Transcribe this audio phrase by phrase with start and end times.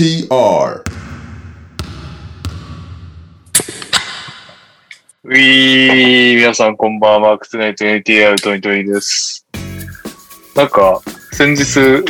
[0.00, 0.82] NTR
[5.24, 7.20] ういー、皆さんこんばんは。
[7.20, 9.46] マークスナイト NTR トニトニです。
[10.56, 12.02] なんか、先日、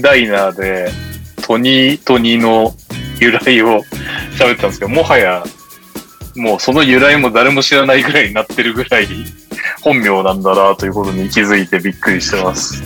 [0.00, 0.88] ダイナーで、
[1.42, 2.72] トニートニの
[3.18, 3.82] 由来を
[4.38, 5.42] 喋ったんですけど、もはや、
[6.36, 9.08] もうその由来も誰も知らないぐらいになってるぐらい、
[9.82, 12.84] 本名なんだなということに気づいてびっくりしてます。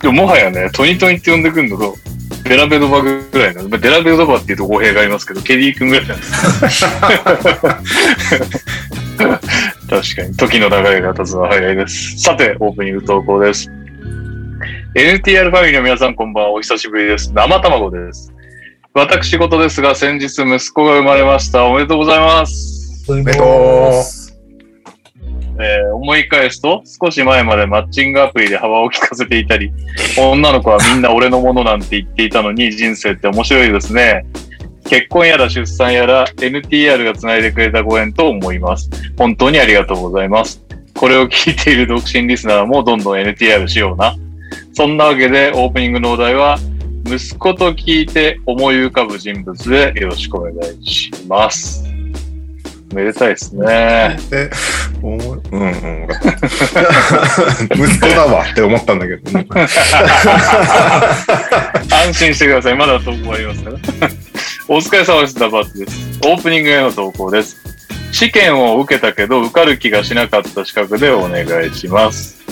[0.00, 1.96] でももはやね、トニトニって呼んでくるのと、
[2.42, 3.68] デラベドバグぐらいなの。
[3.68, 6.84] まあデラベドバっていうと語弊がありますけど、ケリー君ぐらいなんです。
[9.88, 12.18] 確かに、時の流れが経つのは早いです。
[12.18, 13.70] さて、オープニング投稿です。
[14.94, 16.50] NTR ファミリーの皆さん、こんばんは。
[16.50, 17.32] お久しぶりです。
[17.32, 18.32] 生卵です。
[18.92, 21.64] 私事ですが、先日息子が生まれました。
[21.64, 23.04] おめでとうございます。
[23.08, 24.23] おめでとう
[25.58, 29.72] えー思い返すと、少し前までマッチングアプリで幅を利かせていたり、
[30.18, 34.26] 女の子はみんな俺のものなんて言っていたのに、人生って面白いですね。
[34.84, 38.90] 結婚やら出産やら NTR が繋いでくれたご縁と思います。
[39.16, 40.62] 本当にありがとうございます。
[40.94, 44.14] これを聞いている独身リスナーもどんどん NTR しような。
[44.74, 46.58] そんなわけでオープニングのお題は、
[47.06, 51.93] 息子と聞いて思い浮かぶ人物でよろしくお願いします。
[52.94, 54.16] めでたいですね。
[54.32, 54.50] え、
[55.02, 56.06] おもうんうん。
[56.06, 56.20] わかっ
[57.68, 59.46] た息子だわって思ったんだけど、ね、
[62.06, 62.74] 安心してください。
[62.76, 63.76] まだ投稿ありますから。
[64.68, 65.34] お疲れ様です。
[65.38, 66.18] ダバーツです。
[66.24, 67.56] オープニングへの投稿です。
[68.12, 72.42] 試験を受けたけど受かる気がしなかった資格でお願いします。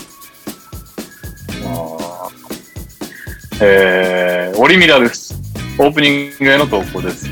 [3.61, 5.35] えー、オリミラです。
[5.79, 7.27] オープニングへの投稿です。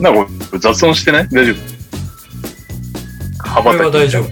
[0.00, 0.26] なんか
[0.58, 1.28] 雑音してない？
[1.28, 1.81] 大丈夫？
[3.52, 4.26] 羽これは大丈夫。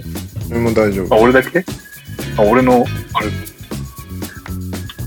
[0.50, 1.22] 俺も大丈あ、夫。
[1.22, 1.64] 俺だけ？
[2.38, 3.30] あ、俺の、あれ？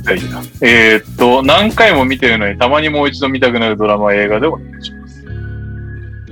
[0.03, 0.41] 大事だ。
[0.61, 5.23] えーっと、何回も見てるのにたまにもう一度見たくなるドラマ、映画でお願いします。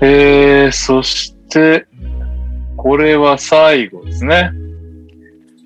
[0.01, 1.87] えー、そして、
[2.75, 4.51] これは最後ですね。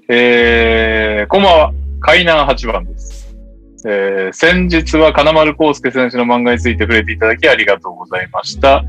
[0.08, 1.74] えー、こんばんは。
[2.02, 3.36] 海南8番です。
[3.88, 8.84] えー、先日は金丸康介選手の漫画について触れていただきありがとうございました。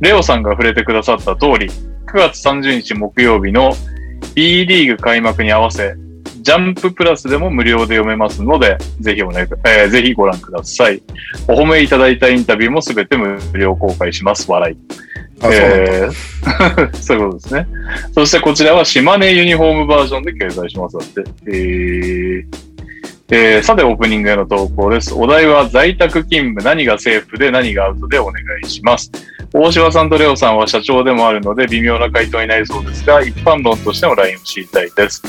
[0.00, 1.68] レオさんが触れてくださった通り、
[2.06, 3.72] 9月30日木曜日の
[4.34, 5.94] B リーグ開幕に合わせ、
[6.40, 11.02] ジャンププラスでも無料で読めますので、ぜひお願い、えーぜひご覧ください。
[11.48, 14.50] お褒めいただいたインタビューもすべて無料公開します。
[14.50, 14.76] 笑い。
[15.42, 17.66] えー そういうことですね。
[18.14, 20.96] そしてこちらは島根ユニフォームバージョンで掲載します。
[20.96, 21.24] だって。
[21.48, 22.75] えー
[23.28, 25.12] えーさて、オープニングへの投稿です。
[25.12, 29.10] お題は在宅勤務、何がセーフで何がアウトでお願いします。
[29.52, 35.22] 大島さんとレオさんは社長でもあるので微妙な回答になりそうですが、一般論としてのラインを知りたいです。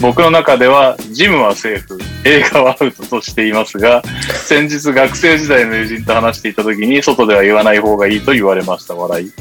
[0.00, 4.02] 僕の中では、ジムはセーフ、映画はアウトとしていますが、
[4.46, 9.32] 先日学生時代の友人と話していた時に、外では言わない方がいいと言われました、笑い。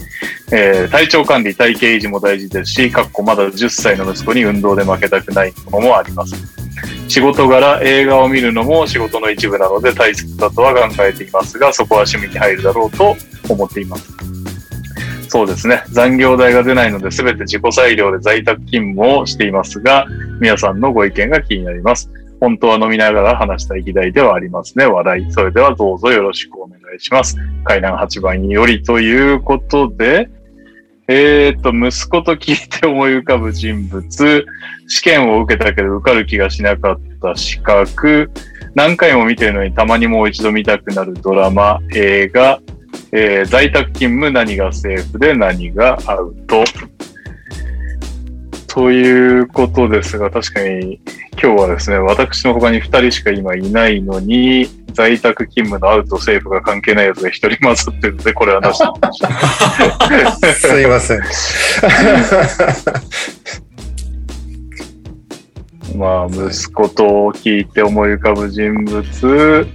[0.52, 6.34] えー体調管理、体型維持も大事ですし、かっこまだ10歳の息子に運動で負けたくないものもあります。
[7.08, 13.16] 仕事柄、映画を見るのも仕事の一部なので大切だとは考えていますが、そこは趣味に入るだろうと
[13.50, 14.37] 思っています。
[15.28, 15.84] そうですね。
[15.90, 20.06] 残業代が出ないので、すべて自己裁量で在宅勤務をしていますが、
[20.40, 22.10] 皆さんのご意見が気になります。
[22.40, 24.86] 本当は飲みながら話したい議題ではありますね。
[24.86, 25.32] 笑い。
[25.32, 27.36] それではどうぞよろしくお願いします。
[27.64, 30.30] 海南8番よりということで、
[31.10, 34.46] えー、と、息子と聞いて思い浮かぶ人物、
[34.88, 38.30] 試験を受けたけど受かる気がしなかった資格、
[38.76, 42.60] 何回も見てるのにたまにもう一度見たくなるドラマ、映画、
[43.12, 46.64] えー在宅勤務何がセーフで何がアウト。
[48.68, 51.00] ということですが、確かに
[51.42, 58.88] 今日はですね、私の他に2人しか今いないのに、在宅勤務のアウト、セーフが関係ないやつが1人混ざってるので、これはなしに
[60.54, 61.22] すいません。
[65.98, 67.04] まあ、息子と
[67.34, 69.68] 聞いて思い浮かぶ人物、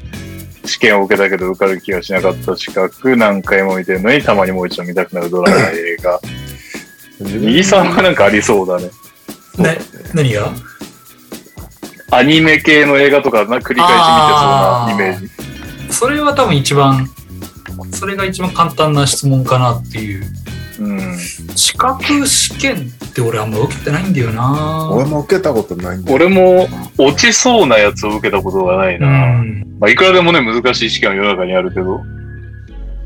[0.65, 6.21] 試験を受けたけど受かる気がしなかった資格、何回も見てるのにたまにもう一度見たくなるドラマ、映画。
[7.21, 8.91] 右さんはなんかありそうだね。
[9.59, 9.79] ね、
[10.15, 10.53] 何が？
[12.11, 13.99] アニメ系の映画とかな繰り返し見
[14.29, 14.49] てそう
[14.87, 15.95] なイメージ。
[15.95, 17.09] それは多分一番、
[17.93, 20.25] それが一番簡単な質問かなっていう。
[20.81, 21.19] うん。
[21.57, 26.17] 資格試験って俺あんま受けてないんだよな俺も受けたことないんだよ。
[26.17, 29.09] 俺も落ちそうなやつを受けたことがないうな。
[29.43, 29.67] ん。
[29.79, 32.01] まあ、いくらでもね、難しい試験は世の中にあるけど。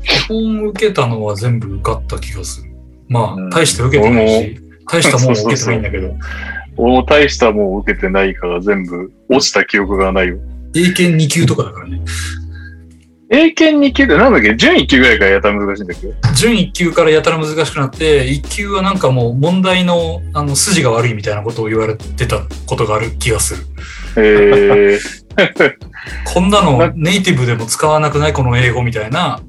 [0.03, 2.71] 基本受けたのは全部受かった気がする。
[3.09, 6.15] まうんあ、大して受けてないし、大したもん受けてないんだけど、
[6.77, 10.37] 俺も大したもん受けてないから全部落ちた記憶がないよ。
[10.75, 12.01] 英検2級とかだからね。
[13.29, 14.55] 英検2級ってなんだっけ？
[14.55, 16.07] 準1級ぐらいからやったら難しいんだっけ？
[16.35, 23.63] 準1級からやたら難しくなって、1級はなんかもう問題のあの筋が悪いみたいなことを言われてたことがある気がする。
[24.17, 25.73] えー、
[26.33, 28.33] こんなのネイティブでも使わなくない？
[28.33, 29.41] この英語みたいな、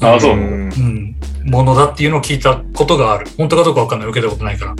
[0.00, 0.36] あ、そう。
[0.36, 3.26] んうん、ものだっていうのを聞いたことがある。
[3.36, 4.08] 本当かどうかわかんない。
[4.08, 4.74] 受けたことないから。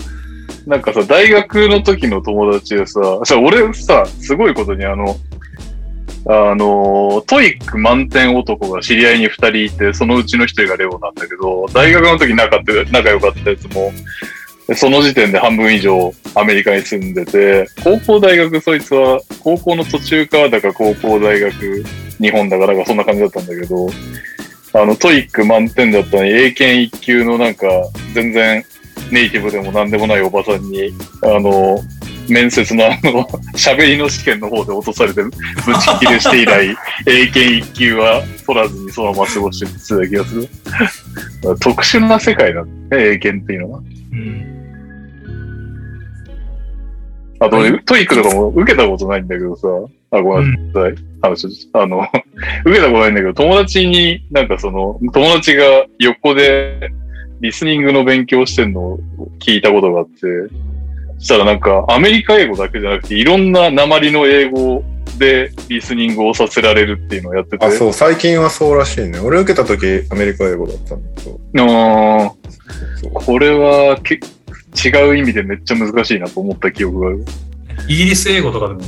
[0.67, 5.17] なんかさ、大学の時の友達でさ、さ俺さ、すごいことにあの、
[6.27, 13.93] あの、 TOEIC満点男が知り合いに二人いて、そのうちの一人がレオなんだけど、大学の時仲って仲良かったやつも、
[14.75, 21.85] その時点で半分以上アメリカに住んでて、高校大学そいつは、高校の途中からだか高校大学
[22.19, 23.91] 日本だかなんかそんな感じだったんだけど、
[24.73, 27.67] あの TOEIC満点だったのに英検一級のなんか
[28.15, 28.65] 全然
[29.13, 30.91] ネイティブでも何でもないおばさんに、
[31.23, 31.79] あの、
[32.29, 33.25] 面接のあの、
[33.55, 36.77] 喋りの試験の方で落とされて、ぶち切れして以来、
[37.07, 40.49] 英検一級は取らずにそのまま過ごしてた気がする。
[41.61, 43.81] 特殊な世界だね、英検っていうのは。
[44.13, 44.55] うん。
[47.41, 49.69] あと、俺 TOEICとかも受けたことないんだけどさ、
[50.11, 50.95] あ、ごめんなさい。
[51.21, 52.07] 話しあの、
[52.65, 55.65] 受けたことないんだけど、友達になんかその、友達が
[55.99, 56.91] 横で
[57.41, 59.01] リスニングの勉強してんのを
[59.41, 60.74] 聞いたことがあって、そ
[61.19, 64.85] したらなんかアメリカ英語だけじゃなくて、いろんな訛りの英語
[65.19, 67.65] でリスニングをさせられるっていうのをやってて。
[67.65, 69.19] あ、そう、最近はそうらしいね。
[69.21, 71.39] 俺受けた時アメリカ英語だったんだけど。
[71.57, 72.31] あー
[73.01, 74.19] そうこれはけ
[74.85, 77.25] 違う意味でめっちゃ難しいなと思った記憶がある。
[77.89, 78.81] イギリス英語とかでも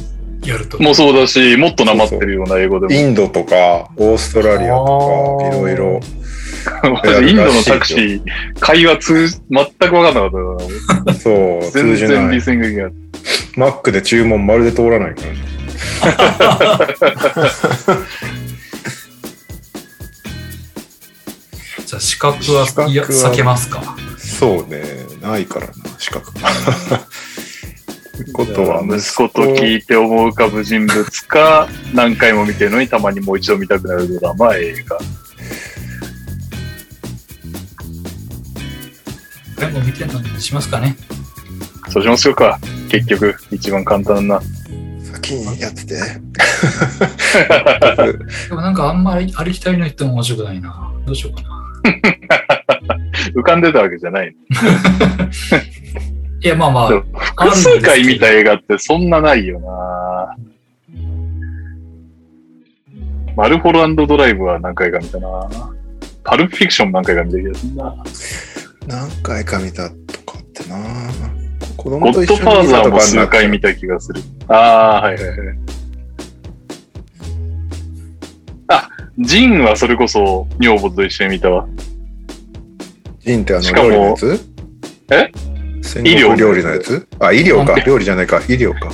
[0.45, 0.83] やると。
[0.83, 2.93] もうそうだし、もっとなまってるような英語でも。
[2.93, 6.01] インドとか、オーストラリアとか、いろいろ。
[7.27, 8.21] インドのタクシー、
[8.61, 10.59] 会話通、全く分かんなかったよ
[11.07, 11.15] な。
[11.15, 12.11] そう、通全じない。
[12.13, 12.91] 然リスニングが。
[13.57, 15.37] マックで注文まるで通らないからね。
[21.87, 23.97] じゃあ資格は資格はいや避けますか。
[24.19, 24.83] そうね、
[25.23, 26.31] ないからな、資格。
[26.31, 26.33] っ
[28.25, 34.99] てことは、息子と聞いて思い浮かぶ人物か、何回も見てるのにたまにもう一度見たくなるドラマ、映画。
[39.57, 40.97] 全部見てるのにしますかね？
[41.89, 42.59] そうしますか。
[42.89, 44.41] 結局、一番簡単な。
[45.13, 45.95] 先にやってて。
[48.49, 50.93] でもなんかあんまりありきたりの言っても面白くないな。
[51.07, 51.49] どうしようかな。
[53.35, 54.35] 浮かんでたわけじゃない。
[56.43, 56.89] いや、まあまあ。
[56.89, 60.37] 複数回見た映画ってそんなないよな
[63.37, 65.49] マルフォランドドライブは何回か見たな
[66.25, 67.95] パルプフィクション何回か見た気がするな
[68.87, 70.77] 何回か見たとかってな
[71.77, 74.23] 子ゴ供と一緒ッドファーに見たとザーも数かになっちゃう回見た気がする。
[74.49, 75.39] ああ、はいはいはい。
[78.69, 78.89] あ、
[79.19, 81.67] ジンはそれこそ女房と一緒に見たわ。
[83.21, 84.41] ジンってあのしかも料理のやつ？
[85.11, 85.33] え？
[86.03, 87.07] 戦国料理のやつ？
[87.19, 87.79] あ、医療か。
[87.81, 88.39] 料理じゃないか。
[88.49, 88.89] 医療か。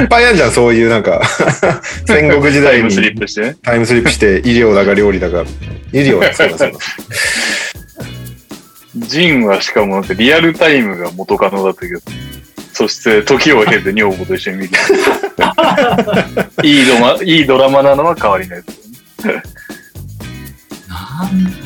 [0.00, 1.22] いっぱいあるじゃん、そういうなんか、
[2.06, 3.56] 戦国時代タイムスリッにプしてね。
[3.62, 5.44] タイムスリップして、医療だか料理だか。
[5.92, 6.78] 医療だ、そうだそうだ。
[8.96, 12.00] ジンはしかもなんかリアルタイムが元カノだったけど、
[12.72, 14.70] そして時を経て女房と一緒に見る。
[16.64, 18.78] いいドマ、いいドラマなのは変わりないです。
[20.88, 21.58] なんなんだろ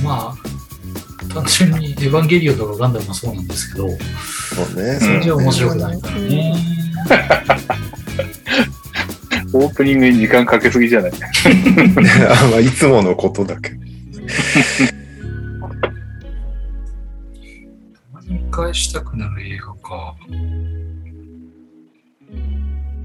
[0.00, 0.47] う、まあ、
[1.28, 3.96] 単純にエヴァンゲリオンとかガンダムもそうなんですけど、そう
[4.82, 4.98] ね。
[5.00, 6.54] それじゃ面白くないからね。
[9.52, 11.10] オープニングに時間かけすぎじゃない？
[11.10, 11.14] あ
[12.50, 13.78] まあ、いつものことだけど。
[18.26, 20.14] 見返したくなる映画か。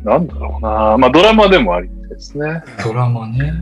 [0.04, 2.62] なんだろうなまあドラマでもありですね。
[2.84, 3.54] ドラマね。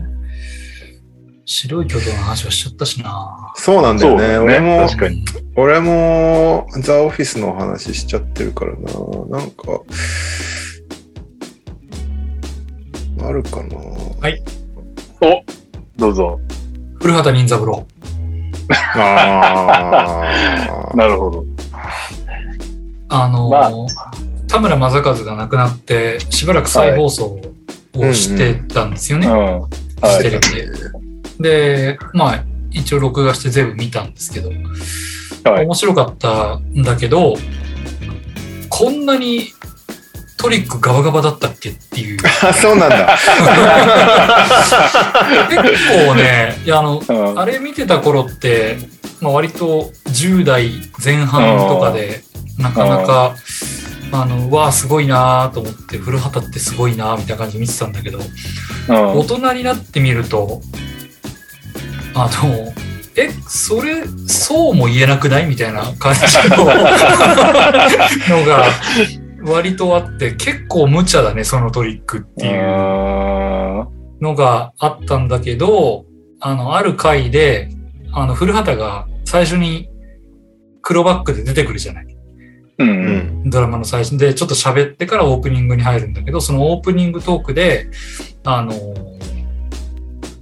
[1.52, 3.52] 白い巨頭の話はしちゃったしな。
[3.56, 4.18] そうなんだよね。
[4.18, 5.24] そうだ俺も、確かに。
[5.56, 8.78] 俺も、ザ・オフィスの話しちゃってるからな。
[9.38, 9.80] なんか、
[13.28, 13.76] あるかな。
[15.20, 15.44] お
[15.96, 16.40] どうぞ。
[17.00, 17.86] 古畑任三郎。
[18.94, 21.44] あー なるほど。
[23.10, 23.70] あのーまあ
[24.48, 27.40] 田村正和が亡くなって、しばらく再放送
[27.96, 29.26] をしてたんですよね。
[29.26, 29.60] うん。
[29.60, 29.68] は
[30.20, 30.40] テレい。
[30.40, 30.66] ビで。
[31.40, 34.50] で、まあ、一応録画して全部見たんですけど、
[35.50, 35.66] はい。
[35.66, 37.34] 面白かったんだけど、
[38.68, 39.48] こんなに
[40.36, 42.18] トリックガバガバだったっけっていう。
[42.42, 43.18] あ、そうなんだ。
[45.50, 48.78] 結構ね、いやあの、うんあれ見てた頃って、
[49.20, 50.70] まあ、割と10代
[51.02, 52.24] 前半とかで、
[52.58, 53.36] なかなか
[54.12, 58.24] あの、わあ、すごいなーと思って、古畑ってすごいなーみたいな感じで見てたんだけど、うん
[58.88, 60.60] 大人になってみると、
[62.14, 62.72] あの、
[63.16, 68.64] え、それ、そうも言えなくないみたいな感じののが
[69.44, 73.88] 割とあって、結構無茶だね、そのトリックっていうあ
[74.20, 76.06] のがあったんだけど、
[76.40, 77.68] あの、ある回で、
[78.12, 79.88] あの、古畑が最初に
[80.80, 82.06] 黒バックで出てくるじゃない。
[82.06, 82.84] ーう。
[82.84, 83.50] うんん。
[83.50, 87.88] ドラマの最初でちょっと喋ってからオープニングに入るんだけど、そのオープニングトークで、
[88.44, 88.72] あの、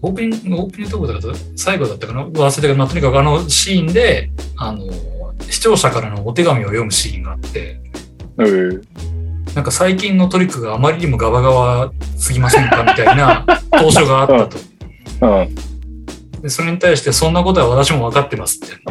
[0.03, 2.25] オープニング、オープニングトークだと最後だったかな？
[2.25, 4.87] 忘れたけど、まあ、とにかくあのシーンで、あの、
[5.49, 7.81] 視聴者からのお手紙を読むシーンがあって、
[8.39, 8.81] うん。
[9.55, 12.83] なんか最近のトリックがあまりにもガバガバすぎませんか？
[12.85, 14.57] みたいな 当初があったと。
[15.23, 15.55] うん。
[16.41, 18.75] でそれに対して、そんなことは私も分かってますって。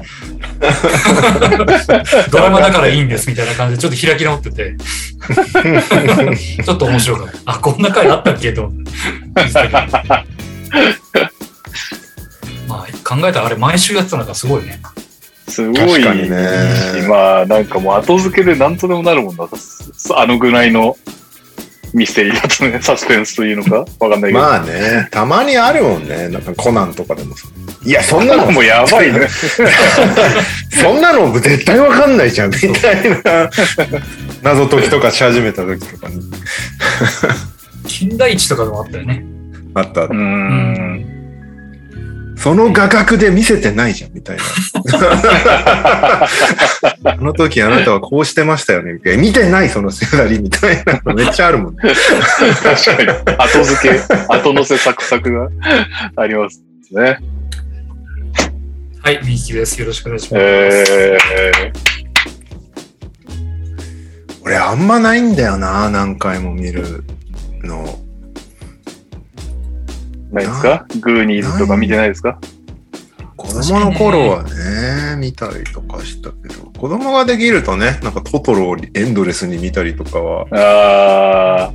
[2.29, 4.75] ドラマだからいいんですみたいな感じで、ちょっと開き直ってて、
[6.63, 7.37] ちょっと面白かった。
[7.53, 8.53] あ、こんな回あったっけ？
[8.53, 8.91] と思って。
[12.67, 14.79] まあ、考えたらあれ毎週やってたのがすごいね。
[15.47, 19.47] すごいねしまあ、なんかもう後付けでなんとでもなるもんな。
[20.15, 20.95] あのぐらいの
[21.93, 23.85] ミステリーだとね、 サスペンスというのか？
[23.99, 24.39] わかんないけど。
[24.39, 26.29] まあね、たまにあるもんね。
[26.29, 27.47] なんかコナンとかでもさ。
[27.83, 29.27] いや、そんなのもうやばいね。
[30.81, 33.49] そんなの絶対わかんないじゃん、みたいな。
[34.43, 36.21] 謎解きとかし始めた時とかに。
[37.87, 39.23] 金田一とかでもあったよね。
[39.73, 40.03] あった。
[40.03, 41.19] うーん。
[42.39, 44.43] その画角で見せてないじゃん、みたいな。
[47.03, 49.21] あの時あなたはこうしてましたよね、みたいな。
[49.21, 51.81] 見てない、そのセナリみたいなのめっちゃあるもんね。
[52.63, 53.35] 確かに。
[53.37, 53.99] 後付け、
[54.29, 55.49] 後乗せサクサクが
[56.15, 56.61] あります
[56.91, 57.19] ね。
[59.01, 59.77] はい、ミキです。
[59.81, 60.45] よろしくお願いします。
[60.45, 61.17] え
[64.45, 67.03] 俺あんまないんだよな、何回も見る
[67.63, 67.99] の。
[70.31, 70.85] ー、ないですか？
[71.01, 72.39] グーニーズとか見てないですか？
[73.37, 81.71] 子供の頃はね、見たりとかしたけど、子供ができるとね、なんかトトロをエンドレスに見たりとかはあ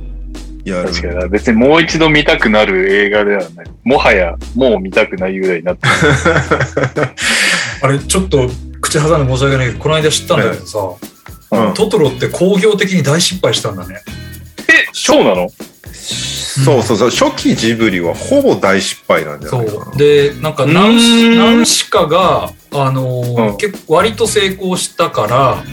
[0.63, 0.89] やる。
[0.89, 1.27] あ、確かにな。
[1.27, 3.65] 別にもう一度見たくなる映画ではない。
[3.83, 5.87] もはや、もう見たくないぐらいになって
[7.81, 8.47] あれ、ちょっと
[8.81, 10.79] 口挟んで申し訳ないけど、この間知ったんだけどさ、
[11.51, 14.01] うんトトロって工業的に大失敗したんだね。
[14.67, 15.47] え、そうなの？
[15.95, 19.91] そうそうそう、初期ジブリはほぼ大失敗なんじゃそないかな。
[19.93, 19.97] う。
[19.97, 25.63] で、なんか何何しかが、あのーうん結構割と成功したから、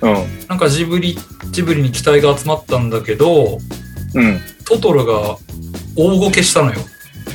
[0.00, 0.46] うん。
[0.48, 1.16] なんかジブリ、
[1.50, 3.58] ジブリに期待が集まったんだけど、
[4.14, 4.40] うん。
[4.64, 5.36] トトロが
[5.96, 6.80] 大ごけしたのよ。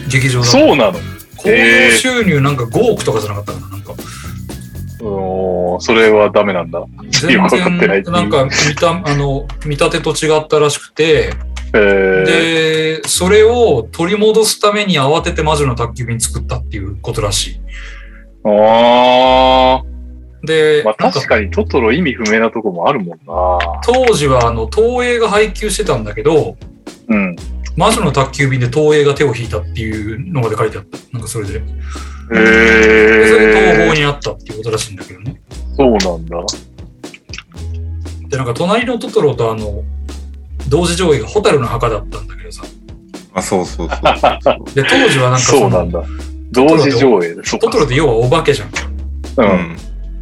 [0.09, 0.99] 劇場だとそうなの？
[1.37, 3.93] 興行収入なんか5億とかじゃなかったかななんか。
[5.01, 6.83] おーそれはダメなんだ。
[7.11, 17.61] 全然、 なんか見た、あの、見立てと違ったらしくて、えー、で、それを取り戻すために慌てて魔女の宅急便作ったっていうことらしい。
[18.45, 19.81] あ
[20.43, 23.81] で、ーまあ確かにトトロ意味不明なとこもあるもんな。
[23.83, 26.55] 当時はあの東映が配給してたんだけど、
[27.09, 27.35] うん。
[27.75, 30.97] 魔女の宅急便で東映が手を引いたっていうのまで書いてあった。
[31.11, 31.55] なんかそれで。
[31.55, 31.65] へで
[32.29, 35.41] それで東宝えにあったっていうことらしいんだけどね。
[35.75, 36.37] そうなんだ。
[38.29, 39.83] で、なんか隣のトトロとあの、
[40.67, 42.63] 同時上映がホタルの墓だったんだけどさ。
[43.33, 43.99] あ、そうそうそう
[44.41, 44.65] そう。
[44.75, 46.03] で、当時はなんかその、そうなんだ。
[46.51, 48.69] 同時上映トトロって要はお化けじゃん。
[48.69, 48.71] う。
[49.37, 49.77] うんん。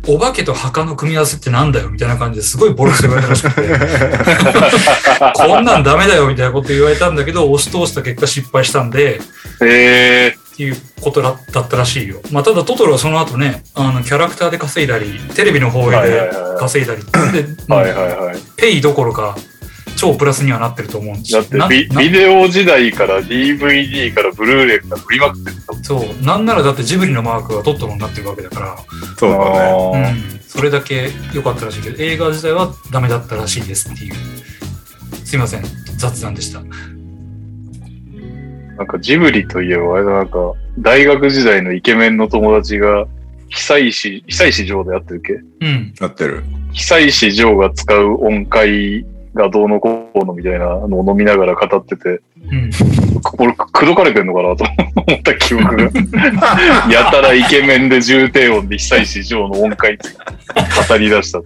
[0.08, 3.62] お化けと墓の組み合わせってなんだよみたいな感じですごいボロクソ言われたらしくて、
[5.34, 9.20] こんなんダメだよみたいなこと言われたんだけど、押し通した結果失敗したんで、へ
[9.62, 12.22] えっていうことだだったらしいよ。
[12.32, 17.44] まあ、ただトトロはその後ね、あの、キャラクターで稼いだり、テレビの放映はいはいでは稼いだり、で、い。
[17.68, 18.38] はいはいはい。
[18.56, 19.36] ペイどころか、
[19.96, 28.78] 超プラスにはなってると思うんですだってビビデオ時代から DVD からブルーレイから振りまくってたもんそう、なんならだってジブリのマークがトトロになってるわけだから、
[29.18, 29.38] そうだ
[30.00, 30.14] ね。
[30.34, 34.14] うん、それだけ良かったらしいけど、映画自体はダメだったらしいですっていう。
[35.24, 35.64] すいません、
[35.98, 36.62] 雑談でした。
[38.78, 43.06] なんかジブリといえば、あれだなんか、大学時代のイケメンの友達が、
[43.48, 45.34] 久石、久石城でやってるっけ？
[45.34, 45.94] うん。
[46.02, 46.44] なってる。
[46.74, 49.06] 久石城が使う音階
[49.36, 52.72] がどうのこうのみたいなのを飲みながら語ってて、うん。
[53.22, 55.84] これ、口説かれてんのかなと思った記憶が。
[56.92, 59.98] やたらイケメンで重低音で久石城の音階
[60.88, 61.40] 語り出した。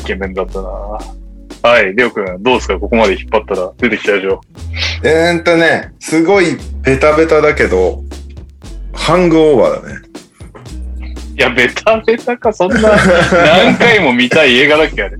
[0.00, 0.68] イケメンだったな
[1.64, 2.76] はい、りょうくん、どうですか？
[2.78, 4.40] ここまで引っ張ったら出てきたでしょ。
[5.04, 8.02] えーんとね、すごいベタベタだけど、
[8.92, 10.01] ハングオーバーだね。
[11.42, 15.18] や、ベタベタか、そんな何回も見たい映画だっけ、あれ。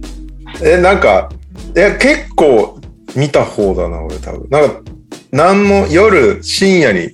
[0.62, 1.28] え、なんか、
[1.76, 2.80] いや、結構
[3.14, 4.46] 見た方だな、俺多分。
[4.50, 4.80] なんか、
[5.30, 7.10] なんも夜深夜に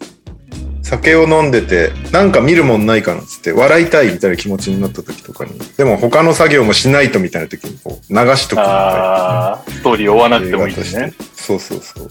[0.83, 8.73] 酒を飲んでて、なんか見るもんないかなっつって、笑いたいみたいな気持ちになった時とかに、でも他の作業もしないとみたいな時にこう流しとくみたいな。
[8.73, 11.13] ああ、ストーリー追わなくてもいいですね。
[11.35, 12.11] そうそうそう。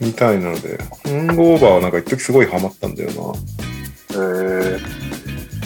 [0.00, 3.14] みたいなので、ハングオーバーはなんか一時すごいハマったんだよな。
[4.10, 5.07] えー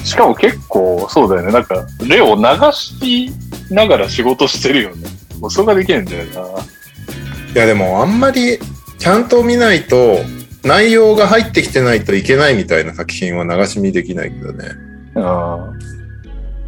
[0.05, 1.53] しかも結構、そうだよね。
[1.53, 2.43] なんか、レオ流
[2.73, 3.31] し
[3.71, 5.09] ながら仕事してるよね。
[5.41, 6.41] もうそれができるんだよな。
[7.55, 8.59] いやでもあんまり
[8.99, 10.21] ちゃんと見ないと
[10.65, 14.69] 内容が入ってきてないといけないみたいな作品は流し見できないけどね。
[15.17, 15.71] あ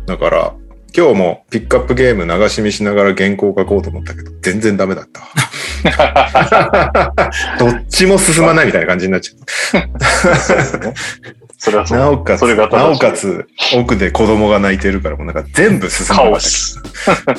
[0.06, 0.54] だから
[0.94, 5.28] 今日もピックアップゲーム流し見しながら原稿書こうと思ったけど全然ダメだったわ。
[7.58, 9.84] どっちも進まないみたいな感じになっちゃう。
[11.64, 11.84] それは。
[11.88, 16.36] なおかつ、なおかつ奥で子供が泣いてるからもうなんか全部進まカなかった。
[16.36, 16.82] オス。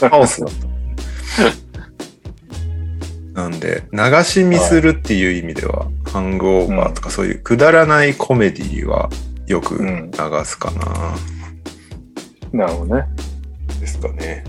[0.10, 0.50] カオスだっ
[3.34, 3.42] た。
[3.44, 9.10] なんで、流し見するっていう意味では、ハングオーバーとかそういうくだらないコメディは
[9.46, 13.04] よくうん流すかな、なるほどね。
[13.80, 14.44] ですかね。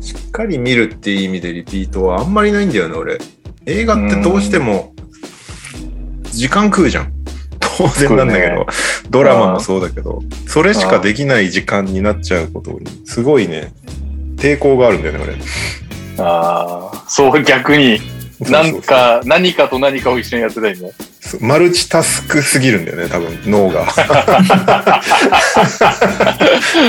[0.00, 3.18] しっかり見るっていう意味でリピートはあんまりないんだよね、俺。
[3.66, 4.94] 映画ってどうしても
[6.30, 7.17] 時間食うじゃん。
[7.78, 8.66] 当然なんだけど、
[9.08, 13.72] ドラマもそうだけど、それしかできない時間になっちゃうことに、すごいね、
[14.36, 15.34] 抵抗があるんだよね、俺。
[16.18, 18.00] ああ、そう逆に、
[18.40, 20.90] なんか、何かと何かを一緒にやってたいね。
[21.40, 23.86] マルチタスクすぎるんだよね、多分脳が。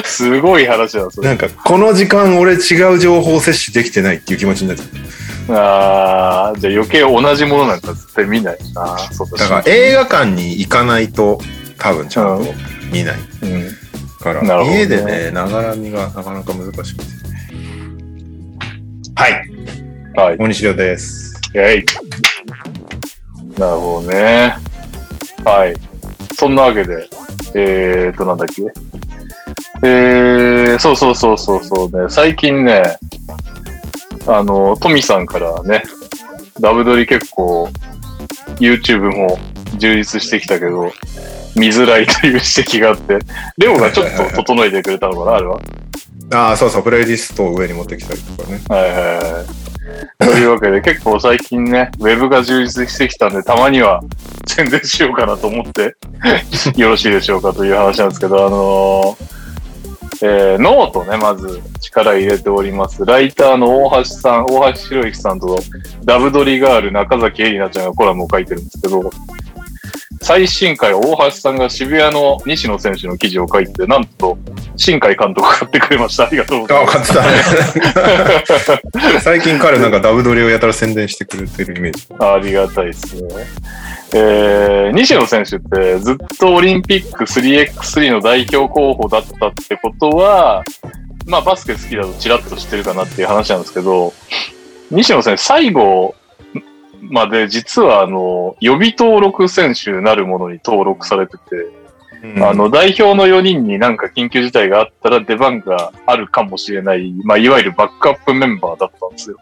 [0.05, 1.27] すごい話だ、それ。
[1.27, 4.87] なんか、この時間俺違う情報摂取できてないっていう気持ちになっちゃう。
[5.55, 8.97] ああ、じゃあ余計同じものなんか絶対見ないな。
[9.11, 11.41] そうだから映画館に行かないと
[11.77, 12.53] 多分ちゃんと
[12.91, 13.77] 見ないうん。
[14.19, 17.39] から、ね家でね、ながら見がなかなか難しいですよね。
[19.15, 19.33] はい、
[20.15, 20.37] はい。
[20.37, 21.39] 大西亮です。
[21.55, 22.28] えい。
[23.59, 24.55] なるほどね。
[25.43, 25.75] はい。
[26.35, 27.09] そんなわけで、
[27.53, 28.63] えーと、なんだっけ？
[29.83, 32.09] えー、そうそうそうそうそうね。
[32.09, 32.97] 最近ね、
[34.27, 35.83] あの、トミさんからね、
[36.59, 37.69] ダブドリ結構、
[38.59, 39.37] YouTube も
[39.77, 40.91] 充実してきたけど、
[41.55, 43.19] 見づらいという指摘があって、
[43.57, 45.59] レオがちょっと整えてくれたのかな、あれは？
[46.31, 48.61] ああ、そうそう、プレイリストを上に持ってきたりとかね。
[48.69, 49.01] はいはい
[49.33, 49.68] はい。
[50.19, 54.01] というわけで、結構最近ね、ウェブが充実してきたんで、たまには
[54.47, 55.95] 宣伝しようかなと思って、
[56.79, 59.39] よろしいでしょうかという話なんですけど、あのー
[60.21, 63.05] えーノートね、まず力入れております。
[63.05, 65.59] ライターの大橋さん、大橋博之さんと
[66.03, 69.09] ダブドリガール中崎エリナちゃんがコラムを書いてるんですけど、
[70.21, 74.37] 最新回大橋さんが渋谷の西野選手の記事を書いて、なんと、
[74.79, 76.25] 新海監督が買ってくれました。
[76.25, 77.13] ありがとうございあ、ます。
[77.13, 79.19] 分かってたね。
[79.19, 82.07] 最近彼なんかダブドリをやたら宣伝してくれてるイメージ。
[82.17, 83.27] ありがたいですね。
[84.13, 90.63] えー、西野選手ってずっとオリンピック 3x3 の代表候補だったってことは、
[91.27, 94.13] まあバスケ好きだとチラッと知ってるかなっていう話なんですけど、
[94.91, 96.15] 西野選手最後
[97.01, 101.78] まで実はあの、予備登録選手なるものに登録されてて、
[102.41, 109.37] あの、代表の4人になんか緊急事態があったら出番があるかもしれない、まあ、いわゆるバックアップメンバーだったんですよ。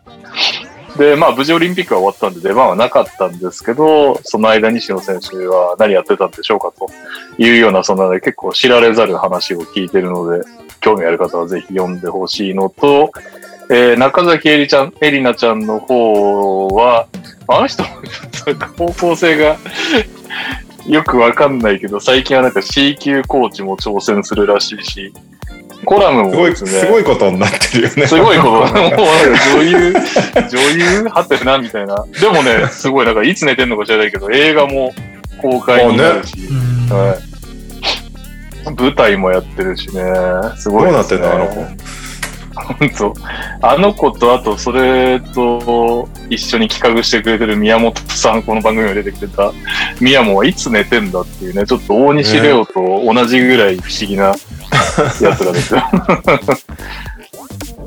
[0.97, 6.89] で、まあ、無事オリンピックが終わったんで出番はなかったんですけど、その間西野選手は何やってたんでしょうかと
[7.37, 10.43] いうような、そんなね、結構知られざる話を聞いてるので、
[10.79, 13.11] 興味ある方はぜひ読んでほしいのと、
[13.69, 17.07] えー中崎えりちゃん、えりなちゃんの方は、
[17.47, 17.89] あの人も
[18.31, 19.57] ちょっと方向性が
[20.87, 25.13] よくわかんないけど、最近はなんか C 級コーチも挑戦するらしいし、
[25.85, 28.07] コラムすごい、すね、すごいことになってるよね。
[28.07, 28.49] すごいこと。
[28.51, 28.97] もうなんか
[29.53, 30.59] 女優、女
[31.01, 32.05] 優はてなみたいな。
[32.19, 34.93] でもね、すごい、なんかいつ寝てんのか知らないけど、映画も
[35.41, 40.03] 公開になるし、うんはい、舞台もやってるしね、
[40.55, 41.65] すごいどうなってんのあの子？
[42.57, 43.13] 本当。
[43.61, 49.51] あの子と、あと、それと一緒に企画してくれてる宮本さん、この番組に出てきてた、
[49.99, 52.73] 宮本はいつ寝てんだっていうね、ちょっと大西レオと
[53.05, 54.25] 同じぐらい不思議な
[55.21, 55.83] やつらですよ。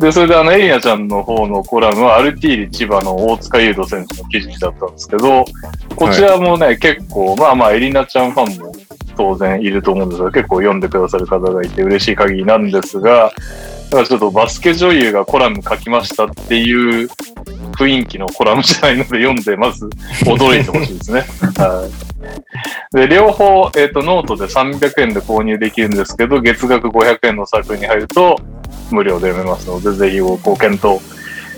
[0.01, 5.45] で、それであの、エリナちゃんの方のコラムは、アルティーリ千葉の大塚優斗選手の記事だったんですけど、
[5.95, 8.73] こちらもね、結構、まあまあ、エリナちゃんファンも
[9.17, 13.31] 当然いると思うんですが、結構読んでくださる方がいて嬉しい限りなんですが、
[13.91, 17.09] だからちょっとバスケ女優がコラム書きましたっていう
[17.77, 19.87] 雰囲気のコラムじゃないので読んで、まず
[20.25, 21.25] 驚いてほしいですね。
[21.59, 21.89] は
[22.93, 22.97] い。
[22.97, 28.39] で、両方、えっ、と、ノートで300円で購入できるんですけど、月額500円のサークルに入ると
[28.93, 31.01] 無料で読めますので、ぜひご検討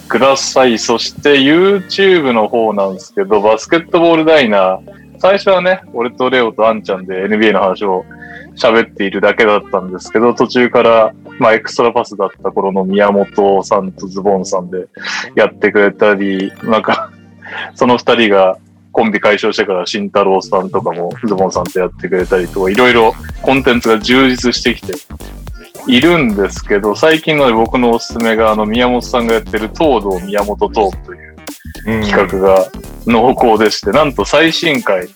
[0.08, 0.78] ください。
[0.78, 4.78] そして YouTube の方なんですけど、バスケットボールダイナー、
[5.18, 8.06] 最初はね、俺とレオとアンちゃんで NBA の話を
[8.56, 14.88] 喋っているだけだったんですけど、途中から、まあ、エクストラパスだった頃の宮本さんとズボンさんで
[15.34, 17.10] やってくれたり、なんか、
[17.74, 18.58] その二人が
[18.92, 24.94] コンビ解消してから慎太郎さんとかもズボンさんとやってくれたりとか、いろいろコンテンツが充実してきて
[25.86, 31.31] いるんですけど、最近の僕のおすすめが、あの、宮本さんがやってる東堂宮本トークという
[31.84, 32.70] 企画が
[33.06, 35.08] 濃厚でして、なんと最新回、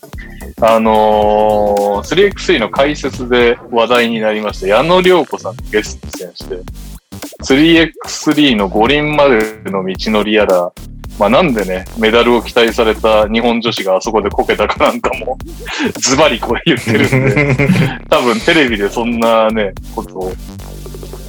[0.60, 6.56] あのー、3x3 の解説で話題になりました、矢野良子さんがゲスト出演して、
[7.44, 10.72] 3x3 の五輪までの道のりやら、
[11.18, 15.38] まあなんでね、メダルを期待された日本女子があそこでこけたかなんかも、
[15.98, 17.58] ズバリこれ言ってるんで、
[18.10, 20.32] 多分テレビでそんなね、ことを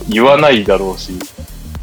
[0.10, 1.14] 言わないだろうし、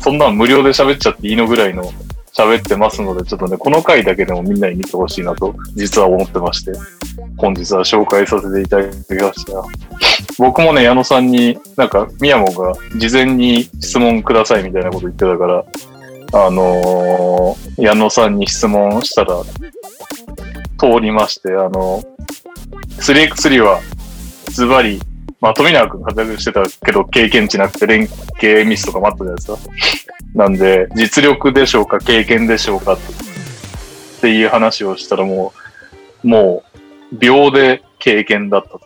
[0.00, 1.92] そんなん無料で喋っちゃっていいのぐらいの
[2.36, 6.72] 喋ってますので、ちょっとね、この回だけでもみんなに見てほしいなと、実は思ってまして、
[7.36, 9.64] 本日は紹介させていただきました。
[10.38, 15.64] 僕もね、矢野さんに、なんか、宮本が事前に質問くださいみたいなこと言ってたから、
[16.32, 19.42] あのー矢野さんに質問したら、
[20.76, 22.02] 通りまして、あの
[22.98, 23.80] 3x3 は、
[24.50, 25.00] ズバリ、
[25.40, 28.08] まあ、富永君活躍してたけど、経験値なくて連
[28.40, 30.14] 携ミスとかもあったじゃないですか。
[30.34, 32.98] なんで、実力でしょうか、経験でしょうかっ
[34.20, 35.52] ていう話をしたらも
[36.24, 36.64] う、も
[37.12, 38.80] う、秒で経験だったと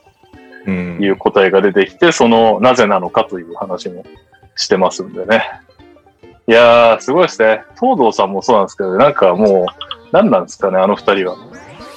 [0.66, 4.04] うんいう答えが出てきて、その、なぜなのかという話も
[4.54, 5.42] してますんでね。
[6.46, 7.62] いやー、すごいですね。
[7.80, 9.66] 東堂さんもそうなんですけど、なんかもう、
[10.12, 11.36] 何なんですかね、あの二人は。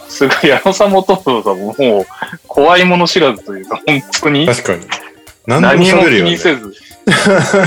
[0.08, 2.06] すごい、矢野さんも東堂さんももう、
[2.48, 4.46] 怖いもの知らずというか、本当に。
[4.46, 4.86] 確かに。
[5.48, 6.32] 何でも気喋るよね。
[6.32, 6.74] にせず、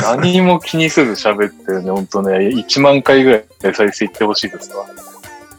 [0.03, 4.87] 何も気にせず喋ってね、ほんとね、1万回ぐらい再生いってほしいですわ。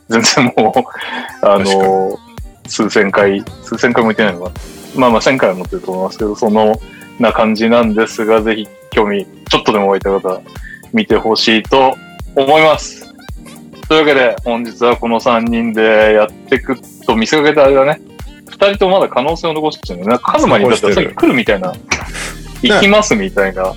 [0.09, 2.17] 全然もう、あの、
[2.67, 4.55] 数千回、数千回もいってないのかな。
[4.95, 6.79] まあまあ1000回は持ってると思いますけど、その、
[7.19, 10.41] な感じなんですが、ぜひ興味、ちょっとでも湧いた方、
[10.93, 11.95] 見てほしいと
[12.35, 13.13] 思います。
[13.87, 18.01] というわけで、本日はこの3人でやっていくと見せかけたあれだね。
[18.47, 20.17] 2人ともまだ可能性を残してるね。
[20.23, 21.73] カズマにだったらさっき来るみたいな、
[22.61, 23.73] 行きますみたいな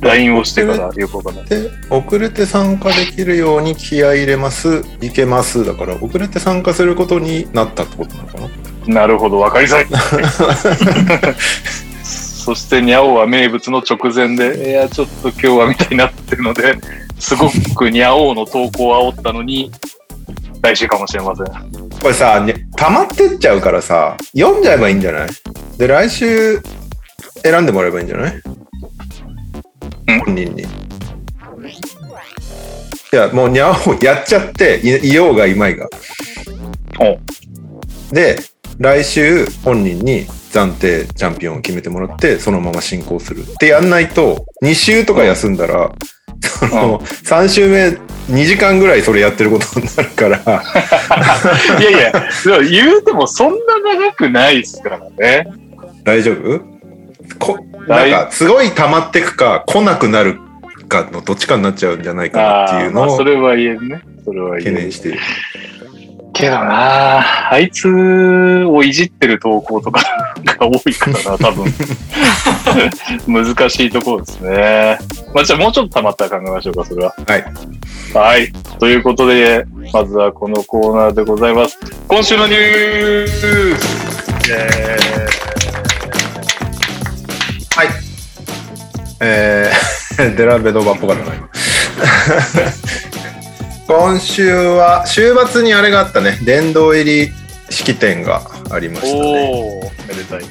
[0.00, 1.44] LINE をしてからよくわかんない。
[1.46, 5.64] で、遅れて参加できるように気合い入れます、いけます。
[5.64, 8.38] だから、遅れて参加することになったってことなのか
[8.86, 9.86] ななるほど、わかりづらい。
[12.02, 16.78] そして、ニャオは名物の直前で、いや、ちょっと今日はみたいになってるので、
[17.18, 19.70] すごくニャオの投稿を煽ったのに、
[20.62, 21.46] 来週かもしれません。
[22.00, 25.28] これさ、ね溜まってっちゃうからさ、読んじゃえばいいんじゃない？
[25.76, 26.60] で、来週
[27.42, 28.42] 選んでもらえばいいんじゃない？
[30.26, 30.62] 本人に。
[30.62, 30.66] い
[33.16, 35.88] や、もうにゃお やっちゃって、いいようがいまいが。
[38.12, 38.38] で、
[38.78, 43.42] 来週本人に暫定チャンピオンを決めてもらって、そのまま進行する。
[43.42, 45.92] ってやんないと、2週とか休んだら、
[46.60, 47.88] その、3週目、
[48.34, 50.38] 2時間ぐらいそれやってることになるから、
[51.80, 52.12] いやいや、
[52.62, 53.58] 言うてもそんな
[53.96, 55.46] 長くないですからね。
[56.04, 56.79] 大丈夫？
[57.38, 60.38] こなんか、すごい溜まってくか、来なくなる
[60.88, 64.02] かのどっちかになっちゃうんじゃないかなっていうのをまあそれは言えるね。
[64.24, 64.64] それは言える。
[64.64, 65.18] 懸念してる。
[66.32, 67.88] けどなあいつ
[68.64, 70.00] をいじってる投稿とか
[70.44, 71.66] が多いからな、多分。
[73.26, 74.98] 難しいところですね。
[75.34, 77.14] まあ、じゃあもうちょっと溜まったら考えましょうか、それは。
[77.26, 77.44] はい。
[78.14, 78.52] はい。
[78.78, 81.78] ということで、まずはこのコーナーでございます。
[82.08, 83.74] 今週のニュース
[89.20, 91.48] えー、 デラベドバっぽかったな、今。
[93.86, 96.38] 今週は、週末にあれがあったね。
[96.44, 97.32] 殿堂入り
[97.70, 99.50] 式典がありまー、したね。
[99.52, 100.42] おー、めでたい。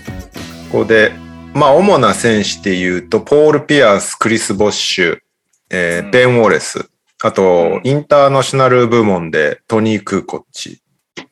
[0.72, 1.12] ここで、
[1.54, 5.18] まあ、主な選手で言うと、ポール・ピアース、クリス・ボッシュ、
[5.72, 6.86] えーうんベン・ウォレス、
[7.24, 10.82] あと、うんインターナショナル部門でトニー・クーコッチ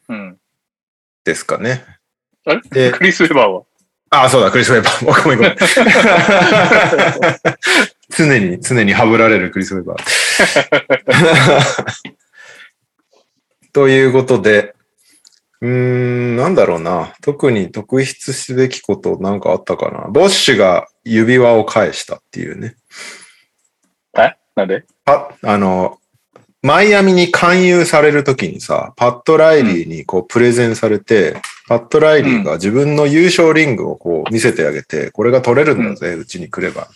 [0.09, 0.37] うん。
[1.25, 1.83] ですかね。
[2.45, 2.61] あれ？
[2.89, 3.63] でクリス・ウェバーは？
[4.09, 5.23] あ、そうだ、クリス・ウェバー。
[5.23, 5.55] ごめんごめん。
[8.09, 9.97] 常に、常にハブられるクリス・ウェバー。
[13.73, 14.75] ということで、
[15.61, 17.13] うーん、なんだろうな。
[17.21, 20.07] 特に特筆すべきことなんかあったかな。
[20.09, 22.75] ボッシュが指輪を返したっていうね。
[24.55, 24.85] なんで？
[25.05, 25.99] パあの、
[26.61, 36.87] マイアミに勧誘されるときにさ、パッド・ライリーにこうプレゼンされて、パッド・ライリーが自分の優勝リングをこう見せてあげて、これが取れるんだぜ、うちに来れば。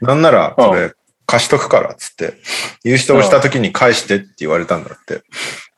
[0.00, 0.92] ななんなら、これ
[1.26, 2.34] 貸しとくから、つって。
[2.84, 5.22] 優勝したときに返してって言われたんだって。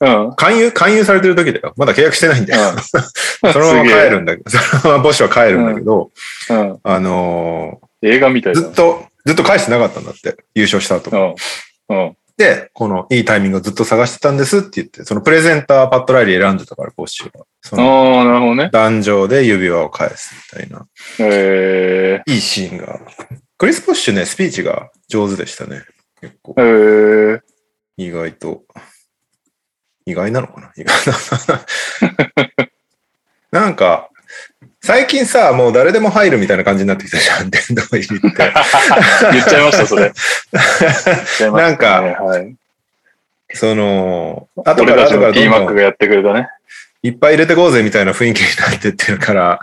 [0.01, 0.35] うん。
[0.37, 1.75] 勧誘、勧誘されてる時だよ。
[1.77, 2.73] まだ契約してないんだよ。
[3.53, 6.12] そのまま帰るんだけど、そのままボッシュは帰るんだけど、
[6.51, 6.79] うん。
[6.85, 10.37] あの映画みたいずっと、ずっと返してなかったんだって。
[10.55, 11.35] 優勝した後も。
[11.88, 11.99] うん。
[11.99, 12.16] うん。
[12.40, 17.44] で、このいいタイミングをずっと探してたんですって言って、そのプレゼンターパッドライリー選んでたから、ボッシュは。
[17.61, 18.70] そのああ、なるほどね。
[18.72, 20.87] 壇上で指輪を返すみたいな、
[21.18, 22.98] えいいシーンが。
[23.59, 25.83] クリス・ボッシュね、スピーチが上手でしたね。
[26.22, 27.40] 結構ー、、えー、
[27.98, 28.62] 意外と。
[30.07, 30.72] 意外なのかな？
[30.79, 30.96] 意外
[33.53, 33.61] な？
[33.61, 34.09] なんか、
[34.83, 38.53] 最近さ、もう誰でも入るみたいな感じになってきたじゃん、殿堂入りって。
[39.33, 40.12] 言っちゃいました、それ。
[41.53, 42.55] なんかはい。
[43.53, 46.49] その、後から後からどんどんマックがやってくれたね。
[47.03, 49.61] いっぱい入れてこうぜみたいな雰囲気になってってるから、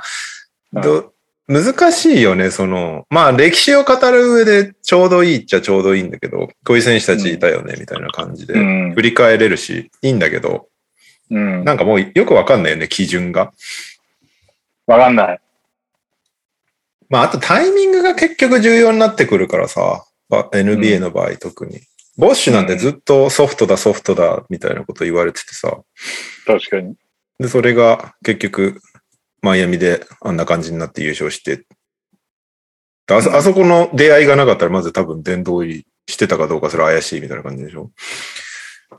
[0.73, 1.13] うんど
[1.49, 9.01] 難しいよね、その、まあ歴史を語る上でちょうどいいっちゃちょうどいいんだけど、こういう選手たちいたよね、みたいな感じでう、ん振。
[9.01, 10.67] り返れるし、いいんだけど、
[11.31, 11.63] うん。
[11.63, 13.53] なんかもうよくわかんないよね、基準が。
[14.87, 15.39] わかんない。
[17.09, 21.81] まああとタイミングが結局重要になってくるからさ、ば NBA の場合特に。
[22.17, 25.77] ボッシュなんてずっとソフトだソフトだみたいなこと言われててさ、
[26.45, 26.95] 確かに。
[27.39, 28.81] で、それが結局、
[29.41, 31.63] マイアミであんな感じになって優勝して、
[33.09, 37.91] あそあそこの出会いがなかったら、まず多分殿堂入りしてたかどうかそれ怪しいみたいな感じでしょ。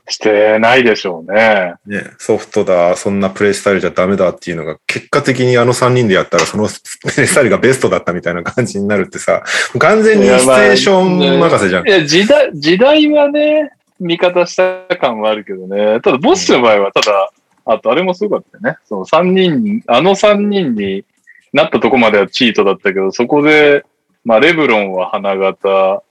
[0.08, 1.74] してないでしょうね。
[1.86, 9.42] ね、ソフトだ、そんなプレイスタイルじゃダメだっていうのが、結果的にあの3人でやったら、そのプレイスタイルがベストだったみたいな感じになるってさ、
[9.78, 11.90] 完全にシチュエーション任せじゃんい。
[11.90, 16.00] や、時代、時代はね、味方した感はあるけどね。
[16.00, 17.30] ただ、ボッシュの場合は、ただ、
[17.66, 18.78] あと、あれもすごかったよね。
[18.86, 21.04] その3人、あの3人に
[21.52, 23.84] なったとこまではチートだったけど、そこで、
[24.24, 26.02] まあ、レブロンは花形、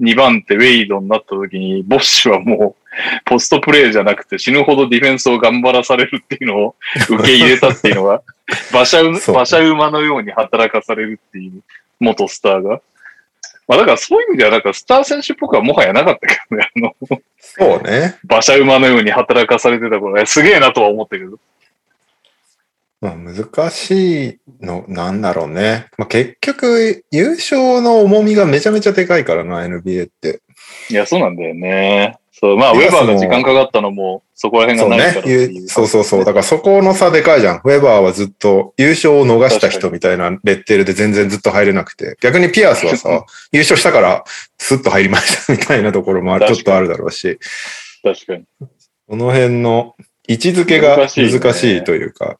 [0.00, 2.88] 2番手ウェイドになった時に、ボッシュはもう、
[3.24, 6.74] ポストプレイじゃなくて死ぬほどディフェンスを頑張らされるっていうのを
[7.08, 8.22] 受け入れたっていうのが、
[8.72, 11.62] 馬車馬、車馬のように働かされるっていう
[12.00, 12.80] 元スターが。
[13.66, 16.70] まあだからそういう意味ではなんかスター選手っぽくはもはやなかったけどね。
[16.74, 16.94] あの、
[17.38, 18.16] そうね。
[18.24, 21.38] 馬車馬のように働かされてた頃ね、すげえなとは思ったけど。
[23.00, 25.86] まあ、難しいの、なんだろうね。
[25.96, 30.40] まあ、結局、優勝の重みがめちゃめちゃでかいからな、NBA って。
[30.90, 32.18] いや、そうなんだよね。
[32.40, 35.64] そう、まあ、ウェバーが時間かかったのも、そこら辺がないからってい。
[35.64, 35.68] う。
[35.68, 36.24] そうそうそう。
[36.24, 37.56] だからそこの差でかいじゃん。
[37.56, 42.16] ウェバーはずっと優勝を逃した人みたいなレッテルで全然ずっっと入れなくて。
[42.20, 44.24] 逆にピアスはさ、 優勝したから
[44.58, 47.38] スッと入りました みたいなところもあるちょっとあるだろうし、
[48.04, 48.44] 確かに。
[49.08, 49.96] この辺の
[50.28, 52.38] 位置づけが難しいというか。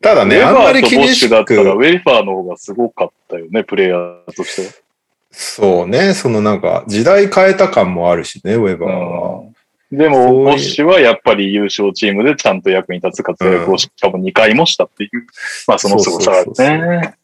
[0.00, 4.86] ただウね、あんまり厳しボッシュだったら、ウく、ェファーの方がすごかったよね、プレイヤーとして。
[5.30, 9.20] そうね、そのなんか時代変えた感もあるしね、ウェバーは。
[9.38, 9.40] は。
[9.92, 9.98] うん。
[9.98, 15.26] でも、ボッシュはやっぱり優勝チームでちゃんと役に立つ活躍をしかも2回もしたっていう、
[15.66, 16.78] まあその凄さがそうそうそうそう。
[16.78, 17.14] ね。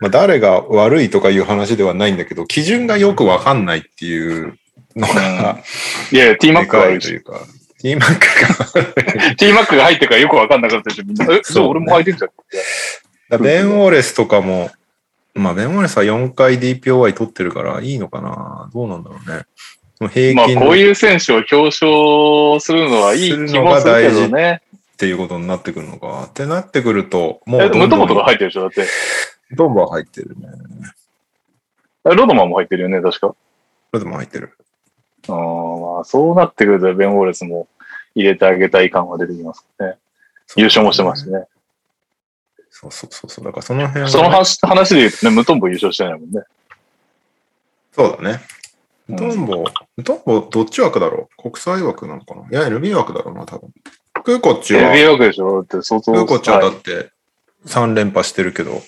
[0.00, 4.58] まあ、誰が悪いとかいう話ではないんだけど、基準がよくわかんないっていう
[4.96, 5.60] のが、
[6.10, 7.40] いやいや、T マッでクが悪いというか、
[7.82, 11.34] T マックが T マックが入ってからよくわかんなかったでしょ、みんな。
[11.34, 12.30] え、そう俺も入ってんじゃん。
[13.28, 14.70] だベン・ウォレスとかも、
[15.34, 19.46] まあ、ベン・ウォレスは4回 DPOY 取ってるからいいのかなどうなんだろうね。
[20.10, 24.62] 平まあ、均のっこういう選手を表彰するのはいい気もするけどね。
[24.96, 26.26] ていうことになってくるのか。
[26.28, 28.86] ってなってくると、もえ、うどんどんムトモとか入ってるでしょだって。
[29.50, 30.48] ドンバー入ってるね。
[32.04, 33.34] えロドマンも入ってるよね、確か。
[33.92, 34.56] ロドも入ってる。
[35.28, 37.68] あーまあ、そうなってくると、ベン・ウォレスも
[38.14, 39.96] 入れてあげたい感は出てきますね。
[40.56, 41.46] 優勝もしてますしね。
[42.70, 43.44] そうそうそうそう。
[43.44, 46.42] だからその辺はその話話で言うとね、ムトンボ優勝してないもんね。
[47.92, 48.40] そうだね。
[49.08, 49.64] うんトンボ、
[50.04, 51.42] トンボどっち枠だろう？
[51.50, 52.48] 国際枠なのかな？
[52.50, 53.70] いや、LB 枠だろうな、多分。
[54.22, 55.64] クーコッチは、NBA 枠でしょ？
[55.64, 56.12] だって相当。
[56.12, 57.10] クーコッチはだはいって
[57.66, 58.80] 3連覇してるけど、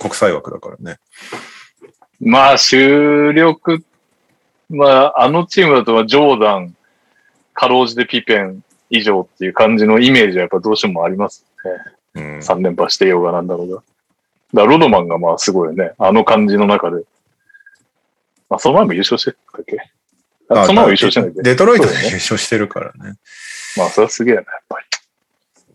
[0.00, 0.98] 国際枠だからね。
[2.20, 3.84] まあ、主力、
[4.68, 6.73] まあ、あのチームだとはジョーダン、
[7.54, 11.46] かろうじてピペン以上っていう感じのイメージはやっぱどうしてもあります
[12.14, 12.20] ね。
[12.22, 12.38] うん。
[12.38, 13.82] 3連覇してようがなんだろうが。
[14.52, 15.92] だロドマンがまあすごいよね。
[15.98, 17.04] あの感じの中で。
[18.50, 19.78] まあ、その前も優勝してたっけ？
[20.50, 21.42] あその前も優勝してないっけ？
[21.42, 23.16] デトロイトで優勝してるからね。
[23.76, 24.86] まあ、それはすげえな、やっぱり。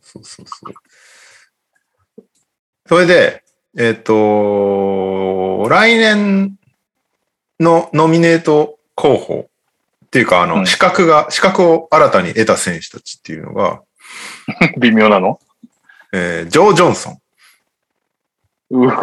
[0.02, 0.74] そうそうそう。
[2.86, 3.44] それで、
[3.78, 6.58] えっ、と、来年
[7.60, 9.49] のノミネート候補
[10.10, 13.84] っていうか、あの、うん資格が、資格を新たに得た選手たちっていうのが、
[14.82, 15.40] 微妙なの？
[16.12, 17.22] えージョー・ジョンソン。
[18.72, 18.90] う。
[18.90, 18.98] 好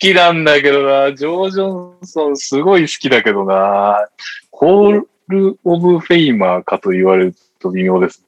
[0.00, 1.14] きなんだけどな。
[1.14, 4.08] ジョー・ジョンソンすごい好きだけどな。
[4.50, 8.24] ホール・オブ・フェイマーかと言われると微妙です。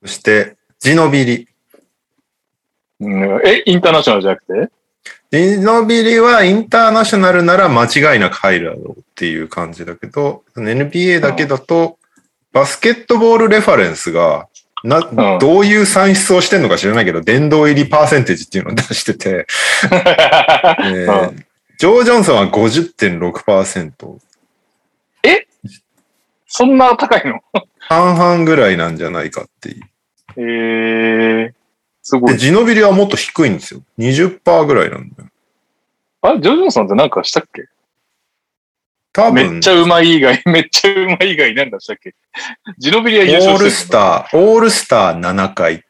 [0.00, 1.48] そして、ジノビリ。
[3.00, 4.72] うん、え、インターナショナルじゃなくて？
[5.32, 11.98] ジノビリはインターナショナルなら間違いなく入るだろうっていう感じだけど、NBA だけだと、
[12.52, 14.48] バスケットボールレファレンスが、
[14.84, 15.38] な、ん。
[15.38, 19.46] どういう算出をしてんのか知らないけど、殿堂入りパーセンテージっていうのを出してて、
[19.88, 21.34] えーう
[21.78, 24.18] ジョー・ジョンソンは50.6%。
[26.46, 27.40] そんな高いの？
[27.78, 29.82] 半々ぐらいなんじゃないかっていう。
[30.36, 31.52] えー、
[32.02, 32.38] すごで、い。
[32.38, 33.82] ジノビリはもっと低いんですよ。
[33.98, 35.30] 20%ぐらいなんだよ。
[36.22, 37.68] あ、ジョー・ジョンソンってなんかしたっけ？
[39.12, 42.14] 多分めっち、ゃうまい以外、 めっちゃうまい以外なんかしたっけ？
[42.78, 45.84] ジノビリは優オー勝ルスター、オールスター7回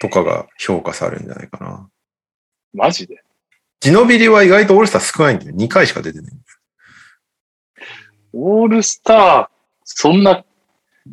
[0.00, 1.88] とかが評価されるんじゃないかな。
[2.74, 3.22] マジで？
[3.80, 5.52] ジノビリは意外とオールスター少ないんだよ。
[5.56, 6.32] 2回しか出てない。
[8.34, 9.48] オールスター、
[9.84, 10.44] そんな、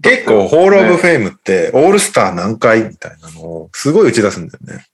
[0.01, 4.85] 結構、ホールオブフェイムって、オールスター何回みたいなのを、すごい打ち出すんだよね。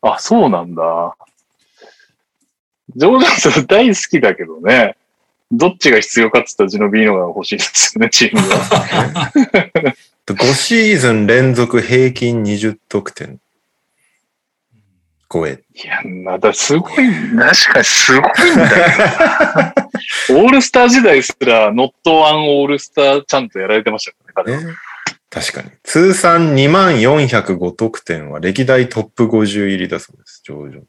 [0.00, 1.16] あ、そうなんだ。
[2.96, 4.96] ジョー・ジョンソン大好きだけどね。
[5.50, 9.32] どっちが必要かって言ったらジノビリのが欲しいですよね、チームは。
[10.26, 13.40] 5シーズン連続平均20得点
[15.34, 15.60] 超え。
[15.74, 19.72] いや、またすごい、確かにすごいんだよ。
[20.30, 24.74] オールスター時代すら、 Not One All-Star ちゃんとやられてましたからね、ね。
[25.30, 25.70] 確かに。
[25.82, 30.84] 通算2万405得点は歴代トップ50入りだそうです、ジョー・ジョンソン。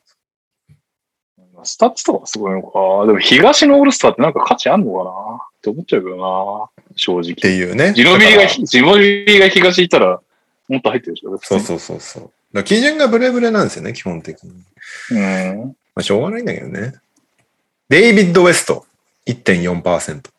[1.64, 3.08] スタッツとかすごいのか。
[3.08, 6.70] でも東のオールスターってなんか価値あんのかなって思っちゃうけどな。
[6.96, 7.32] 正直。
[7.32, 7.94] っていうね。
[7.94, 10.22] ジノビリが、ジノビリが東いたら、
[10.68, 12.32] もっと入ってるでしょそうそうそうそう。
[12.56, 14.52] だ基準がブレブレなんですよね、基本的に。
[15.12, 15.16] う。
[15.16, 15.76] うん。
[15.94, 16.94] まあ、しょうがないんだけどね。
[17.90, 18.86] デイビッド・ウェスト、
[19.28, 20.30] 1.4%。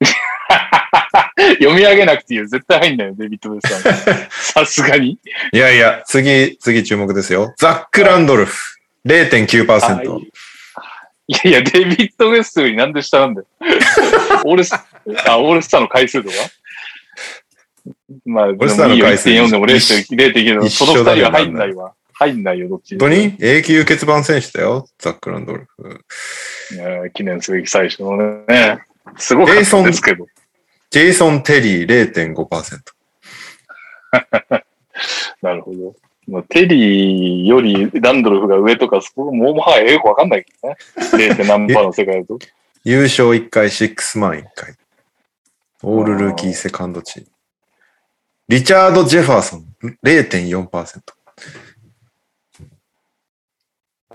[1.60, 2.46] 読み上げなくていいよ。
[2.46, 4.62] 絶対入んないよ、デビッド・ウェスさん。
[4.64, 5.18] さすがに。
[5.52, 7.54] いやいや、次、次注目ですよ。
[7.56, 10.20] ザック・ランドルフ、0.9%。
[11.28, 13.46] いやいや、デビッド・ウェストよりなんで下なんだよ。
[14.44, 16.34] オールス、あ、オールスターの回数とか？
[18.24, 21.94] まあ、でもルスターのいいよ、回数1.4でも0.9 0.9でも、一緒そのだね二人は入んないわ。
[22.12, 23.36] 入んないよ、どっち本当に？
[23.40, 26.04] 永久欠番選手だよ、ザック・ランドルフ。
[26.74, 28.82] いや記念すべき最初のね。
[29.16, 30.26] すごかったですけど。
[30.90, 32.78] ジェイソン・テリー、0.5%。
[35.42, 35.94] なるほど。
[36.28, 40.76] まあ、テリーよりランドルフが上とか、そこもうもはやよくわかんないけどね。
[41.34, 41.46] 0.
[41.46, 42.38] 何パーの世界だと。
[42.84, 44.74] 優勝1回、シックスマン1回。
[45.82, 47.28] オールルーキーセカンドチーム。
[48.50, 50.50] リチャード・ジェファーソン、0.4%。
[50.58, 50.78] もう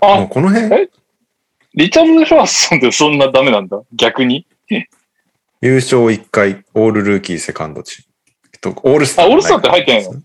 [0.02, 0.90] あ、この辺、え？
[1.72, 3.80] リチャード・ジェファーソンってそんなダメなんだ？
[3.94, 4.46] 逆に？
[5.62, 8.04] 優勝1回、オールルーキーセカンドチ
[8.62, 9.24] オールスター。
[9.24, 10.12] あオールスターって入ってないの？
[10.12, 10.20] の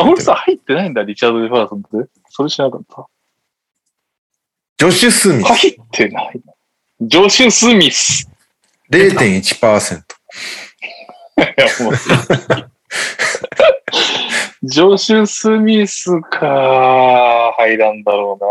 [0.00, 2.10] あ、オールスター入ってないんだ、リチャード・ジェファーソンって？
[2.30, 3.06] それ知らなかった。
[4.78, 6.40] ジョシュ・スミス、入ってない。
[7.02, 8.26] ジョシュ・スミス。
[8.90, 10.02] 0.1%。
[11.36, 11.92] いやもう
[14.62, 17.52] ジョシュ・スミスか。
[17.58, 18.44] 入らんだろう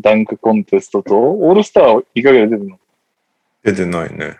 [0.00, 0.10] な。
[0.10, 2.78] ダンクコンテストと、オールスターいかがで出てるの？
[3.62, 4.36] 出てないね。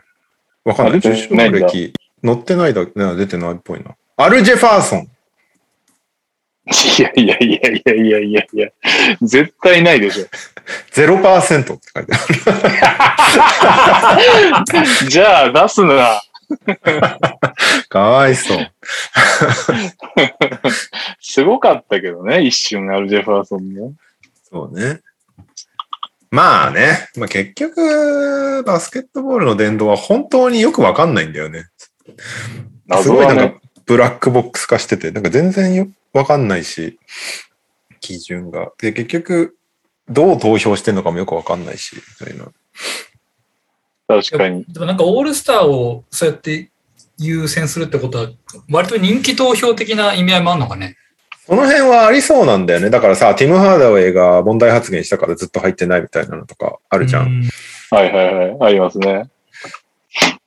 [0.65, 0.99] わかんない。
[0.99, 1.93] 受賞歴
[2.25, 3.95] 載ってないだけ、ね、出てないっぽいな。
[4.17, 5.09] アル・ジェファーソン。
[6.65, 8.71] いやいやいやいやいやいやいや、
[9.21, 10.27] 絶対ないでしょ。
[10.93, 12.19] 0%って書いてあ
[14.63, 14.69] る。
[15.11, 16.23] じゃあ出すな。
[17.89, 18.73] かわいそう。
[21.21, 23.93] すごかったけどね、一瞬アルジェファーソンね。
[24.51, 25.01] そうね。
[26.31, 27.09] まあね。
[27.17, 31.67] まあ結局、バスケットボールの伝道は本当によくわかんないんだよね。
[32.87, 36.99] ねごいなんか、ブラックボックス化してて、なんか全然よわかんないし、
[38.01, 38.73] 基準が。
[38.79, 39.57] で、結局、
[40.09, 42.47] どう投票してんのかもよくわかんないし、みたいな。
[44.21, 44.65] 確かに。
[44.69, 46.71] でもなんかオールスターをそうやって
[47.19, 48.29] 優先するってことは、
[48.71, 50.97] 割と人気投票的な意味合いもあるのかね？
[51.47, 52.91] その辺はありそうなんだよね。
[52.91, 57.27] だからさ、ティム・ハーダウェイが問題発言したからずっと入ってないみたいなのとかあるじゃん。
[57.27, 57.43] うん
[57.91, 58.57] はいはいはい。
[58.61, 59.29] ありますね。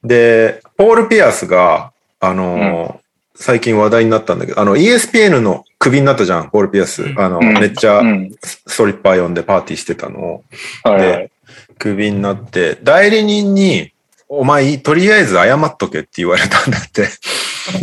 [0.04, 3.06] で、ポール・ピアスが、あのー
[3.38, 7.04] 最近話題になったんだけど、あの ESPN のクビになったじゃん、ポール・ピアス。
[7.04, 8.32] うんあの、うんめっちゃうん。
[8.42, 10.44] ストリッパー呼んでパーティーしてたのを、
[10.86, 11.32] はいはい。
[11.78, 13.92] クビになって、代理人に、
[14.28, 17.08] お前、とりあえず謝っとけって言われたんだって。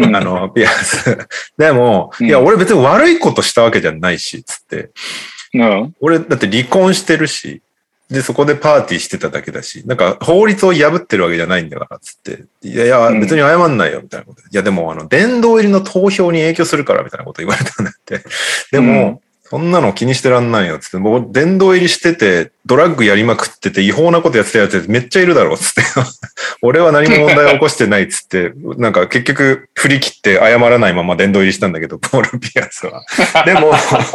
[0.01, 1.27] うんあの、ピアス。
[1.59, 4.91] でも、うんいや、俺別に悪いことしたわけじゃないし、つって。
[5.55, 5.95] うん。
[6.01, 7.63] 俺、だって離婚してるし、
[8.13, 12.45] で、そこでパーティーしてただけだし、なんか法律を破ってるわけじゃないんだから、つって。
[12.63, 14.43] いやいや、うん別に謝んないよ、みたいなこと。
[14.43, 18.23] いや、でも、あの、殿堂入りの投票に影響するから、みたいなこと言われたんだって。
[18.71, 19.23] でも、
[19.53, 20.97] そんなの気にしてらんないよ、つって。
[20.97, 25.83] もう、殿堂入りしてて、ドラッグやりまくってて、違法なことやってたやつめっちゃいるだろう、つって。
[26.63, 28.53] 俺は何も問題を起こしてない、つって。
[28.79, 33.05] なんか結局、振り切って謝らないまま殿堂入りしたんだけど、 ポール・ピアスは。
[33.45, 33.75] でも、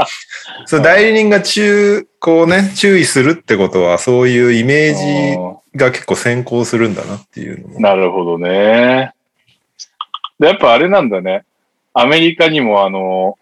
[0.66, 4.96] その代理人が注、こうね、注意するってことは、そういうイメー
[5.76, 7.80] ジが結構先行するんだなっていうのも。
[7.80, 9.12] なるほどね。
[10.40, 11.44] で、やっぱあれなんだね。
[11.94, 13.38] アメリカにもあの、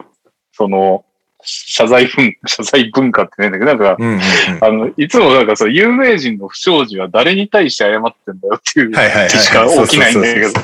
[0.51, 1.04] その、
[1.45, 4.21] 謝罪文、謝罪文化ってねんだけど、なんか、うんうんうん。
[4.61, 8.97] あの、いつもなんかそう、有名人の不祥事は誰に対して謝ってんだよっていう気
[9.37, 10.49] しか起きないんだけど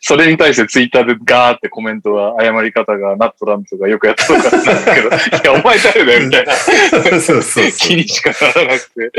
[0.00, 5.10] それに対してツイッターでガーってコメントが、謝り方がナットランプがよくやったのかなんだけど、 い
[5.44, 6.72] や、お前誰だよみたいなそ
[7.16, 7.72] うそうそう。
[7.72, 9.10] 気にしかならなくて、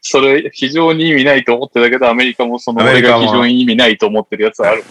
[0.00, 4.84] それ非常に意味ないと思ってたけど、アメリカもその俺が非常に意味ないと思ってるやつはある。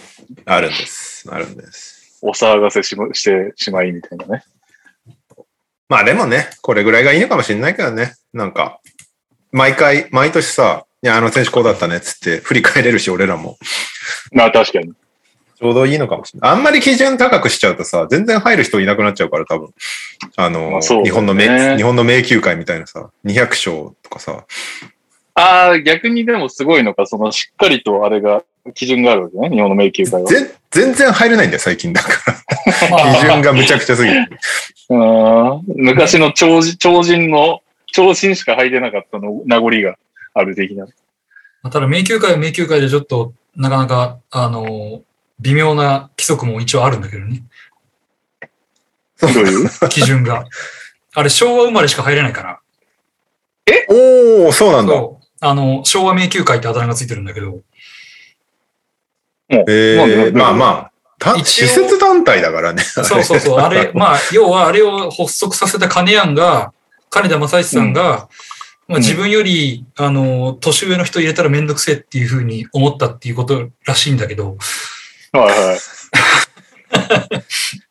[0.44, 1.26] あるんです。
[1.30, 1.93] あるんです。
[2.26, 4.44] お騒がせしましてしまいみたいなね。
[5.90, 8.14] まあでもね、これぐらいがいいのかもしれないけどね。
[8.32, 8.80] なんか、
[9.52, 13.58] 毎回、毎年さ、いや、あの選手こうだったねっつって振り返れるし、俺らも。
[14.32, 14.94] まあ確かに。
[15.56, 16.50] ちょうどいいのかもしれない。
[16.52, 19.74] あんまり基準高くしちゃうとさ、全然入る人いなくなっちゃうから、多分。
[20.36, 24.46] あの、ね日本の名、日本の名球会みたいなさ、200勝とかさ、
[25.34, 28.42] ああ、逆にでもすごいのか、そのしっかりとあれが、
[28.72, 30.28] 基準があるわけね、日本の迷宮会は。
[30.30, 33.14] ぜ全然入れないんだよ、最近だから。
[33.20, 34.26] 基準がむちゃくちゃすぎる。
[34.90, 39.96] うん昔の超人、超人の、超人しか入れなかったの名残が
[40.34, 40.86] ある的な。
[41.70, 45.02] ただ、迷宮会は迷宮会でちょっと、なかなか、あの、
[45.40, 47.42] 微妙な規則も一応あるんだけどね。
[49.20, 50.44] どういう基準が。
[51.14, 52.60] あれ、昭和生まれしか入れないから。
[53.88, 54.92] おー、そうなんだ。
[54.92, 55.26] そう。
[55.40, 57.60] あの、昭和迷宮会ってあだ名がついてるんだけど、
[59.48, 62.82] えなんでなんー、でまあまあ、た施設団体だからね。
[62.82, 63.58] そうそうそう。
[63.58, 66.72] あれ、 まあ、要はあれを発足させた金谷が、
[67.10, 68.28] 金田正一さんが、
[68.86, 74.56] まあ、自分より、あの、年上の人入れたらめんどくせえっていうふうに思ったっていうことらしいんだけど、
[75.32, 75.78] はいはい。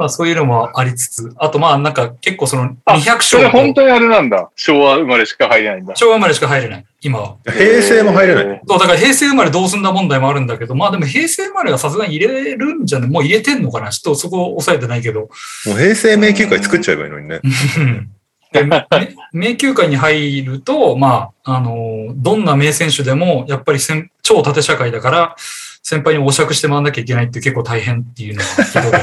[0.00, 4.50] まあそういうのもありつつ、あとまあなんか結構そのあ200それ勝本当にあれなんだ。
[4.56, 5.94] 昭和生まれしか入れないんだ。
[5.94, 7.36] 昭和生まれしか入れない、今は。
[7.44, 8.62] 平成も入れない。
[8.66, 15.20] そう、だから平成生まれどうすんだ問題もあるんだけど、まあでも平成生まれはさすがに入れるんじゃないもう入れてんのかなちょっとそこ抑えてないけど。
[15.20, 17.40] もう平成迷宮会作っちゃえばいいのにね。
[17.44, 18.10] うん
[18.52, 18.86] でめ
[19.32, 25.36] 迷宮会に入ると、まあ、あの、どんな名選手でも、やっぱり先超縦社会だから、
[25.82, 28.88] 先輩にお酌して回んなきゃいけないって結構大変っていうのがひどい。
[28.88, 29.00] うわ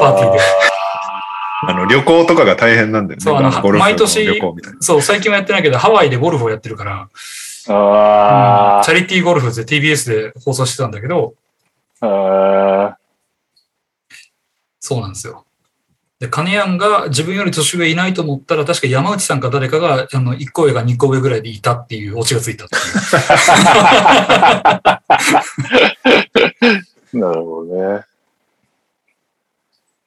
[0.00, 0.38] パーティーで
[1.60, 3.24] あの、旅行とかが大変なんだよね。
[3.24, 4.40] そうあの毎年。
[4.80, 7.08] そう、最近はやってないけど、ハワイでゴルフをやってるから、
[7.68, 11.34] あチャリティーゴルフで TBS で放送してたんだけど、
[14.80, 15.44] そうなんですよ。
[16.20, 22.68] で、金谷が自分より年上いないと思ったら、確か山内さんか誰かが、あの、1個上が2個上ぐらいでいたっていうオチがついたい
[27.16, 28.04] なるほどね。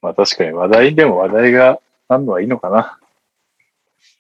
[0.01, 2.97] まあ確かに話題でも話題があるのはいいのかな。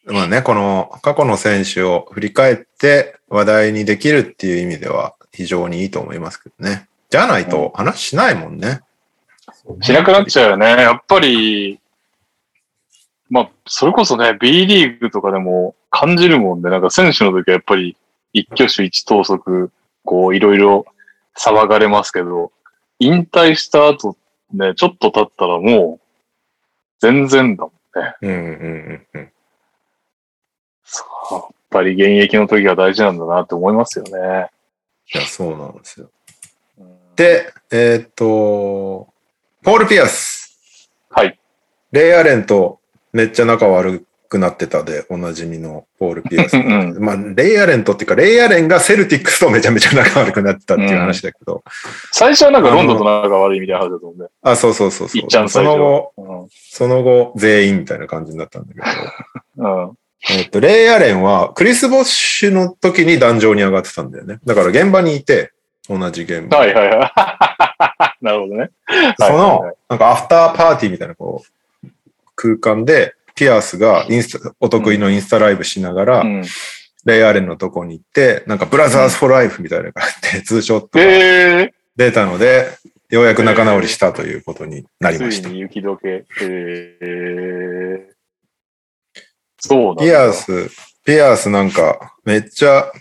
[0.05, 6.87] まあね、この過去の選手を振り返って話題にできるっていう意味では非常にいいと思いますけどね。
[7.09, 8.81] じゃないと話しないもんね。
[9.81, 10.65] しなくなっちゃうよね。
[10.65, 11.80] やっぱり、
[13.31, 17.95] まあ、それこそね、B リーグとかでも感じるもんで、なんか選手の時はやっぱり
[18.33, 19.71] 一挙手一投足、
[20.03, 20.85] こういろいろ
[21.37, 22.51] 騒がれますけど、
[22.99, 24.17] 引退した後
[24.53, 26.05] ね、ちょっと経ったらもう
[26.99, 28.15] 全然だもんね。
[28.21, 29.31] うんうんうんうん。
[30.83, 34.49] そうやっぱり現役の時が大事なんだなって思いますよね。
[35.13, 36.09] いや、そうなんですよ。
[36.79, 39.07] うんで、えーっと、
[39.63, 40.59] ポール・ピアス。
[41.09, 41.39] はい。
[41.93, 42.80] レイアレンと
[43.13, 46.55] めっちゃ仲悪くなってたで、おなじみのポール・ピアス。
[46.55, 51.63] うんまあ、レイアレンとっていうか、レイアレンがセルティックスとめちゃめちゃ仲悪くなってたっていう話だけど。
[52.11, 54.25] 最初はなんかロンドンと仲悪いみたいな話だと思うんで。
[54.41, 55.21] あ、そうそうそうそう。
[55.21, 58.79] いっちゃんそ最初の後、うんその後、全員みたいな感じになったんだけ
[59.59, 59.67] ど。
[59.85, 59.97] うん。
[60.29, 64.39] えっと、レイアレンはクリス・ボッシュの時に壇上に上がってたんだよね。
[64.45, 65.51] だから現場にいて、
[65.89, 66.59] 同じ現場。
[66.59, 68.23] はいはいはい。
[68.23, 68.69] なるほどね。
[69.19, 71.60] その、なんかアフターパーティーみたいなこう、
[72.41, 76.43] 空間で、ピアスがインスタ、お得意のインスタライブしながら、うん、
[77.05, 82.67] レイアーレンのとこに行って、なんか Brothers for Life みたいなのがあって、ツーショットがえ出たので、
[83.09, 85.49] ようやく仲直りしたということになりました。
[85.49, 86.25] ついに雪解け。
[86.41, 88.13] えー、
[89.59, 89.97] そう。
[89.97, 90.69] ピアス、
[91.05, 92.91] ピアスなんかめっちゃ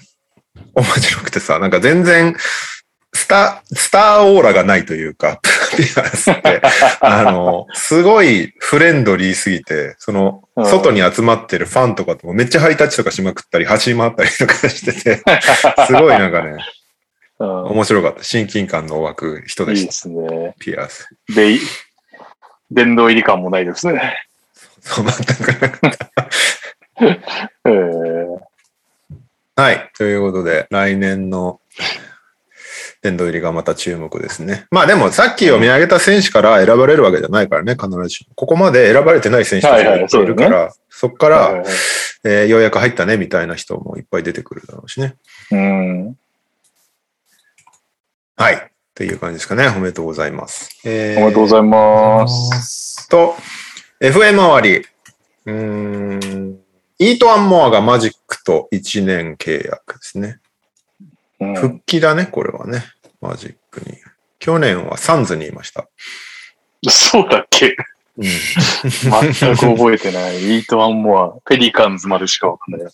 [0.74, 2.34] 面白くてさ、なんか全然
[3.12, 5.40] スター、スターオーラがないというか、
[5.76, 6.62] ピアスって、
[7.00, 15.22] あの、すごいフレンドリーすぎて、その、うん外に集まってるファンとかともめっちゃハイタッチとかしまくったり、走り回ったりとかしてて、
[15.86, 16.58] すごいなんかね、
[17.38, 18.22] うん、面白かった。
[18.22, 20.02] 親近感の湧く人でいいでした。
[20.02, 20.54] すね。
[20.58, 21.08] ピアス。
[21.34, 21.60] で、い
[22.70, 24.22] 殿堂入り感もないですね。
[24.82, 26.10] そう全くなかった。
[27.64, 28.38] えー、
[29.56, 29.90] はい。
[29.96, 31.60] ということで、来年の
[33.02, 34.66] 殿堂入りがまた注目ですね。
[34.70, 38.34] まあでも、さっき読み上げた選手から選ばれるわけじゃないからね、必ずしも。
[38.34, 41.68] ここまで選ばれてない選手たちがいるから、はいそこから、はいはいはい
[42.24, 45.16] えーようやく入ったね、みたいな人もいっぱい出てくるだろうしね。
[45.50, 46.16] うん。
[48.36, 48.70] はい。
[48.94, 49.66] という感じですかね。
[49.68, 50.68] おめでとうございます。
[50.84, 53.08] えおめでとうございあます。
[53.08, 53.34] と、
[54.00, 54.86] FA 周り。
[55.46, 56.58] うーん。
[56.98, 60.38] イート・アンモアがマジックと1年契約ですね。
[61.40, 62.84] うん復帰だね、これはね。
[63.20, 63.96] マジックに。
[64.38, 65.88] 去年はサンズにいました。
[66.88, 67.76] そうだっけ？
[68.16, 68.24] うん。
[68.24, 70.42] 全く覚えてない。
[70.42, 72.92] イートワンモア、ペリカンズまでしかわかんない。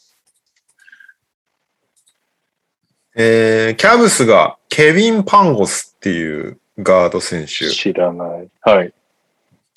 [3.18, 7.70] えー、キャブスがケビン・パンゴスっていうガード選手。
[7.70, 8.48] 知らない。
[8.60, 8.92] はい。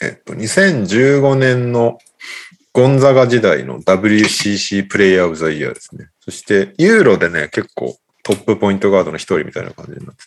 [0.02, 2.00] えっと、2015年の
[2.74, 6.10] ゴンザガ時代の WCC プレイヤーオブザイヤーですね。
[6.20, 7.98] そして、ユーロでね、結構
[8.30, 10.24] トップポイントガードの一人みたいな感じになって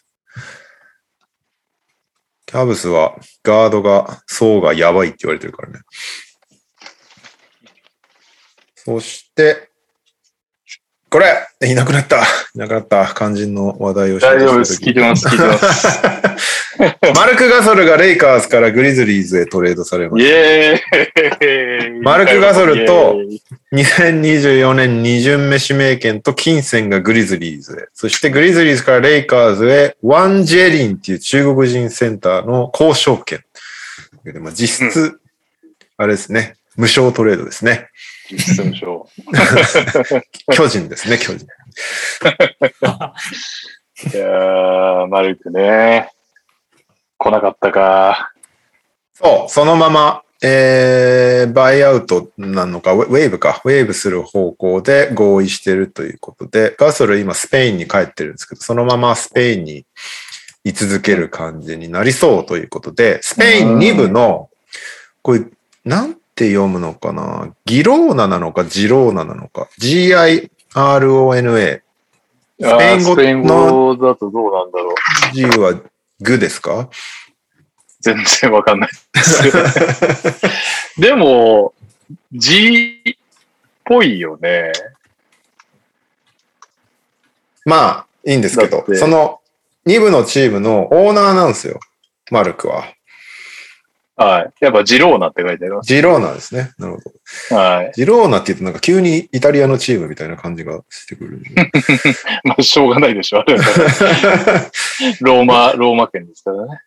[2.47, 5.81] キャブスはガードが、層がやばいって言われてるからね。
[8.75, 9.72] そして、
[11.13, 12.23] これいなくなったい
[12.55, 14.83] なくなった肝心の話題を大丈夫です。
[14.83, 16.01] 聞いてます、聞いてます。
[17.15, 21.91] マルク・ガソルがレイカーズからグリズリーズへトレードされまイした。
[22.01, 23.35] マルクガソルとイ
[23.79, 27.89] エーイ2024年2巡目指名権と金銭がグリズリーズへ。
[27.93, 33.45] そしてグリズリーズからレイカーズへワン・ジェリンっていう中国人センターの交渉権。
[34.25, 35.21] でまあ、実質、
[35.99, 36.57] あれですね。
[36.77, 37.89] 無償トレードですね。
[38.29, 39.09] 実践書
[40.53, 41.47] 巨人ですね、巨人。
[44.15, 46.11] いやー、マルクね。
[47.19, 48.33] 来なかったか。
[49.15, 59.87] そう、そのまま、えー、バイアウトなのか、ウェウェーブか、ウェーブする方向で合意してるということで、ガソル今スペインに帰ってるんですけど、そのままスペインに
[60.65, 64.51] 居続ける感じになりそうということで、スペイン2部の、
[65.23, 65.45] これ、
[65.85, 67.55] なんて読むのかな？
[67.65, 70.51] ギローナなのかジローナなのか ?G-I-R-O-N-A。
[72.61, 73.13] スペイン語？
[73.13, 74.95] スペイン語だとどうなんだろう。
[75.35, 75.81] G は
[76.21, 76.89] グですか？
[78.01, 80.41] 全然わかんないです。
[81.01, 81.73] でも、
[82.33, 83.15] G っ
[83.85, 84.73] ぽいよね。
[87.65, 89.41] まあ、いいんですけどその
[89.87, 91.79] 2部のチームのオーナーなんですよ。
[92.31, 92.85] マルクは。
[94.25, 94.53] はい。
[94.61, 95.87] やっぱジローナって書いてあります。
[95.87, 96.73] ジローナですね。
[96.79, 97.01] なるほ
[97.51, 97.57] ど。
[97.57, 97.93] はい。
[97.95, 101.43] ジローナって言うとなんか急にイタリアのチームみたいな感じがしてくる。
[102.45, 103.41] まあ、しょうがないでしょ。
[103.41, 103.63] あれは
[105.21, 106.81] ローマ、ローマ圏ですからね。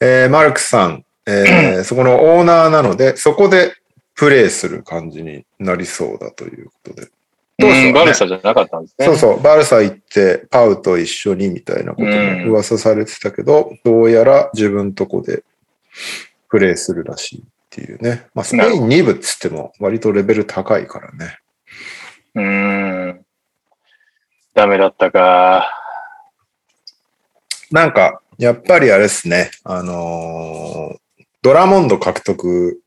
[0.00, 3.74] えーマルクさん、えー そこのオーナーなので、そこで
[4.14, 7.08] プレイする感じになりそうだということで。
[7.58, 9.06] どうしようねうんバルサじゃなかったんですね。
[9.06, 15.42] そうそう、バルサ行って、パウと一緒にみたいなことも噂されてたけど、どうやら自分とこで
[16.50, 18.26] プレイするらしいっていうね。
[18.34, 21.38] まあ、スペイン2部っつっても割とレベル高いからね。
[22.34, 23.26] うーん。
[24.54, 25.68] ダメだったか。
[27.70, 31.00] なんか、やっぱりあれですね、あのー
[31.42, 32.82] ドラモンド獲得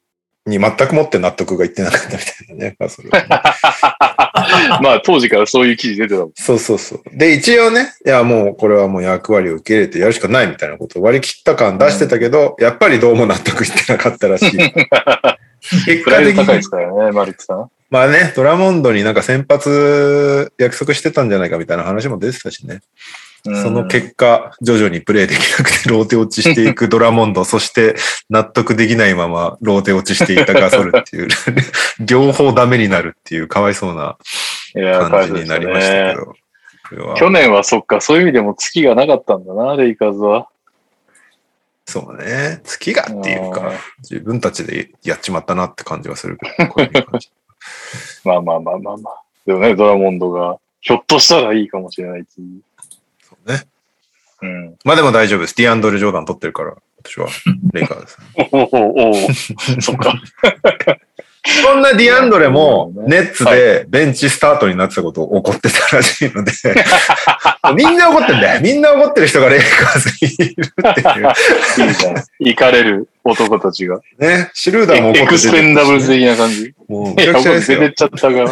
[0.46, 3.28] に全くもって納得がいってなかったみたいなね、 それはね
[4.82, 6.32] まあ、当時からそういう記事出てたもん。
[6.36, 7.02] そうそうそう。
[7.18, 14.52] で、一応ね、いや、もうこれはもう役割を受け入れてやるしかないみたいなことを割り切った感出してたけど、やっぱりどうも納得いってなかったらしい。
[15.86, 17.70] 結果的にド高いです、からね、マルクさん。
[17.89, 22.82] まあね、ドラモンドになんか先発約束してたんじゃないかみたいな話も出てたしね。
[23.44, 27.96] その結果、徐々にプレイできなくてローテ落ちしていくドラモンド、 そして
[28.30, 31.28] 納得できないままローテ落ちしていたガソルっていう、
[32.00, 34.18] 両方ダメになるっていうかわいそうな
[34.74, 36.34] 感じになりましたけど。
[36.89, 37.16] それは。
[37.16, 40.48] 去年はそっか、そういう意味でも月がなかったんだな、レイカーズは。
[41.86, 42.62] そうね。
[42.64, 43.74] 月がっていうあかー、
[44.10, 47.30] 自分たちでやっちまったなって感じはするけど、こういう感じ
[48.24, 49.24] まあまあまあまあまあ。
[49.46, 52.62] でもね、ドラモンドが、ひょっとしたらいいかもしれないっていう。
[53.46, 53.68] ね。
[54.41, 54.76] うん。
[54.84, 55.56] まあでも大丈夫です。
[55.56, 57.28] ディアンドレ・ジョーダン取ってるから、私は、
[57.74, 58.18] レイカーです。
[58.52, 59.14] おおおお
[59.82, 60.22] そっか。
[61.84, 66.52] なディアンドレも、ネッツでベンチスタートになってたことを怒ってたらしいので、
[67.76, 68.62] みんな怒ってんだよ。
[68.62, 71.88] みんな怒ってる人がレイカーズにいるっていう。
[71.88, 72.16] いいじゃん。
[72.40, 74.00] 行かれる男たちが。
[74.18, 74.50] ね。
[74.54, 76.74] シルーダーも怒ってエクスペンダブルズ的な感じ。
[76.88, 77.94] もう、めちゃくちゃ出てっ。
[77.94, 78.46] ちゃったから。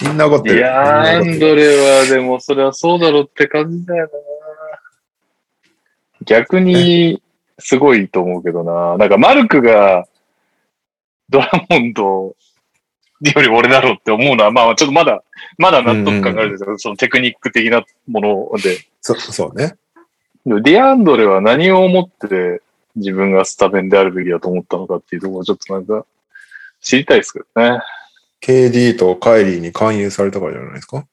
[0.00, 0.56] みんな怒ってる。
[0.56, 4.10] いやー、アンドレはでもそれはそうだろうって感じだよな。
[6.24, 7.22] 逆に、
[7.58, 8.96] すごいと思うけどな。
[8.96, 10.06] なんかマルクが、
[11.30, 12.34] ドラモンドよ
[13.36, 15.22] り俺だろうって思うのは、まあちょっとまだ、
[15.58, 18.20] まだ納得感があるんですけど、そのテクニック的なも
[18.52, 18.78] ので。
[19.00, 19.76] そそうね。
[20.46, 22.62] ディアンドレは何を思って
[22.96, 26.06] 自分がスタメンであるべきだと思ったのかっていうところをちょっとなんか
[26.80, 27.80] 知りたいですけどね。
[28.40, 31.06] KD とカイリーに勧誘されたからじゃないですか？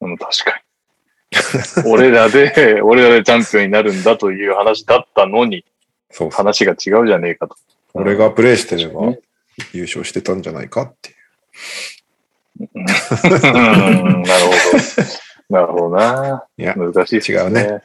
[0.00, 0.60] うん、確か
[1.84, 1.84] に。
[1.90, 5.64] 俺らで、俺らでチャンピオンになるんだという話だったのに、
[6.10, 6.30] そう。
[6.30, 7.56] 話が違うじゃねえかと。
[8.00, 9.20] 俺がプレイしてればね
[9.72, 11.16] 優勝してたんじゃないかっていう。
[12.74, 14.52] うん、なるほ
[15.50, 15.60] ど。
[15.60, 16.44] なるほどな。
[16.56, 17.22] いや難しいね。
[17.26, 17.82] 違うね。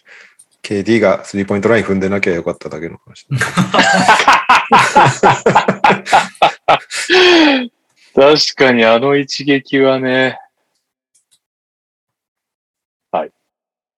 [0.61, 3.27] KD がスリーポイントライン踏んでなきゃよかっただけの話。
[8.15, 10.37] 確かにあの一撃はね、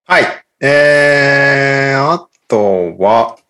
[0.08, 0.24] はい。
[0.62, 3.45] えー、あとは、大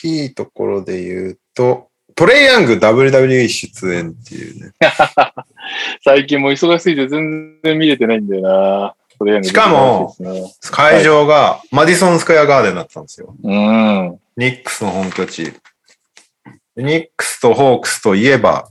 [0.00, 4.72] きいところで言うと、トレイヤング WWE 出演っていうね。
[6.04, 8.94] 最近もう忙しすぎて全然見れてないんだよな。
[9.18, 10.16] トレーニングしかも
[10.70, 13.34] 会場がマディソンスクエアガーデンだったんですよ。
[13.42, 14.18] うん。
[14.36, 15.52] ニックスの本拠地。
[16.76, 18.68] ニックスとホークスといえば、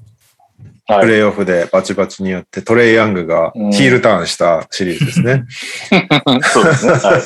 [0.87, 1.01] はい。
[1.01, 5.45] プレイオフでバチバチにやって、トレイヤングがヒールターンしたシリーズですね。
[6.51, 6.93] そうですね。
[6.93, 7.21] はい。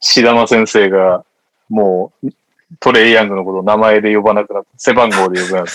[0.00, 1.24] シダマ先生が、
[1.68, 2.30] もう、
[2.78, 5.70] トレイヤングのことを名前で呼ばなくなって、背番号で呼ぶなって。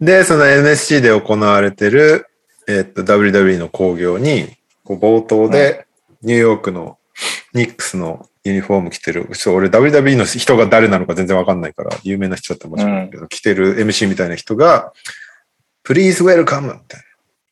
[0.00, 2.26] で、その NSC で行われてる、
[2.68, 5.86] えっと、WWE の興行に、こう冒頭で、
[6.22, 6.98] ニューヨークの
[7.52, 14.92] ニックスのユニフォーム着てる、ちょ俺 WWE の人が誰なのか全然わかんないから、有名な人だったらもしれないけど、着てる MC みたいな人が、
[15.84, 16.62] Please welcome!
[16.62, 17.07] みたいな。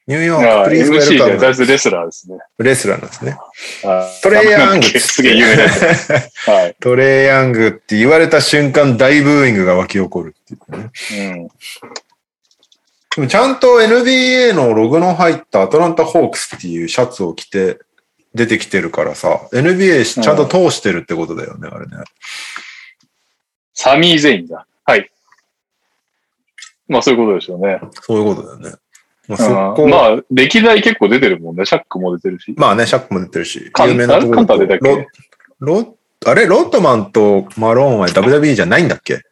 [0.06, 1.40] ニューヨーク、Please MC じゃない、welcome!
[1.40, 2.38] 大レスラーですね。
[2.58, 3.36] レスラーなんですね。
[3.82, 5.64] はいトレイヤングすげえ有名な。
[6.80, 10.90] トレイヤングって言われた瞬間、大ブーイングが湧き起こるっていうね。
[11.32, 11.48] うん。
[13.16, 17.80] でもちゃんと NBA のログの入ったアトランタホークスっていうシャツを着て
[18.34, 21.96] 出てきてるからさ、NBA ちゃんと通してるってことだよね、あれね。
[23.74, 24.66] サミー・ゼインだ。
[24.84, 25.10] はい。
[26.86, 27.80] まあそういうことでしょうね。
[28.02, 28.78] そういうことだよね。
[29.28, 31.64] まあ、歴代結構出てるもんね。
[31.66, 32.54] シャックも出てるし。
[32.56, 35.08] まあね、シャックも出てるし、有名なところカンター出たっけ？
[35.60, 35.96] ロロ
[36.26, 36.46] あれ？
[36.46, 39.22] ロットマンとマローンは WWE じゃないんだっけ？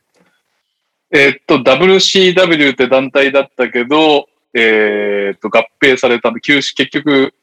[1.10, 7.34] えーっと、WCW って団体だったけど、えーっと、合併されたの、休止、結局、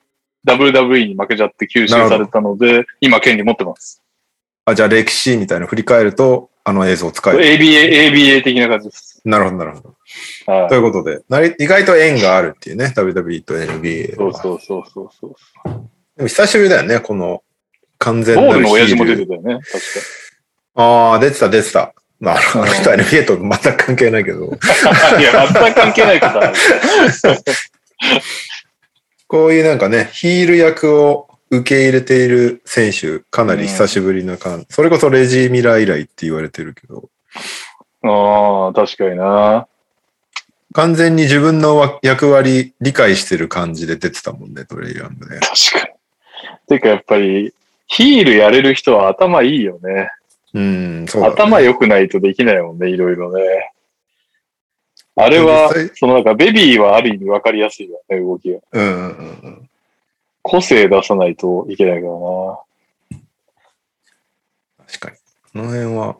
[0.45, 4.01] WWE に負けちゃって吸収されたので、今権利持ってます。
[4.65, 7.43] あ、じゃあ歴史みたいなの振り返ると、あの映像を使える。
[7.43, 9.21] ABA、ABA 的な感じです。
[9.23, 9.95] なるほど、なるほど。
[10.45, 14.33] はいということで、なり意外と縁があるっていうね、WWE と NBA は。
[14.33, 15.89] そうそうそうそうそう。
[16.17, 17.43] でも久しぶりだよね、この
[17.97, 19.83] 完全ボールの親父も出てたよね、確
[20.75, 21.93] ああ、出てた、出てた。
[22.19, 24.57] まあ、あの人は NBA と全く関係ないけど、か。
[25.19, 26.53] いや、全く関係ないことはない。
[29.27, 34.67] こういうなんかね、ヒール役を受け入れている選手、かなり久しぶりな感じ。
[34.69, 37.09] それこそレジー・ミラー以来って言われてるけど、
[38.03, 39.67] ああ、確かにな。
[40.73, 45.39] 完全に自分の役割理解してる感じで出てたもんね、トレイヤングね。
[45.41, 45.93] 確かに。
[46.67, 47.53] てか、やっぱり、
[47.87, 50.09] ヒールやれる人は頭いいよね。
[50.53, 51.33] うん、そうだ、ね。
[51.33, 53.71] 頭良くないとできないもんね、いろいろね。
[55.15, 58.59] あれはそのなんか、ベビーはある意味分かりやすいよね、動きが。
[58.71, 59.05] うんうんうん
[59.43, 59.69] うん。
[60.41, 62.59] 個性出さないといけないからな。
[64.87, 65.17] 確かに。
[65.53, 66.15] この辺は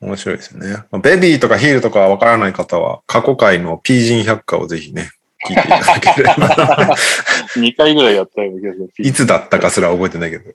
[0.00, 0.84] 面白いですね。
[0.90, 5.10] まあベビーとかヒールとかわからない方は、過去回の P 人百科をぜひね、
[5.46, 6.96] 聞いていただければ。
[7.56, 8.90] 2回ぐらいやったような気がする。
[8.98, 10.52] いつだったかすら覚えてないけど。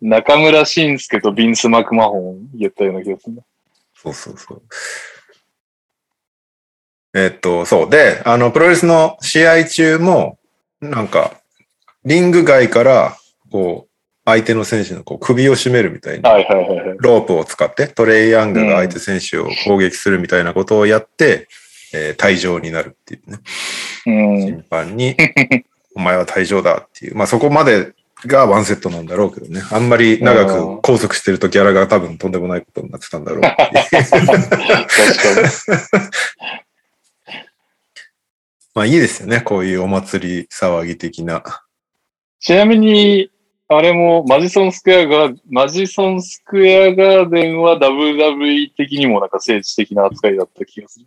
[0.00, 3.42] 中村慎介とビンス・マクマホン言ったような気がするな。
[3.94, 4.62] そうそうそう。
[7.14, 7.90] えっと、そう。
[7.90, 10.38] で、あの、プロレスの試合中も、
[10.80, 11.40] なんか、
[12.04, 13.16] リング外から、
[13.50, 13.87] こう、
[14.28, 16.96] 相手の選手のこう首を絞めるみたいに、はいはいはいはい。
[16.98, 21.48] ロープを使って、トレイヤングが相手選手を攻撃するみたいなことをやって、
[21.94, 23.38] えー退場になるっていうね。
[24.06, 24.42] うん。
[24.42, 25.16] 審判に、
[25.96, 27.14] お前は退場だっていう。
[27.16, 27.92] まあそこまで
[28.26, 29.62] がワンセットなんだろうけどね。
[29.72, 33.40] あんまり長く拘束してるとギャラが多分とんでもないことになってたんだろう。
[38.74, 39.40] まあいいですよね。
[39.40, 41.42] こういうお祭り騒ぎ的な。
[42.40, 43.30] ちなみに、
[43.70, 51.06] あれも、マジソンスクエアが、マジソンスクエアガーデンは WWE 的にもなんか政治的な扱いだった気がする。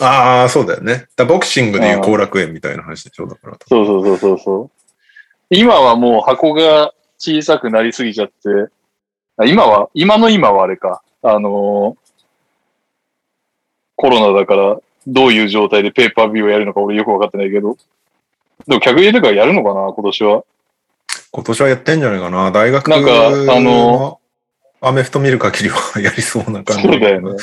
[0.00, 1.06] ああ、そうだよね。
[1.16, 3.26] だボクシングでいう後楽園みたいな話でしょ。
[3.26, 3.58] だから。
[3.66, 4.70] そうそうそうそうそう。
[5.48, 8.32] 今はもう箱が小さくなりすぎちゃって、
[9.36, 11.02] あ今は、今の今はあれか。
[11.22, 12.06] あのー
[13.98, 17.78] コロナだから、どういう状態でペーパービューをやるのか俺よくわかってないけど。
[18.66, 20.44] でも客入れとかやるのかな今年は。
[21.36, 22.50] 今年はやってんじゃないかな。
[22.50, 24.20] 大学なんかあの
[24.80, 26.82] アメフト見る限りはやりそうな感じ。
[26.84, 27.36] そうだよね。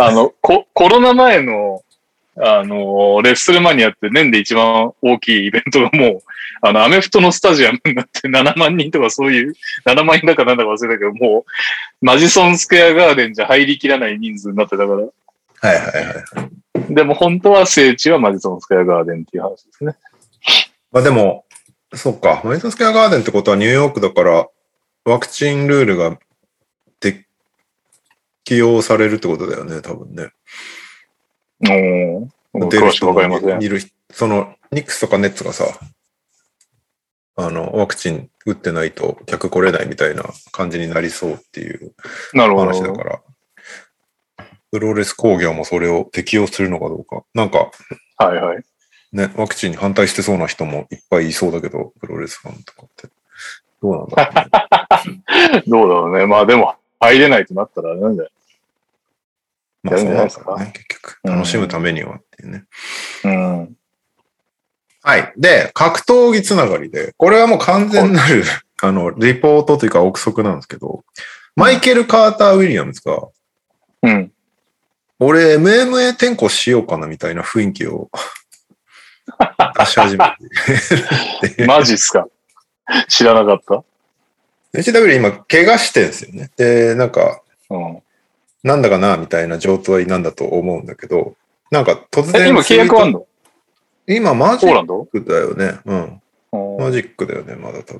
[0.00, 1.84] あの、ココロナ前の、
[2.36, 6.22] あの、レッスルマニアって年で一番大きいイベントがもう、
[6.62, 9.54] あの、アメフトのスタジアムになって7万人とかそういう、
[9.86, 11.44] 7万人だかなんだか忘れたけど、も
[12.02, 14.90] う、マジソンスクエアガーデンじゃ入りきらない人数になってたから。
[14.90, 15.10] はい
[15.60, 16.94] はいはい。
[16.94, 19.94] でも本当は聖地はマジソンスクエアガーデンっていう話ですね。
[20.90, 21.44] まあでも、
[21.94, 22.42] そっか。
[22.44, 24.48] マイソンスクエアガーデンってことはニューヨークだから、
[25.04, 26.18] ワクチンルールが
[27.00, 27.26] 適
[28.48, 30.30] 用されるってことだよね、多分ね。
[31.60, 32.28] おー。
[32.70, 33.62] 出る詳しくわかりません。
[33.62, 35.64] いる人その、ニックスとかネッツがさ、
[37.36, 41.94] あの、ワクチン打ってないと客来れないみたいな感じになりそうっていう
[42.34, 43.04] なるほど話だか。
[43.04, 43.22] ら、
[44.72, 47.22] プロレス工業もそれを適用するのかどうか。
[47.34, 47.70] なんか、
[48.16, 48.64] はいはい。
[49.12, 53.08] ね、ワクチンに反対してそうな人もいっぱいいそうだけど、プロレスファンとかって。
[53.82, 54.30] どうなんだろ
[55.06, 56.26] うね どうだろうね。
[56.26, 58.32] まあでも、入れないとなったらあれなんじゃない
[59.82, 61.18] まあそうなんですかね、結局。
[61.22, 62.64] 楽しむためにはっていうね。
[63.24, 63.76] うん。
[65.02, 65.32] はい。
[65.36, 68.44] で、格闘技つながりで、これはもう完全なる、
[68.82, 71.04] あの、リポートというか憶測なんですけど、
[71.56, 73.28] マイケル・カーター・ウィリアムズが、
[74.02, 74.32] うん。
[75.20, 78.08] 俺 MMA 転向しようかなみたいな雰囲気を
[79.78, 80.24] 出し始め
[81.56, 81.64] て。
[81.66, 82.26] マジっすか？
[83.08, 86.50] 知らなかった？HW 今、怪我してんすよね。
[86.56, 88.02] で、なんか、うん。
[88.62, 91.36] なんだかなみたいな状態なんだと思うんだけど、
[91.70, 92.46] なんか突然。
[92.46, 93.26] え、今契約あんの？
[94.06, 95.78] 今マジックだよね。
[95.84, 96.22] うん。
[96.78, 97.94] マジックだよね、まだ多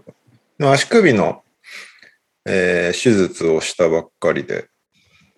[0.58, 0.72] 分。
[0.72, 1.42] 足首の、
[2.46, 4.66] えー手術をしたばっかりで、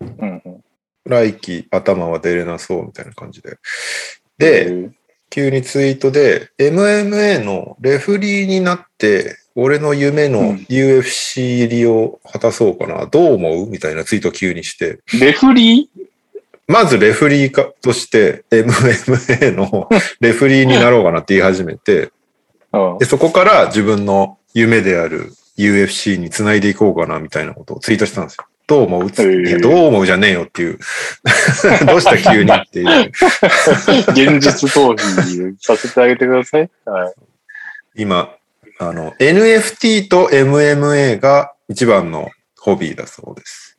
[0.01, 0.65] うんうん。
[1.05, 3.59] 来季頭は出れなそうみたいな感じで。
[4.39, 4.91] で、
[5.31, 10.57] 急にツイートで、MMA のレフリーになって、俺の夢のうん。
[10.69, 13.67] UFC 入りを果たそうかな、どう思う？
[13.69, 15.91] みたいなツイートを急にして、レフリ
[16.67, 19.89] まずレフリーかとして MMA の
[20.21, 28.47] レフリーになろうかなって言い始めて、ーうんで、そこから自分の夢である UFC につないでいこうかなみたいなことをツイートしたんですよ。
[28.71, 29.07] どう思う？
[29.07, 30.79] っつって、へーいや、どう思うじゃねえよっていう。
[31.87, 33.11] どうした急にっていう。
[34.11, 36.71] 現実逃避させてあげてください。
[36.85, 37.15] はい。
[37.97, 38.33] 今、
[38.79, 43.77] あの、NFT と MMA が一番のホビーだそうです。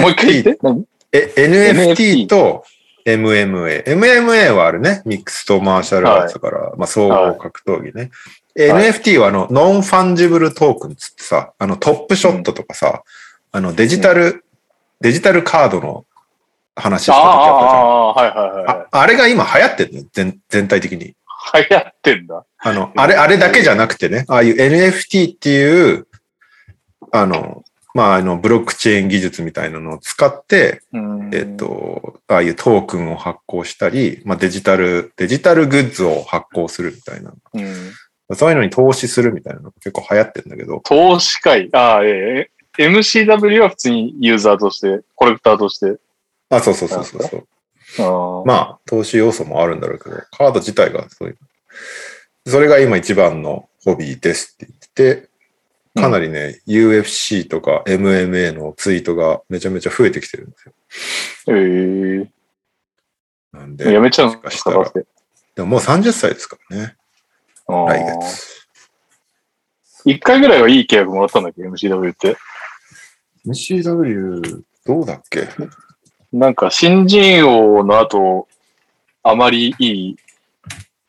[0.00, 2.64] もう一回言っ NFT え、NFT と
[3.04, 3.84] MMA。
[3.84, 5.02] MMA はあるね。
[5.04, 8.00] Mixed Martial Arts だから、まあ、総合格闘技ね。
[8.00, 8.10] はい
[8.56, 13.04] NFT はあの、 Non-Fungible Token つってさ、あの、トップショットとかさ、
[13.52, 14.44] あの、デジタル、
[15.00, 16.04] デジタルカードの
[16.76, 17.82] 話したあ時あったじゃん。
[17.82, 18.86] あ、はいはいはい。
[18.92, 19.98] ああれが今流行ってるの？
[20.00, 20.98] よ全全体的に。
[20.98, 21.14] 流
[21.70, 22.44] 行ってんだ。
[22.58, 26.06] あの、あれ、あれだけじゃなくてね、ああいう NFT っていう、
[27.12, 37.32] あの、まあ、あの、ブロックチェーン技術みたいなのを使って、うんえっ、と、ああいうトークンを発行したり、まあ、デジタル、デジタルグッズを発行するみたいな。
[37.54, 37.66] うん
[38.36, 41.68] そういうのに投資するみたいなのが結構流行ってるんだけど、投資会。
[41.72, 45.96] ああ、ええ MCW は普通にユーザーとして、コレクターとして。
[46.50, 47.46] あ、そうそうそうそうそう。
[47.98, 51.38] ああまあ、投資要素もあるんだろうけど、カード自体がそういう。
[52.46, 55.30] それが今一番のホビーですって言ってて、
[56.00, 61.56] かなりね、UFC とか MMA のツイートがめちゃめちゃ増えてきてるんですよ。
[61.56, 62.30] え
[63.52, 64.88] なんで、えやめちゃうんもしかしたら。
[64.90, 65.06] で
[65.56, 66.96] でももう30歳ですからね、
[67.66, 68.60] 来月。
[70.04, 72.36] 一回ぐらいはいい契約もらったんだっけ ?MCW って。
[73.46, 75.48] MCW、どうだっけ？
[76.32, 78.46] なんか、新人王の後、
[79.22, 80.16] あまりいい、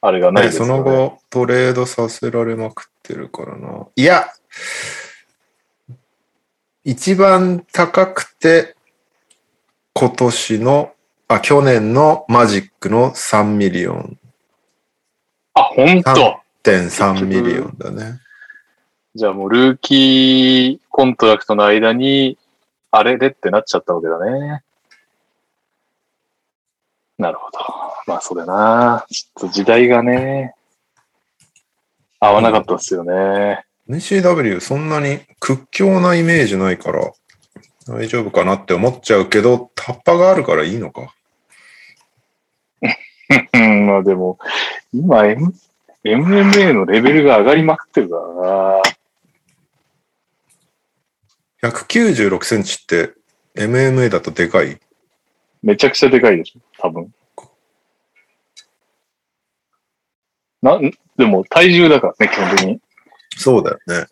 [0.02, 0.68] あれがないですね。
[0.68, 3.88] の後、トレードさせられまくってるからな。
[3.96, 4.26] いや、
[6.84, 8.76] 一番高くて、
[9.94, 10.94] 今年の、
[11.28, 14.18] あ、去年のマジックの3ミリオン。
[15.54, 18.20] あ、ほんと？1.3ミリオンだね。
[19.14, 22.38] じゃあもうルーキーコントラクトの間に、
[22.92, 24.64] あれでってなっちゃったわけだね。
[27.18, 27.60] なるほど。
[28.08, 29.06] まあそうだな。
[29.10, 30.56] ちょっと時代がね、
[32.22, 33.66] 合わなかったですよね。
[33.90, 37.12] NCW そんなに屈強なイメージないから
[37.88, 41.14] 大丈夫かなって思っちゃうけど、タッパがあるからいいのか。
[43.54, 44.40] うん、まあでも、
[44.94, 45.54] 今、M、
[46.04, 48.82] MMA のレベルが上がりまくってるからな。
[51.64, 53.14] 196センチって
[53.56, 54.80] MMA だとでかい？
[55.62, 57.14] めちゃくちゃでかいでしょ、多分。
[60.62, 62.80] なん、でも体重だからね、基本的に。
[63.38, 64.08] そうだよね。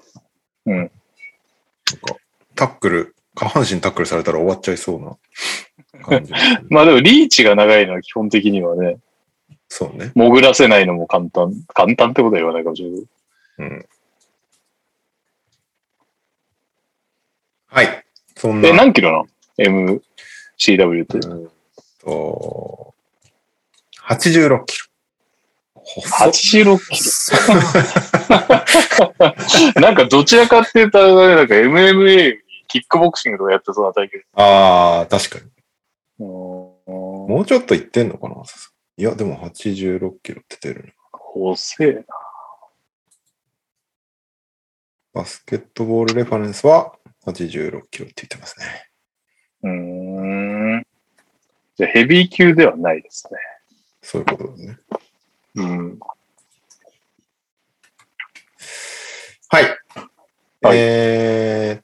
[0.66, 2.16] うんなんか、
[2.56, 6.34] タックル、下半身タックルされたら終わっちゃいそうな感じ。
[6.70, 9.00] まあでもリーチが長いのは基本的にはね、
[9.68, 10.12] そうね。
[10.16, 11.54] 潜らせないのも簡単。
[11.74, 13.04] 簡単ってことは言わないかもしれない。
[13.60, 13.86] うん。
[17.70, 18.06] はい。
[18.36, 18.70] そんな。
[18.70, 20.00] え、何キロなの
[20.58, 21.20] ?MCW って。
[21.20, 21.50] うん
[22.00, 22.96] と、
[24.08, 24.86] 86キロ。
[25.76, 27.00] 細っ86キ
[29.76, 29.82] ロ。
[29.82, 34.44] なんかどちらかっていうと、あれなんか MMA、キックボクシングとかやってそうな体型。
[34.44, 35.46] ああ、確かに。
[36.20, 36.80] うん
[37.30, 38.36] もうちょっといってんのかな？
[38.98, 40.96] いや、でも86キロって出るね。
[41.12, 42.04] 細えな。
[45.14, 46.94] バスケットボールレファレンスは
[47.26, 48.66] 86キロって言ってますね。
[49.64, 49.72] うー
[50.80, 50.84] ん。
[51.76, 53.40] じゃあヘビー級ではないですね。
[54.02, 54.78] そういうことだね。
[55.56, 56.00] うん。
[59.50, 59.64] はい。
[60.62, 61.84] はいえーっ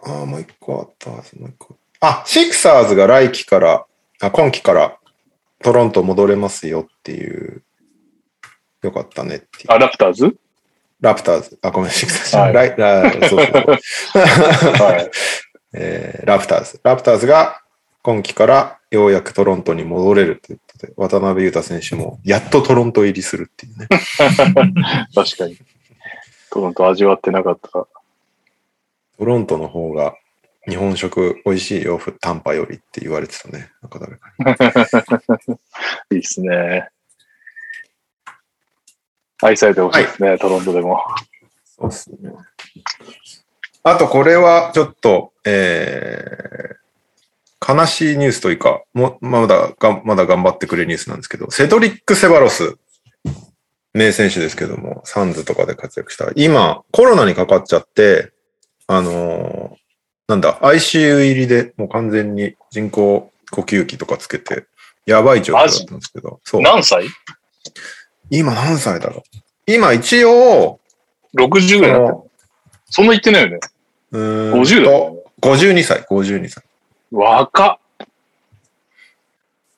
[0.00, 1.76] と、あーもう一個あったはず、もう一個。
[2.00, 3.86] あ、シクサーズが来季から、
[4.20, 4.98] あ今季から
[5.62, 7.62] トロント戻れますよっていう、
[8.82, 9.72] よかったねっていう。
[9.72, 10.36] あ、ラプターズ？
[11.00, 11.92] ラプターズ、あ、ごめん、い。
[12.52, 15.10] ライラそうそうはい。
[15.74, 16.80] えーラプターズ。
[16.82, 17.60] ラプターズが
[18.02, 23.88] 今季からようやくトロントに戻れるということで、渡辺裕太選手もやっとトロント入りするっていうね。
[25.14, 25.58] 確かに。
[26.50, 27.68] トロント味わってなかった。
[27.68, 27.88] ト
[29.18, 30.14] ロントの方が
[30.68, 33.70] 日本食美味しいよ、タンパよりって言われてたね。
[33.82, 34.30] なんか誰か
[36.10, 36.16] に。
[36.16, 36.88] いいっすね。
[39.42, 41.00] 愛されてほしいですね、トロントでも。
[41.64, 42.30] そうですね。
[43.82, 52.76] あと、これはちょっと、えー、悲しいニュースというか、もまだが、まだ頑張ってくれるニュースなんですけど、セドリック・セバロス、
[53.92, 56.30] 名選手ですけども、サンズとかで活躍した。
[56.34, 58.32] 今、コロナにかかっちゃって、
[58.86, 59.86] あのー
[60.28, 64.66] なんだ、ICU 入りでもう完全に人工呼吸器とかつけて、
[65.06, 66.62] やばい状況だったんですけど、そう。
[66.62, 67.06] 何歳？
[68.30, 69.38] 今何歳だろう？
[69.66, 70.80] 今一応、
[71.36, 72.30] ?60 ぐらいになってる
[72.90, 73.58] そんな言ってないよね。
[74.12, 75.18] うーん50だよね。
[75.40, 76.64] 52歳、52歳。
[77.10, 78.06] 若っ。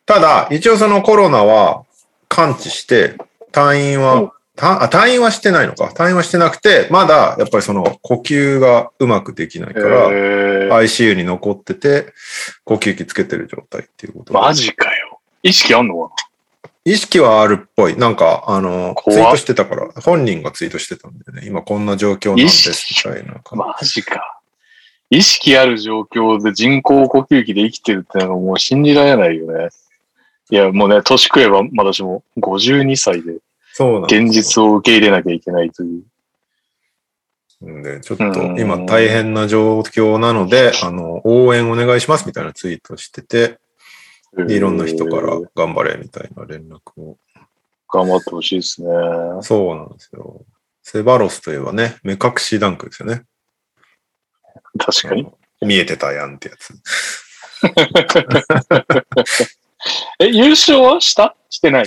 [0.07, 1.85] ただ、一応そのコロナは
[2.29, 3.17] 完治して、
[3.53, 5.87] 退院うんは、たあ退院はしてないのか。
[5.95, 12.13] 退院はしてなくて、まだやっぱりその呼吸がうまくできないから、えー、ICU に残ってて、
[12.65, 15.21] 呼吸器つけてる状態っていうことでマジかよ。
[15.43, 16.15] 意識あんのか
[16.89, 17.97] 意識はあるっぽい。
[17.97, 23.57] なんか、あの、ツイートしてたから、本人がツイートしてたんでね、今こんな状況なんですみたいなな感じ。
[23.57, 24.41] マジか。
[25.11, 29.69] 意識ある状況で人工呼吸器で生きてるってのがもう信じられないよね。
[30.51, 33.39] いや、もうね、年食えば私も52歳で
[33.73, 36.01] そうなんですよ現実を受け入れなきゃいけないとい
[37.63, 37.71] う。
[37.71, 38.25] んで、ちょっと
[38.59, 43.59] 今大変な状況なので、あの、応援お願いしますみたいなツイートしてて、で
[44.49, 47.17] いろんな人からえー頑張れみたいな連絡を。
[47.91, 48.89] 頑張ってほしいですね。
[49.43, 50.45] そうなんですよ。
[50.83, 53.25] セバロスといえばね、目隠しダンクですよね。
[54.79, 55.27] 確かに。
[55.63, 56.75] 見えてたやんってやつ。
[60.21, 61.35] え、優勝はした？
[61.51, 61.87] してない？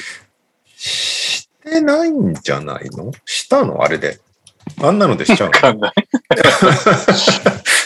[0.76, 3.12] してないんじゃないの？
[3.26, 3.84] したの？
[3.84, 4.20] あれで。
[4.82, 5.94] あんなのでしちゃうわかんない。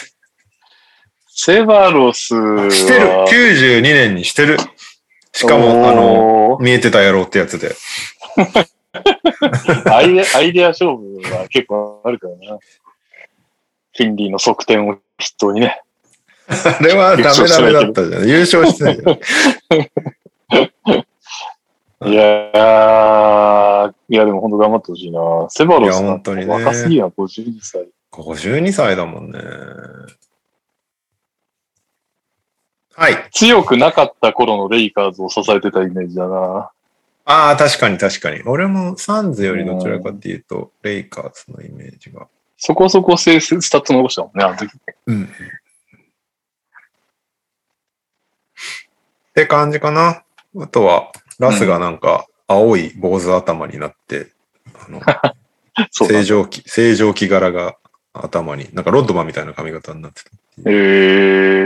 [1.38, 2.28] セバロス
[2.70, 4.56] してる !92 年にしてる
[5.32, 7.76] しかも、あの、の、見えてたやろうってやつで。
[9.92, 12.58] アイデア、アイデア勝負は結構あるからな。
[12.58, 15.82] フィンリーの側転を筆頭にね。
[16.48, 18.24] あれはダメダメだったじゃん。
[18.28, 19.18] 優勝してないじゃん。
[22.12, 25.20] いやー、いやでも本当頑張ってほしいな。
[25.50, 27.86] セバロスなんて本当にね若すぎやん、52歳。
[28.12, 29.38] 52歳だもんね。
[32.96, 33.28] はい。
[33.30, 36.70] 強くなかった頃のレイカーズを支えてたイメージだな。
[37.26, 38.42] ああ、確かに確かに。
[38.44, 42.26] 俺もサンズよりどちらかっていうと、レイカーズのイメージが。
[42.56, 44.72] そこそこ成績スタッツ残したもんね、あの時。
[45.06, 45.24] うん。
[45.24, 45.28] っ
[49.34, 50.22] て感じかな。
[50.58, 54.28] あとは、ラスがなんか、青い坊主頭になって、
[54.88, 55.00] あの、
[55.90, 56.24] そうだ正。
[56.24, 57.76] 常期、正常期柄が
[58.14, 60.30] 頭に、なんかロッドマンみたいな髪型になってた。
[60.30, 60.32] い
[60.64, 60.68] え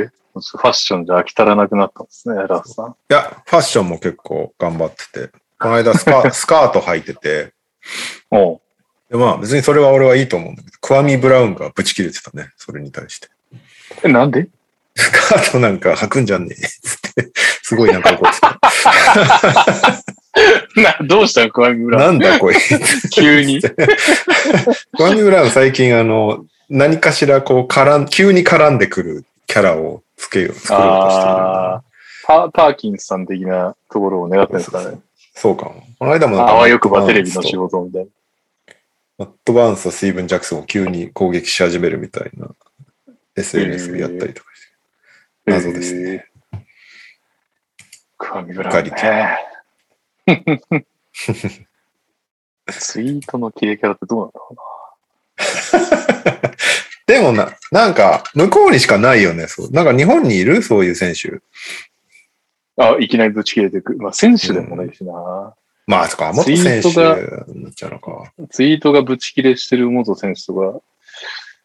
[0.08, 2.94] ー、ファッションじゃ飽き足らなくなったんですね、ラスさん。
[3.08, 7.52] や、ファッションも結構頑張ってて、この間スカ スカート履いてて、
[8.30, 8.60] おう
[9.10, 13.28] でまあ別にそれは俺はいいと思うんだけど、クワミ・ブラウンがブチ切れてたね、それに対して。
[14.04, 14.48] え、なんで？
[14.96, 17.30] スカートなんか履くんじゃんねえ、つって、
[17.62, 18.58] すごいなんか怒ってた。
[20.80, 21.50] な、どうしたの？
[21.50, 22.18] クワミブラウン。
[22.18, 22.54] なんだこい。
[23.12, 23.60] 急に。
[23.62, 23.76] ク
[25.02, 31.30] ワミ・ブラウン最近あの、何かしらこう絡ん、急に絡んでくるキャラをつけよう、作ろうとしてる
[32.26, 35.00] パパーキンスさん的なところを狙ってるんですかね。
[35.34, 35.82] そうかも。
[35.98, 38.08] この間もあわよくばテレビの仕事みたい
[39.18, 42.48] マット・バーンスとスティーブン・ジャクソンを急に攻撃し始めるみたいな
[43.36, 44.60] SNS でやったりとかし
[45.44, 45.50] て。
[45.50, 45.56] な。
[45.56, 46.26] 謎ですね。
[46.52, 46.60] えー。
[48.18, 49.38] クワミブラウン、ね。
[52.70, 56.19] ツイートの切れキャラってどうなんだろ
[57.10, 59.48] でもな、なんか、向こうにしかないよね。
[59.48, 59.70] そう。
[59.72, 60.62] なんか日本にいる？
[60.62, 61.40] そういう選手。
[62.80, 63.96] あ、いきなりぶち切れていく。
[63.96, 65.12] まあ、選手でもないしな。
[65.88, 68.32] まあ、そっか、元選手ツイートがになっちゃうのか。
[68.50, 70.80] ツイートがぶち切れしてる元選手とか、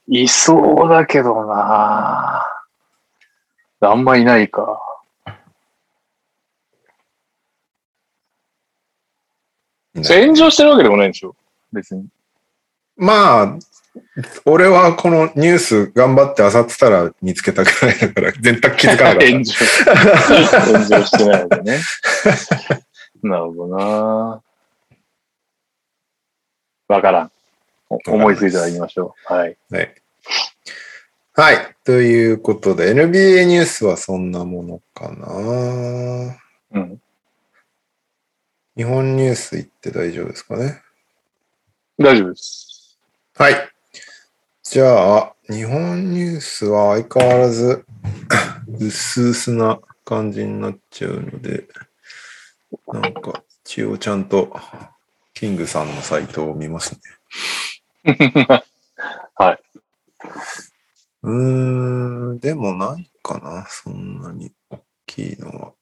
[0.08, 2.44] いそうだけどな。
[3.82, 4.82] あんまいないか。
[9.94, 11.36] 炎上してるわけでもないんでしょ？
[11.72, 12.08] 別に。
[12.98, 13.58] まあ、
[14.46, 19.30] 俺はこのニュース頑張って漁ってたら見つけたくらいだから、 全然気づかなかった。
[19.30, 19.54] 炎上。
[20.74, 21.80] 炎上してないわけね。
[23.24, 24.42] なるほどな。
[26.88, 27.32] わからん。
[27.90, 29.34] お思いついたら言いましょう。
[29.34, 29.58] はい。
[29.70, 29.96] はい。
[31.34, 31.76] はい。
[31.84, 36.40] ということで、NBA ニュースはそんなものかな。
[36.72, 37.02] うん。
[38.78, 40.82] 日本ニュース行って大丈夫ですかね？
[41.98, 42.98] 大丈夫です。
[43.36, 43.75] はい。
[44.68, 47.86] じゃあ、日本ニュースは相変わらず、
[48.80, 51.68] 薄々な感じになっちゃうので、
[52.88, 54.52] なんか、一応ちゃんと、
[55.36, 57.00] キングさんのサイトを見ます
[58.04, 58.14] ね。
[59.36, 59.64] はい。
[61.22, 65.74] うーん、でもないかな、そんなに大きいのは。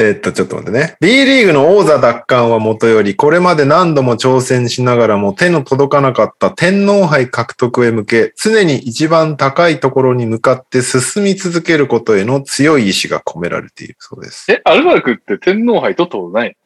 [0.00, 0.96] えっと、ちょっと待ってね。
[1.00, 14.52] B リーグの王座奪還はもとより、これまで何度も挑戦しながらも手の届かなかった天皇杯獲得へ向け、常に一番高いところに向かって進み続けることへの強い意志が込められているそうです。
[14.52, 16.56] え、アルバルクって天皇杯取ったことない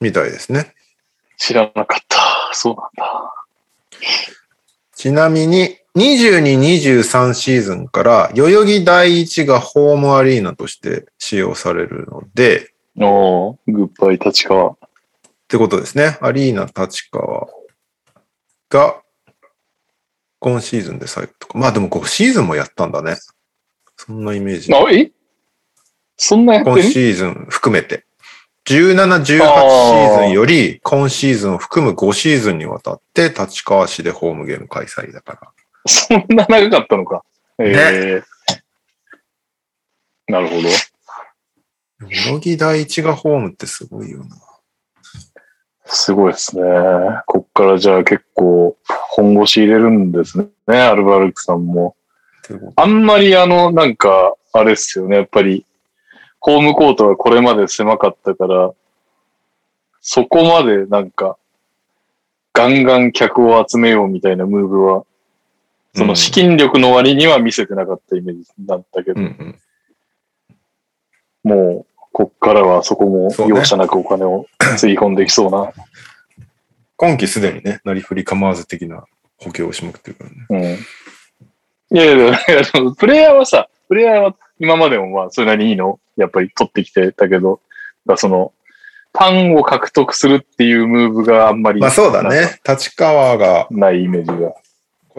[0.00, 0.72] みたいですね。
[1.36, 2.18] 知らなかった。
[2.52, 3.34] そうなんだ。
[4.94, 14.70] ちなみに、22、23シーズンから、代々木第一がホームアリーナとして使用されるので、おー、グッバイ立川。
[14.70, 14.76] っ
[15.48, 16.18] てことですね。
[16.20, 17.48] アリーナ立川
[18.68, 19.02] が、
[20.38, 21.58] 今シーズンで最後とか。
[21.58, 23.16] まあでも5シーズンもやったんだね。
[23.96, 24.72] そんなイメージ。
[24.72, 25.10] あ、え？
[26.16, 28.04] そんなやって今るシーズン含めて。
[28.66, 35.52] 17、18シーズンより、今シーズンを含む5シーズンにわたって、立川市でホームゲーム開催だから。
[35.90, 37.24] そんな長かったのか。
[37.58, 38.22] ええ
[40.30, 40.68] なるほど。
[42.08, 44.36] 代々木第一がホームってすごいよな。
[45.84, 46.62] すごいですね。
[47.26, 50.46] こっからじゃあ結構本腰入れるんですね。
[50.68, 51.96] アルバルクさんも。
[52.76, 55.16] あんまりあの、なんか、あれっすよね。
[55.16, 55.66] やっぱり、
[56.38, 58.72] ホームコートがこれまで狭かったから、
[60.00, 61.36] そこまでなんか、
[62.52, 65.04] ガンガン客を集めようみたいなムーブは、
[65.94, 69.58] その資金力の割には見せてなかったイメージだったけど、うんうん。
[71.42, 75.72] もう、こっからはそこも容赦なくお金をつぎ込んできそうな。
[76.96, 79.04] 今季すでにね、なりふり構わず的な
[79.38, 80.78] 補強をしまくってるからね。
[81.90, 81.96] うん。
[81.96, 82.38] いやいや
[82.96, 87.60] プレイヤーはさ、プレイヤーは今までもまあ、それなりにいいの、やっぱり取ってきてたけど、
[88.16, 88.52] その、
[89.12, 92.60] タンを獲得するっていうムーブがあんまりまあそうだね。
[92.68, 94.54] 立川がないイメージが。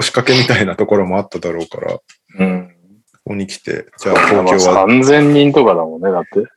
[0.02, 2.04] 腰掛けみたいなところもあっただろうから、こ
[2.40, 2.76] うん。
[3.24, 6.48] こに来て、じゃあ東京は、3000人とかだもんね、だって。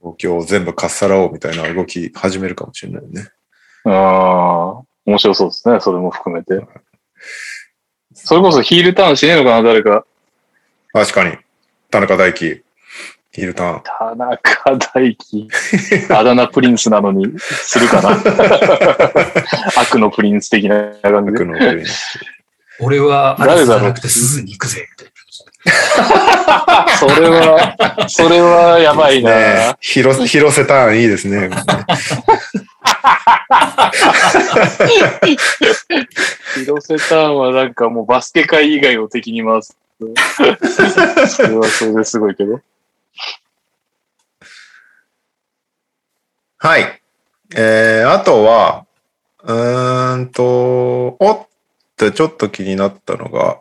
[0.00, 3.28] 東京を全部かっさらおうみたいな動き始めるかもしれないね。
[3.84, 6.66] ああ、面白そうですね、それも含めて。
[8.14, 10.04] それこそヒールターンしねえのかな、誰か。
[10.92, 11.36] 確かに。
[11.90, 12.64] 田中大輝、
[13.32, 13.82] ヒールターン。
[13.82, 15.48] 田中大輝。
[16.10, 18.10] あだ名プリンスなのに、するかな。
[19.80, 21.46] 悪のプリンス的な感じで悪。
[21.46, 21.86] の上に
[22.80, 25.12] 俺はアリ誰だろうスじゃなくて鈴に行くぜ、みたいな。
[26.98, 29.30] それは、それはやばいな。
[29.30, 31.48] ね広広瀬ターンいいですね。
[36.54, 39.78] 広瀬ターンはなんかもうバスケ界以外を敵に回す。
[39.98, 40.04] そ
[41.44, 42.60] れはそれですごいけど。
[46.64, 47.02] はい。
[47.56, 48.86] えー、あとは、
[49.42, 51.48] うーんと、おっ
[51.96, 53.60] てちょっと気になったのが、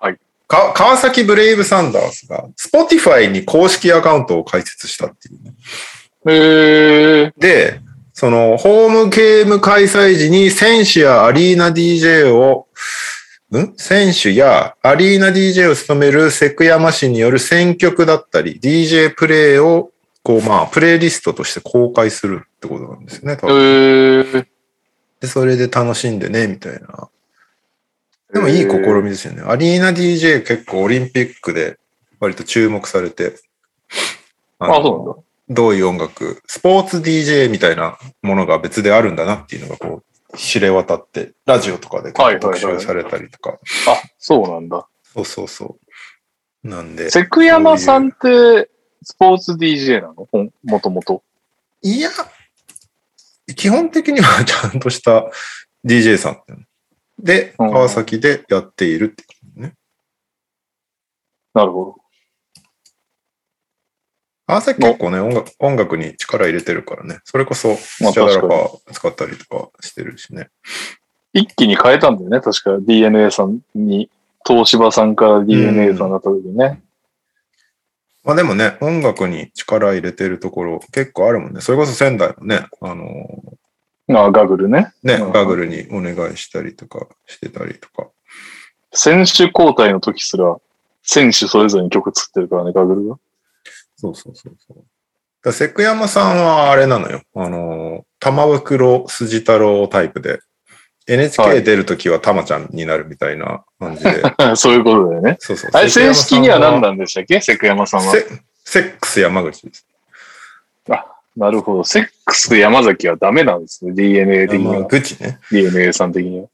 [0.00, 0.16] はい。
[0.46, 5.52] か川崎ブレイブサンダースが、Spotify に公式アカウントを開設したっていうね。
[6.32, 7.34] へえ。
[7.36, 7.82] で、
[8.14, 12.68] その、ホームゲーム開催時に選手やアリーナ DJ を、
[13.54, 13.74] ん？
[13.76, 19.90] 選手やアリーナ DJ を務めるセクヤマ氏による選曲だったり、DJ プレイを、
[20.28, 24.46] こう、まあ、プレイリストとして公開するってことなんですよね、多分。
[25.20, 27.08] で、それで楽しんでね、みたいな。
[28.34, 29.40] でもいい試みですよね。
[29.46, 31.78] アリーナ DJ 結構オリンピックで
[32.20, 33.36] 割と注目されて。
[34.58, 35.22] ああ、そうなんだ。
[35.48, 40.02] どういう音楽、スポーツ DJ みたいなものが別であるんだなっていうのがこ
[40.34, 43.52] う、知れ渡って、ラジオとかで特集されたりとか。
[43.86, 44.86] あ、そうなんだ。
[45.04, 45.78] そうそうそ
[46.64, 46.68] う。
[46.68, 47.08] なんで。
[47.08, 48.68] セクヤマさんって、
[49.02, 50.28] スポーツ DJ なの？
[50.64, 51.22] もともと。
[51.82, 52.10] いや、
[53.56, 55.30] 基本的には ちゃんとした
[55.84, 56.42] DJ さん。
[57.18, 59.26] で、うん川崎でやっているってい
[59.56, 59.74] うね。
[61.54, 61.96] なるほど。
[64.46, 67.18] 川崎結構ね、音楽音楽に力入れてるからね。
[67.24, 70.48] それこそ、スチまあャダラパー使ったりとかしてるしね。
[71.32, 72.40] 一気に変えたんだよね。
[72.40, 74.08] 確か DNA さんに、
[74.46, 76.80] 東芝さんから DNA さんだった時にね。
[78.28, 81.62] まあでもね、音楽に力入れてるところ結構あるもんね。
[81.62, 83.26] それこそ仙台のね、あの
[84.10, 84.92] ああ、ガグルね。
[85.02, 88.10] ね、うんガグルにお願いしたりとかしてたりとか。
[88.92, 90.58] 選手交代の時すら、
[91.02, 93.18] 選手それぞれに曲作ってるからね、ガグルが。
[93.96, 94.76] そうそうそうそう。
[94.76, 94.86] だか
[95.44, 97.22] らセクヤマさんはあれなのよ。
[97.34, 100.38] あの、玉袋筋太郎タイプで、は
[101.08, 104.22] NHK い出るときは玉ちゃんになるみたいな感じで。
[104.56, 105.36] そういうことだよね。
[105.40, 105.70] そうそう。
[105.72, 107.40] あれ、正式には何だなんでしたっけ？
[107.40, 108.12] セクヤマさんは。
[108.12, 108.26] セ
[108.64, 109.86] セックス山口です。
[111.38, 111.84] なるほど。
[111.84, 113.92] セックス山崎はダメなんですね。
[113.92, 114.86] DNA 的に山は。
[114.86, 115.38] 口ね。
[115.52, 116.46] DNA さん的には。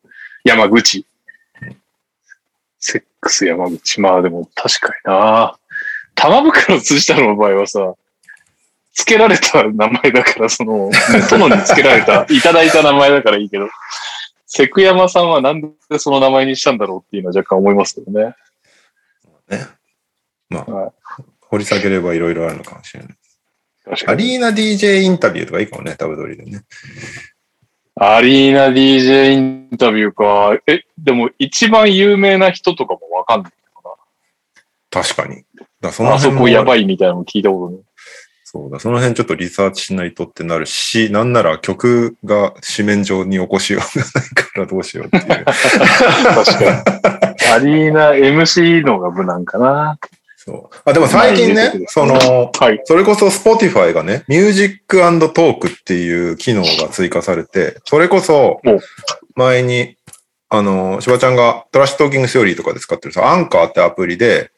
[0.45, 1.07] 山口。
[2.79, 4.01] セックス山口。
[4.03, 5.57] まあでも確かにな。
[6.15, 7.95] 玉袋辻太郎の場合はさ、
[8.93, 10.91] 付けられた名前だから、その、
[11.31, 13.69] 殿に付けられた、いただいた名前だからいいけど、
[14.55, 18.37] セクヤマさんはなんでその名前にしたんだろうっていうのは若干思いますけどね。
[19.49, 19.67] ね。
[20.49, 20.93] まあ、はい
[21.55, 23.17] 掘り下げればいろいろあるのかもしれない。
[24.09, 26.63] アリーナ DJ インタビューとかいいかもね、タブドリでね。
[27.95, 30.59] アリーナ DJ インタビューか。
[30.67, 33.97] え、でも一番有名な人とかもわかんないのか
[34.91, 35.45] 確かに。
[35.81, 36.15] だそな。
[36.15, 37.83] あそこやばいみたいなの聞いたことない。
[38.55, 45.27] そうだ、その辺ちょっとリサーチしないとってなるし、なんなら曲が紙面上に起こしようがないからどうしようっていう。
[45.27, 45.45] 確か
[47.33, 47.53] に。
[47.53, 49.99] アリーナ MC のが無難かな。
[50.37, 50.77] そう。
[50.89, 52.81] あ、でも最近ねその、はい。
[52.85, 58.79] それこそ Spotify がね、ミュージックトークっていう機能が追加されて、それこそお、
[59.35, 59.97] 前に、
[60.49, 64.53] あの、しばちゃんが Trash Talking Theory とかで使ってるさ、アンカーってアプリで、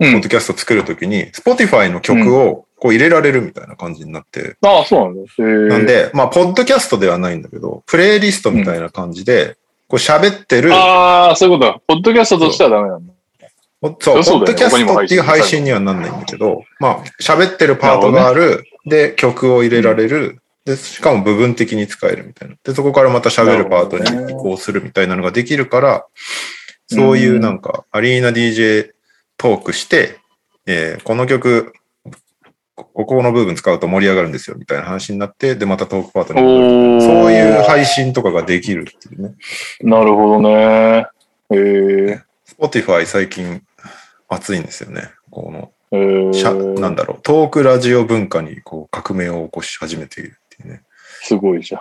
[0.00, 5.20] うんポッドキャスト作るときに、Spotify の曲をこう入れられるみたいな感じになって、ああ、そうなんだ。
[5.22, 9.56] へーなん、で、まあ、ポッドキャストではないんだけど、プレイリストみたいな感じで、
[9.88, 11.72] こう喋ってる、ああ、そういうこと。
[11.72, 11.80] だ。
[11.86, 13.12] ポッドキャストとしてはダメなんだ。
[13.82, 14.38] そう、ポそうだよ。
[14.38, 22.56] ねッドキャストっていう配信にはなんないんだけど、まあ、喋ってるパートがある、で、曲を入れられる、で、しかも部分的に使えるみたいな。
[22.62, 26.06] で、そこからまた喋るパートに移行するみたいなのができるから、
[26.86, 28.90] そういうなんか、アリーナ DJ
[29.36, 30.18] トークして、
[30.66, 31.72] えーこの曲、
[32.98, 36.40] ここの部分使うと盛り上がるんですよみたいな話になって、で、またトークパートに
[37.00, 39.34] そういう配信とかができるっていうね。
[39.82, 41.06] なるほどね。
[41.50, 42.22] へえ
[42.58, 43.62] Spotify 最近
[44.28, 45.12] 熱いんですよね。
[45.30, 46.32] この、ー。
[46.32, 50.82] しゃえー、なんだろう、トークラジオ文化にこう革命を起こし始めているっていうね。
[51.22, 51.80] すごいじゃん。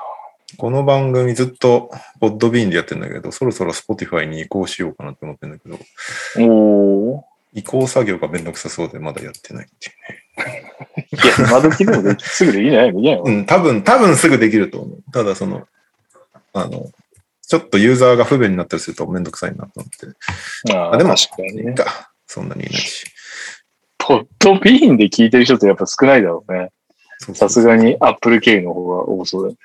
[0.57, 1.89] この番組ずっと
[2.19, 7.26] ポッドビーンでやってるんだけど、そろそろ Spotify に移行しようかなって思ってるんだけど。
[7.53, 10.27] 移行作業がめんどくさそうでまだやってないっていうね。
[10.38, 15.11] いや、今時でもできすぐできないできないのうん、多分、多分すぐできると思う。
[15.11, 15.68] ただその、
[16.53, 16.89] あの、
[17.47, 20.73] ちょっとユーザーが不便になったりするとめんどくさいなと思って。
[20.73, 21.72] ああでも確かにね。
[21.72, 22.11] いいか。
[22.26, 23.05] そんなにいないし。
[23.97, 26.72] ポッドビーンで聞いてる人ってやっぱ少ないだろうね。
[27.19, 29.59] そうそうさすがにアップル系の方が多そうだよね。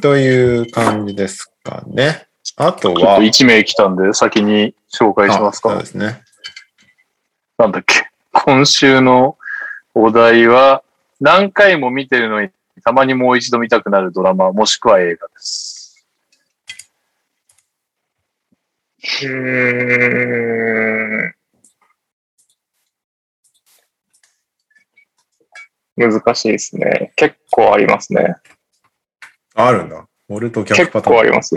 [0.00, 2.26] という感じですかね。
[2.56, 5.86] あとは、ちょっと1名来たんで先に紹介しますかあそうで。
[5.86, 6.22] すね。
[7.58, 8.08] なんだっけ？
[8.32, 9.38] 今週の
[9.94, 10.82] お題は、
[11.20, 12.50] 何回も見てるのに
[12.84, 16.06] たまにもう一度見たくなるドラマ、もしくは映画です。
[19.22, 19.28] うー
[21.28, 21.34] ん。
[25.96, 27.12] 難しいですね。
[27.16, 28.36] 結構ありますね。
[29.54, 30.06] あるんだ。
[30.28, 31.16] 俺と逆結パターン。
[31.16, 31.56] 構あります。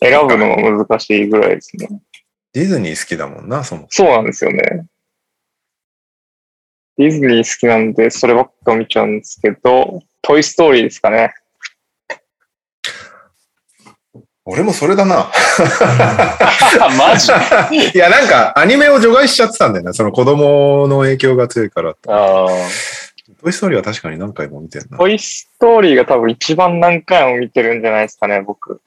[0.00, 1.88] 選ぶのも難しいぐらいですね。
[2.54, 3.86] ディズニー好きだもんな、その。
[3.90, 4.86] そうなんですよね。
[6.96, 11.34] ディズニー好きなんで、そればっか見ちゃうんですけど、トイストーリーですかね。
[14.44, 15.30] 俺もそれだな。
[16.96, 17.32] マジ？
[17.32, 19.92] あ いや、なんか、アニメを除外しちゃってたんだよね。
[19.92, 21.96] その子供の影響が強いから。
[22.06, 22.46] あ。
[23.42, 24.98] トイストーリーは確かに何回も見てるな。
[24.98, 28.80] トイストーリーが多分一番何回も見てるんじゃないですかね、僕。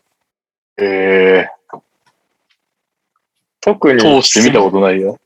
[0.77, 1.47] え
[3.67, 4.01] 特に。
[4.01, 5.19] ー、通して見たことないよ。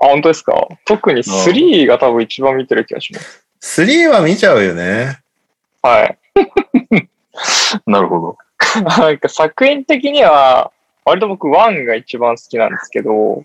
[0.00, 0.68] あ、本当ですか？
[0.84, 3.44] 特に3が多分一番見てる気がします。
[3.82, 5.18] 3は見ちゃうよね。
[5.82, 6.18] はい。
[7.86, 8.82] なるほど。
[8.84, 10.70] なんか作品的には、
[11.04, 13.44] 割と僕1が一番好きなんですけど、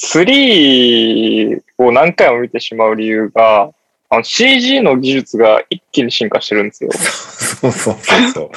[0.00, 3.70] 3を何回も見てしまう理由が、
[4.10, 6.90] あの CG の技術が一気に進化してるんですよ。
[6.94, 8.50] そうそうそうそう。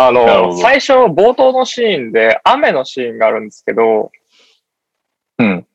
[0.00, 4.12] あの、ど最初冒頭のシーンで雨のシーンがあるんですけど、
[5.38, 5.66] うん。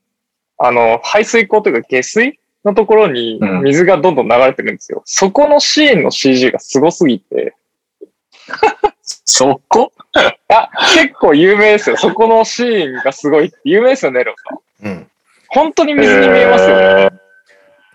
[0.58, 5.02] あの、排水溝というか下水のところにうん水がどんどん流れてるんですよ。
[5.06, 7.56] そこのシーンの CG がすごすぎて、
[9.04, 9.92] そこ？
[10.48, 11.98] あ、結構有名ですよ。
[11.98, 13.58] そこのシーンがすごいって。
[13.66, 14.34] 有名ですよね、ロ
[14.82, 14.92] さん。
[14.92, 15.08] うん。
[15.50, 17.13] 本当に水に見えますよね。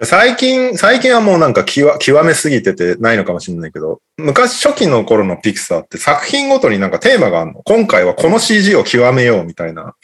[0.00, 7.62] えー最近、最近はもうなんか極極めすぎててないのかもしれないけど、昔初期の頃のピクサーって作品ごとになんかテーマがあるの。
[7.64, 9.94] 今回はこの CG を極めようみたいな。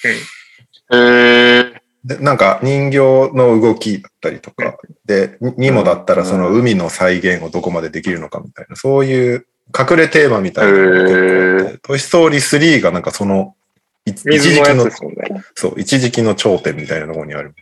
[0.92, 1.72] えー、
[2.04, 2.98] でなんか人形
[3.34, 4.76] の動きだったりとか、
[5.06, 9.46] で、ににもだったらその海の再現をどこまでできるのかみたいな、そういう
[9.78, 13.54] 隠れテーマみたいなのが結構あって、トイストーリー3がなんかその、
[14.06, 14.90] い一時期の。
[15.54, 17.54] そう、一時期の頂点みたいなところにある。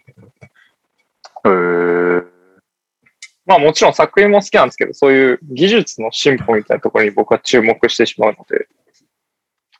[1.44, 2.24] えー、
[3.46, 8.68] まあもちろん作品も好きなんですけど、そういう技術の進歩みたいなところに僕は注目してしまうので。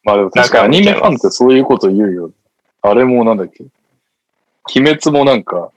[0.04, 2.30] まあでも確かにアニメファンってそういうこと言うよ。
[2.82, 3.64] あれもなんだっけ？
[4.76, 5.70] 鬼滅もなんか、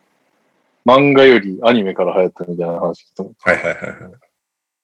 [0.85, 4.13] 漫画よりアニメから流行ったみたいな話聞いはいはいはいはい。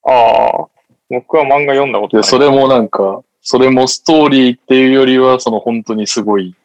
[0.03, 0.67] ああ、
[1.09, 2.29] 僕は漫画読んだことで、ない。
[2.29, 6.55] それもなんか、それもストーリーっていうよりは、その本当にすごい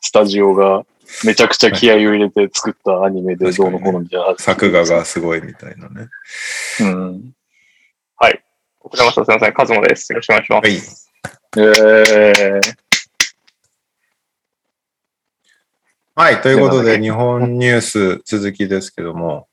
[0.00, 0.84] スタジオが
[1.24, 4.42] めちゃくちゃ気合を入れて作ったアニメでどうのこうのみたいな話。
[4.42, 6.08] 作画がすごいみたいなね。
[6.80, 7.32] うん。
[8.84, 9.24] 遅れました。
[9.24, 9.54] すみません。
[9.54, 10.12] カズマです。
[10.12, 11.08] よろしくお願いします。
[11.56, 11.68] はい。
[11.68, 12.74] えー、
[16.14, 16.40] はい。
[16.40, 19.46] ということで、で日本ニュース続きですけども、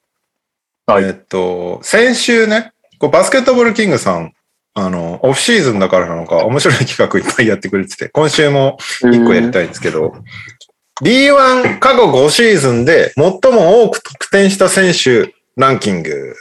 [0.88, 4.34] はいえっと、先週ね、こうバスケットボールキングさん、
[4.73, 10.15] あの、オフシーズンだからなのか、面白い企画いっぱいやってくれてて、今週も1個やりたいんですけど、
[11.01, 16.35] B1 過去5シーズンで最も多く得点した選手ランキング、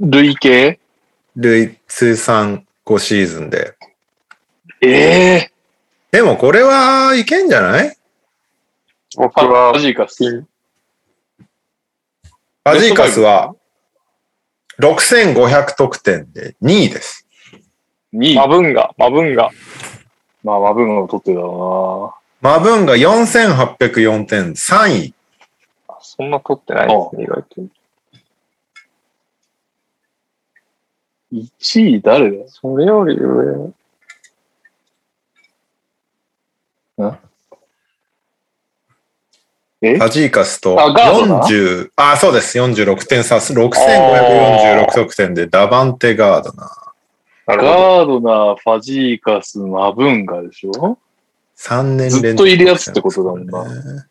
[0.00, 0.78] 累計？
[1.36, 3.74] 類通算5シーズンで。
[4.80, 5.50] ええ
[6.10, 7.88] でもこれはいけんじゃない？
[7.88, 7.92] ー、
[9.16, 10.06] 僕はマ、ジか。
[10.06, 13.54] ファジーカスは
[14.80, 17.26] 6500得点で2位です。
[18.12, 18.34] 2位。
[18.34, 19.50] マブンガ、マブンガ。
[20.46, 25.14] まあ、マブンガを取ってたろマブンが4804点3位。
[26.00, 27.62] そんな取ってないですね、意外と。
[27.62, 27.68] うな。
[31.32, 32.44] 1位誰だ？
[32.46, 33.72] それより上。
[39.82, 39.98] え？
[39.98, 42.56] ファジーカスとあガードナ40、あ、そうです。
[42.56, 46.52] 46点差、6546得点でダバンテガード。
[46.52, 46.70] な。
[47.46, 50.98] ガードナー、ファジーカス、マブンガでしょ
[51.56, 54.06] ？3年連続、ずっといるやつってことだもんなね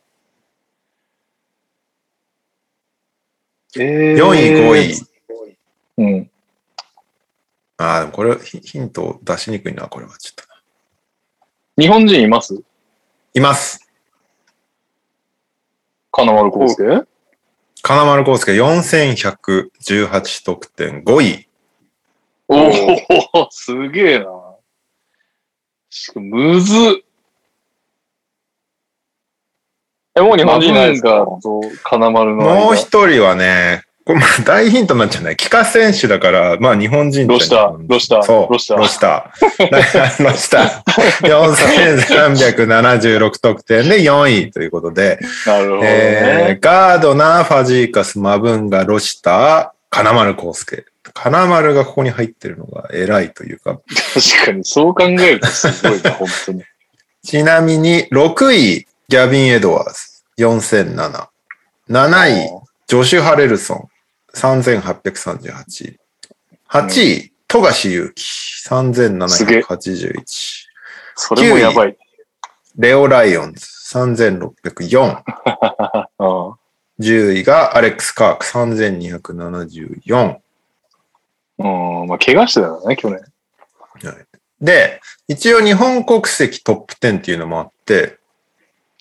[3.77, 4.37] えー、4位、
[4.71, 5.57] 5位。
[5.97, 6.31] うん。
[7.77, 10.55] ああ、でもこれヒヒント出しにくいな、これはちょっとな。
[11.77, 12.63] 日本人います？
[13.33, 13.85] います。
[16.09, 17.05] 金丸康介？
[17.81, 21.49] 金丸康介4118得点、5位。
[22.47, 22.57] お
[23.41, 24.25] おすげえな。
[25.89, 26.79] しかも、むずっ。
[30.17, 31.09] え、もう日本人いないですか？
[31.41, 32.55] と金丸の間。
[32.65, 35.35] もう一人はね、これまあ大ヒントになっちゃうね。
[35.35, 39.31] 帰化選手だから、まあ日本人ロシタロシターそう、ロシターロシタ
[40.23, 40.83] ロシター。
[42.05, 45.17] 4376 得点で4位ということで、
[45.47, 45.87] なるほどね。
[45.89, 50.85] えー、ガードナー、ファジーカス、マブンガ、ロシター、金丸康介。
[51.13, 53.79] 金丸がここに入ってるのが偉いというか、
[54.13, 56.63] 確かに、そう考えるとすごいな、本当に。
[57.23, 61.27] ちなみに6位、ギャビン・エドワーズ、4007。
[61.89, 62.49] 7位、
[62.87, 63.89] ジョシュ・ハレルソン、
[64.33, 65.97] 3838。
[66.69, 70.23] 8位、富樫勇樹、3781。
[71.15, 71.97] それもやばい。
[72.77, 75.23] レオ・ライオンズ、3604。
[76.19, 76.55] うん
[76.99, 80.37] 10位がアレックス・カーク、3274。
[81.59, 81.63] う
[82.05, 83.19] ん、まあ、怪我してたよね、去年。
[84.61, 88.17] で、一応日本国籍トップ10っていうのもあって、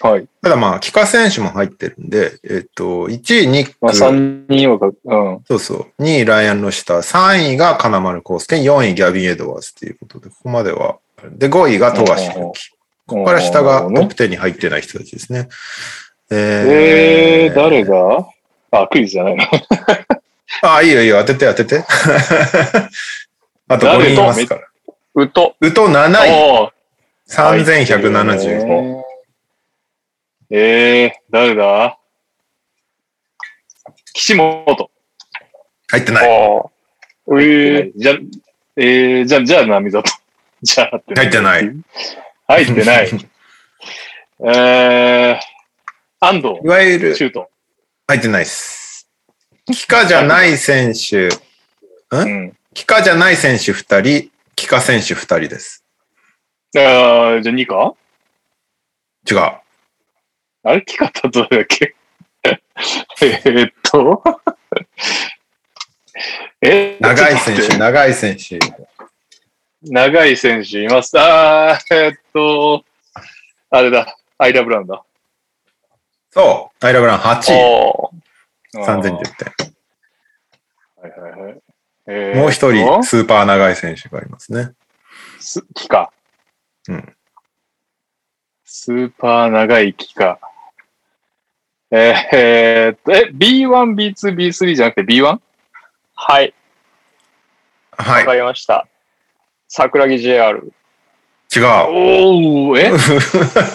[0.01, 0.27] はい。
[0.43, 5.45] ただまあ、帰化選手も入ってるんで、えっと、1位ニック、まあ、3人はか、うん。
[5.47, 10.99] そうそう、2位ライアン・ロシター、3位が金丸康介、4位ギャビン・エドワーズっていうことで、ここまでは。
[11.31, 12.71] で、5位が富樫勇樹。
[13.07, 15.49] ここから下がトップ10に入ってない人たちですね。
[16.31, 18.27] えー、誰が？
[18.71, 19.45] あ、クイズじゃないの。
[20.63, 21.85] あ、いいよいいよ、当てて当てて。
[23.69, 24.63] あと5人いますから。
[25.15, 26.75] うと、宇都7位、おー
[27.29, 29.03] 3175。
[30.51, 31.99] えー、誰だ？
[34.13, 34.91] 岸本。
[35.89, 36.29] 入ってない。
[36.29, 36.71] ああ。
[37.27, 38.13] うえじゃ、
[38.77, 40.11] えー、じゃあ、じゃあ、波里。
[40.63, 41.01] じゃあ。
[41.17, 41.73] 入ってない。
[42.47, 43.11] 入ってない。
[44.45, 45.39] えー、
[46.21, 46.67] 安藤い。
[46.67, 47.51] わゆる、シュート。
[48.07, 48.84] 入ってないです。
[49.67, 51.29] 帰化じゃない選手、
[52.11, 52.57] うん。
[52.75, 55.85] 帰化じゃない選手2人、帰化選手2人です。
[56.77, 57.95] あーじゃあ2か？
[59.31, 59.39] 違う。
[59.39, 59.63] あ
[60.73, 60.85] れ？
[60.87, 61.95] 聞かったどれだっけ？
[63.23, 64.23] えーっと。
[66.61, 66.97] え？
[67.01, 68.59] 長い選手、ちょっと待って長い選手。
[69.83, 71.19] 長い選手います。
[71.19, 72.85] あー、えーっと、
[73.71, 74.17] あれだ。
[74.37, 75.03] アイラ・ブラウンだ。
[76.31, 77.57] そう、アイラブラン8位、あ
[78.83, 79.75] 3010点。
[80.97, 81.61] はいはいはい。
[82.07, 84.73] えーもう一人、スーパー長い選手がいますね。
[85.41, 86.13] すキカ。
[86.89, 87.17] うん。
[88.65, 90.39] スーパー長いキカ。
[91.91, 95.39] えーえーっと、え、B1、B2、B3 じゃなくて B1?
[96.17, 96.55] はい。
[97.97, 98.35] はいわか。
[98.35, 98.87] りました。
[99.69, 100.61] 桜木 JR。
[101.55, 101.65] 違う。
[101.65, 102.89] おー、え？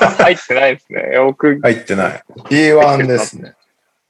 [0.02, 1.14] あ 入ってないですね。
[1.16, 2.24] よく、入ってない。
[2.50, 3.56] B1 ですね。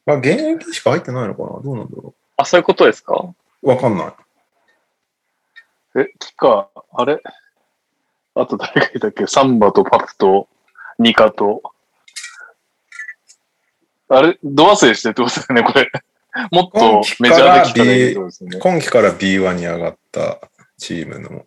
[0.10, 0.30] まあ、現
[0.60, 1.62] 役しか入ってないのかな？
[1.62, 3.14] どうなんだろあ、そういうことですか？
[3.62, 3.70] う。
[3.70, 4.14] わかんない。
[6.00, 7.22] え、キカ、あれ？
[8.34, 9.28] あと誰がいたっけ？
[9.28, 10.48] サンバとパプと
[10.98, 11.62] ニカと。
[14.08, 14.40] あれ？
[14.44, 15.92] ド忘れしてってことだよね、これ。
[16.52, 18.60] もっとメジャーで聞かないとですね。
[18.60, 20.40] 今季から B1 に上がった
[20.80, 21.46] チームの。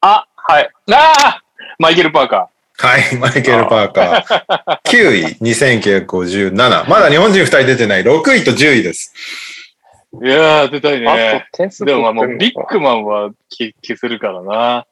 [0.00, 0.72] あ、はい。
[0.90, 1.42] ああ
[1.78, 2.50] マイケル・パーカ
[2.82, 4.80] はい、マイケル・パーカー。
[4.90, 6.88] 9位、2957。
[6.88, 8.02] まだ日本人2人出てない。
[8.02, 9.14] 6位と10位です。
[10.12, 10.26] ー。
[10.26, 11.48] いやー、出たいあね。
[11.86, 14.86] でもまあもうビッグマンは消消せるからな。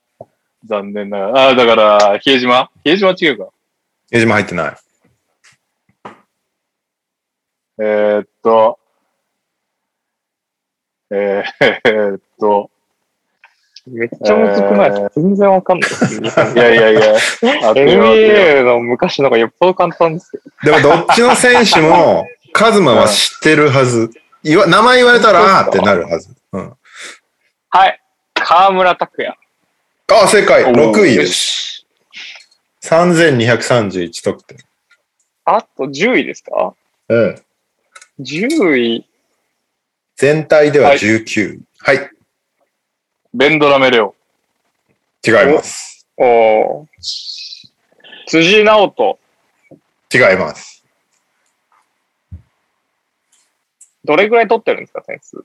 [0.64, 1.42] 残念ながら。
[1.46, 2.70] ああ、だから、比江島？
[2.84, 3.48] 比江島違うか。
[4.12, 4.74] 江島入ってない。
[7.80, 8.78] えー、っと、
[11.10, 12.70] えー、えーっと、
[13.86, 14.90] めっちゃむずくない？
[14.90, 16.14] ですか全然わかんないです。
[16.14, 16.24] い
[16.56, 17.00] やいやいや、
[17.72, 20.42] NBA の昔のがよっぽど簡単ですよ。
[20.64, 24.10] でもどっちの選手も、 カズマは知ってるはず。
[24.42, 26.30] 言わ名前言われたら、あーってなるはず。
[26.52, 26.72] うん。
[27.70, 28.00] はい。
[28.34, 29.36] 河村拓也。
[30.08, 30.64] あ、正解。
[30.64, 31.32] おー6位よです。
[31.34, 31.86] し。
[32.82, 34.58] 3231得点。
[35.44, 36.74] あと10位ですか？
[37.08, 37.42] うん。
[38.20, 39.06] ?10 位。
[40.16, 41.60] 全体では19位。
[41.80, 42.10] はい。
[43.32, 44.16] ベンドラメレオ。
[45.24, 46.04] 違います。
[46.16, 46.86] おー
[48.26, 49.18] 辻直人。
[50.12, 50.84] 違います。
[54.04, 55.44] どれぐらい取ってるんですか、点数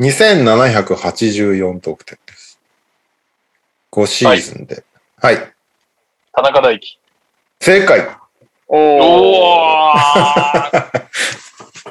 [0.00, 2.58] ？2784得点です。
[3.92, 4.82] 5シーズンで。
[5.18, 5.36] はい。
[6.32, 6.98] 田中大輝。
[7.60, 8.08] 正解。
[8.66, 11.04] おおー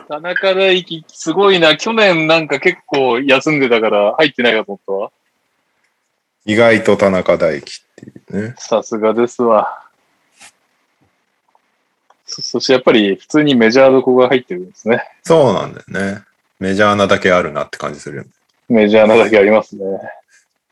[0.07, 1.77] 田中大輝、すごいな。
[1.77, 5.11] 去年なんか結構休んでたから入ってないかと思ったわ。
[6.45, 8.05] 意外と田中大輝って
[8.35, 8.55] いうね。
[8.57, 9.83] さすがですわ。
[12.25, 15.03] そそしてやっぱり普通にメジャーどこが入ってるんですね。
[15.23, 16.23] そうなんだよね。
[16.59, 18.29] メジャーなだけあるなって感じするよね。
[18.69, 19.83] メジャーなだけありますね。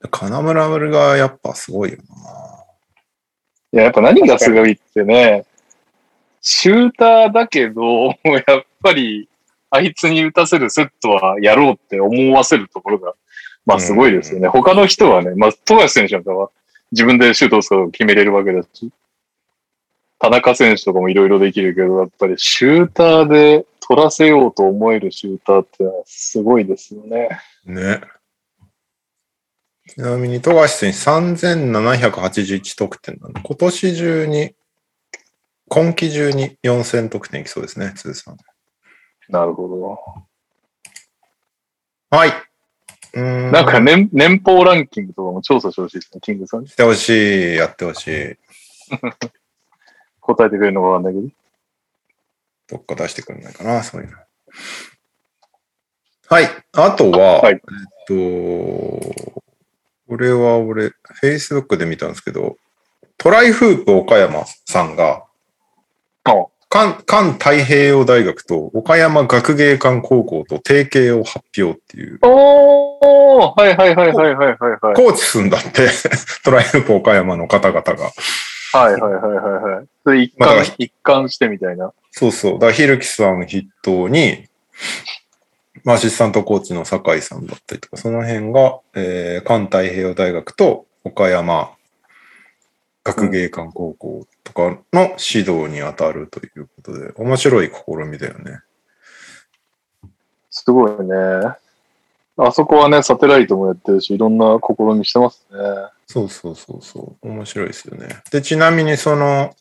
[0.10, 1.98] 金村がやっぱすごいよ
[3.74, 5.46] いや、やっぱ何がすごいってね、
[6.42, 9.30] シューターだけど、 やっぱり、
[9.70, 13.14] あいつに打たせるセットはやろうって思わせるところが、
[13.66, 14.48] まあすごいですよね。
[14.48, 16.50] 他の人はね、まあ、富樫選手なんかは
[16.92, 18.92] 自分でシュートを決めれるわけだし、
[20.20, 27.30] 田中選手とかもいろいろできるけど、やっぱりシューターで取らせようと思えるシューターってのはすごいですよね。
[27.66, 28.00] な。
[28.00, 28.02] ね。
[29.88, 34.56] ちなみに富樫選手3781得点なんで、今年中に、
[35.74, 38.36] 今季中に4000得点いきそうですね、通算。
[39.30, 39.98] なるほど。
[42.10, 42.30] はい。
[43.14, 46.68] うーんなんか年年俸ランキングとかも調査してほしいですね、キングさんに。
[46.68, 48.36] してほしい、やってほしい。
[50.20, 51.34] 答えてくれるのかわかんないけど。
[52.68, 54.18] どっか出してくんないかな、そういうの。
[56.28, 56.50] はい。
[56.74, 57.60] あとは、はいえっ
[58.08, 58.14] と、
[60.10, 60.92] これは俺、
[61.24, 62.58] Facebook で見たんですけど、
[63.18, 65.31] トライフープ岡山さんが、あ
[66.72, 74.96] 関関太平洋大学と岡山学芸館高校と提携を発表っていう、おーはいはいはいはいはいはいはい。
[74.96, 75.90] コーチすんだって、
[76.46, 78.12] トライフープ岡山の方々が。
[78.74, 79.86] はいはいはいはいはい。
[80.06, 81.92] それ一貫一貫してみたいな。
[82.12, 82.54] そうそう。
[82.54, 84.48] だから、ひるきさん筆頭に、
[85.84, 91.72] まあアシスタントコーチの酒井さんだったりとか、その辺が、えー、関太平洋大学と岡山
[93.04, 98.60] 学芸館高校とかの指導に当たるということで、面白い試みだよね。
[100.50, 101.16] すごいね。
[102.38, 105.58] あそこはね、サテライトもやってるし、いろんな試みしてますね。
[106.08, 107.28] そうそうそうそう。
[107.28, 108.08] 面白いですよね。
[108.32, 109.56] で、ちなみにその、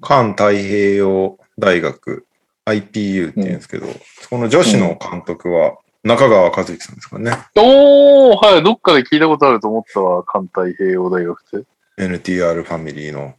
[0.00, 2.26] 関太平洋大学
[2.66, 3.86] IPU って言うんですけど、
[4.28, 7.38] その女子の監督は中川和之さんですからね。
[7.56, 11.66] おーはい、どっかで聞いたことあると思ったわ、関太平洋大学って。
[11.98, 13.34] NTR ファミリーの。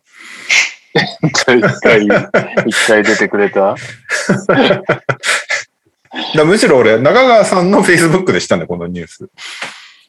[1.23, 3.75] 一回、一回、出てくれた？
[6.35, 9.27] だむしろ俺、中川さんの Facebook でしたね、このニュース。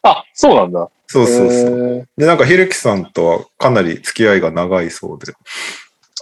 [0.03, 0.89] あ、そうなんだ。
[1.09, 2.09] そうそうそう。
[2.17, 5.33] で、なんか、ひるきさんとはかなり付き合いが長いそうで。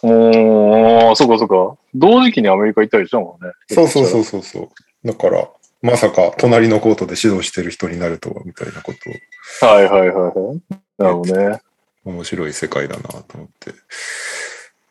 [0.03, 1.77] おー、そうかそうか。
[1.95, 3.53] 同時期にアメリカ行ったりしたもんね。
[3.71, 4.69] そうそうそうそうそう。
[5.07, 5.49] だから、
[5.83, 8.93] まさか隣のコートで指導してる人になるとは、みたいなこ
[9.61, 10.61] とを、はいはいはいはい。
[10.99, 11.61] なるほどね。
[12.05, 13.73] 面白い世界だなと思って。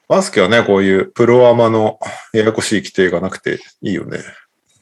[0.08, 2.00] バスケはね、こういうプロアマの
[2.34, 4.20] ややこしい規定がなくていいよね。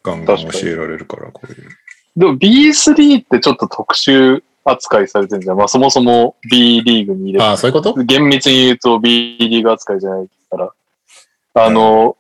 [0.04, 1.70] ガンガン教えられるから、こういう。
[2.18, 5.58] でも B3 ってちょっと特殊扱いされてるじゃん。
[5.58, 7.94] まあそもそも B リーグに入れああ、そういうこと？
[8.04, 10.72] 厳密に言うと B リーグ扱いじゃないから。
[11.54, 12.18] あの、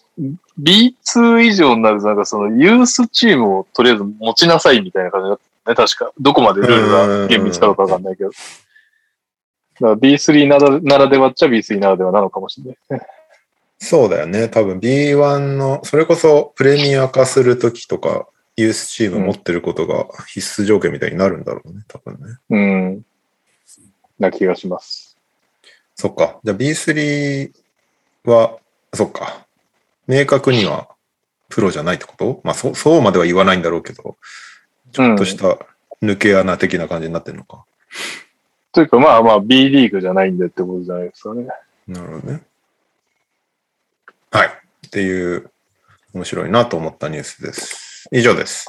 [0.61, 5.75] B2 以上になるとなんかそのユースチームをとりあえず持ちなさいみたいな感じだったね。
[5.75, 6.11] 確か。
[6.19, 8.31] どこまでルールが厳密かどうかわかんないけど。
[9.79, 13.07] ら B3 ならならではっちゃ B3 ならではなのかもしれない。
[13.79, 14.47] そうだよね。
[14.49, 18.27] 多分 B1 の、それこそプレミア化するときとか、
[18.57, 22.37] ユースチーム持ってることが必須条件みたいになるんだろうね、多分ね。
[22.49, 23.05] うん。
[24.19, 25.17] な気がします。
[25.95, 26.39] そっか。
[26.43, 27.51] じゃあ B3
[28.25, 28.57] は、
[28.93, 29.47] そっか。
[30.07, 30.89] 明確には
[31.49, 32.41] プロじゃないってこと？
[32.43, 34.15] まあそ、そうまでは言わないんだろうけど、
[34.91, 35.57] ちょっとした
[36.03, 37.65] 抜け穴的な感じになってるのか。
[38.71, 41.47] というかまあまあ B リーグじゃないんでってことじゃないですかね。
[41.87, 42.41] なるほどね。
[44.31, 44.47] はい。
[44.47, 45.49] っていう、
[46.13, 48.07] 面白いなと思ったニュースです。
[48.11, 48.65] 以上です。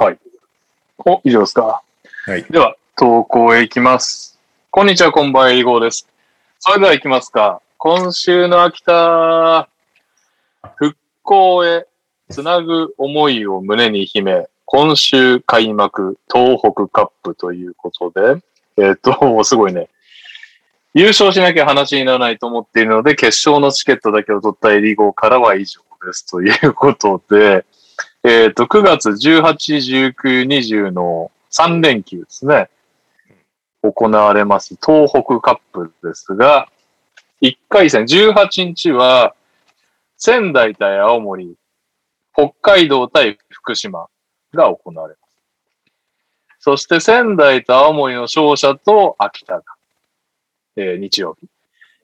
[0.98, 1.82] お、以上ですか？
[2.26, 2.44] はい。
[2.44, 4.38] では、投稿へ行きます。
[4.70, 6.08] こんにちは、こんばんは、えりごーです。
[6.58, 7.60] それでは行きますか。
[7.78, 9.68] 今週の秋田、
[10.76, 11.86] 復興へ
[12.30, 18.40] つなぐ思いを胸に秘め、今週開幕、東北カップということで、
[18.76, 19.88] えっ、と、すごいね。
[20.94, 26.26] 優勝しなきゃ話にならないと思っているので、決勝のチケットだけを取ったエリゴからは以上です。
[26.26, 27.64] ということで、
[28.24, 32.68] えっ、と、9月18、19、20の3連休ですね。
[33.82, 36.68] 行われます東北カップですが、
[37.40, 39.34] 1回戦18日は
[40.16, 41.56] 仙台対青森、
[42.32, 44.06] 北海道対福島
[44.54, 45.16] が行われ。
[46.64, 49.62] そして仙台と青森の勝者と秋田が、
[50.76, 51.48] えー日曜日、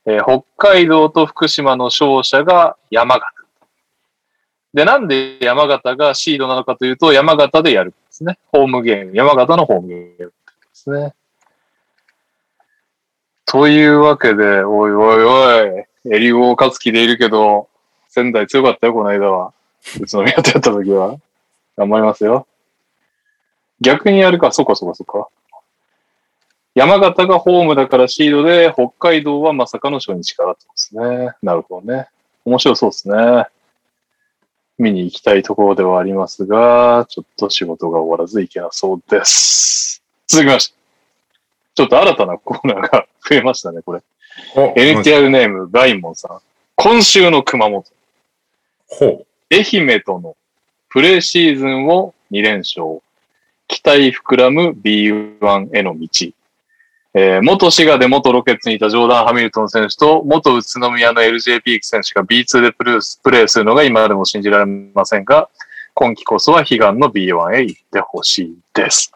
[0.04, 3.32] えー北海道と福島の勝者が山形。
[4.74, 8.36] で、なんで山形がシードなのかというと、山形でやるんですね。
[8.48, 9.12] ホームゲーム。
[9.14, 10.32] 山形のホームゲームで
[10.72, 11.14] すね。
[13.46, 17.68] というわけで、おいおいおい、エリゴ勝つ気でいるけど、
[18.08, 19.52] 仙台強かったよ、この間は。
[20.00, 21.16] 宇都宮とやった時は。
[21.76, 22.48] 頑張りますよ。
[23.80, 25.28] 逆にやるか、そっかそっかそっか。
[26.74, 31.32] 山形がホームだからシードで、北海道はまさかの初日からってですね。
[31.42, 32.08] なるほどね。
[32.44, 33.46] 面白そうですね。
[34.78, 40.02] 見に行きたいところではありますが、ちょっと仕事が終わらずいけなそうです。
[40.28, 40.78] 続きまして。
[41.74, 44.02] ちょっと新たなコーナーが 増えましたね、これ。
[44.54, 46.40] お NTR ネーム、ガイモンさん。
[46.76, 47.84] 今週の熊本。
[48.86, 50.36] ほ愛媛との
[50.88, 53.00] プレーシーズンを2連勝。
[53.68, 56.08] 期待膨らむ B1 への道。
[57.14, 65.48] えー元滋賀で元ロケッツにいたジョーダン・ハミルトン選手と元宇都宮の LJ ピーク選手が B2 でプレースプレーするのが今でも信じられませんが、
[65.94, 69.12] 今季こそは悲願の B1 へ行ってほしいです。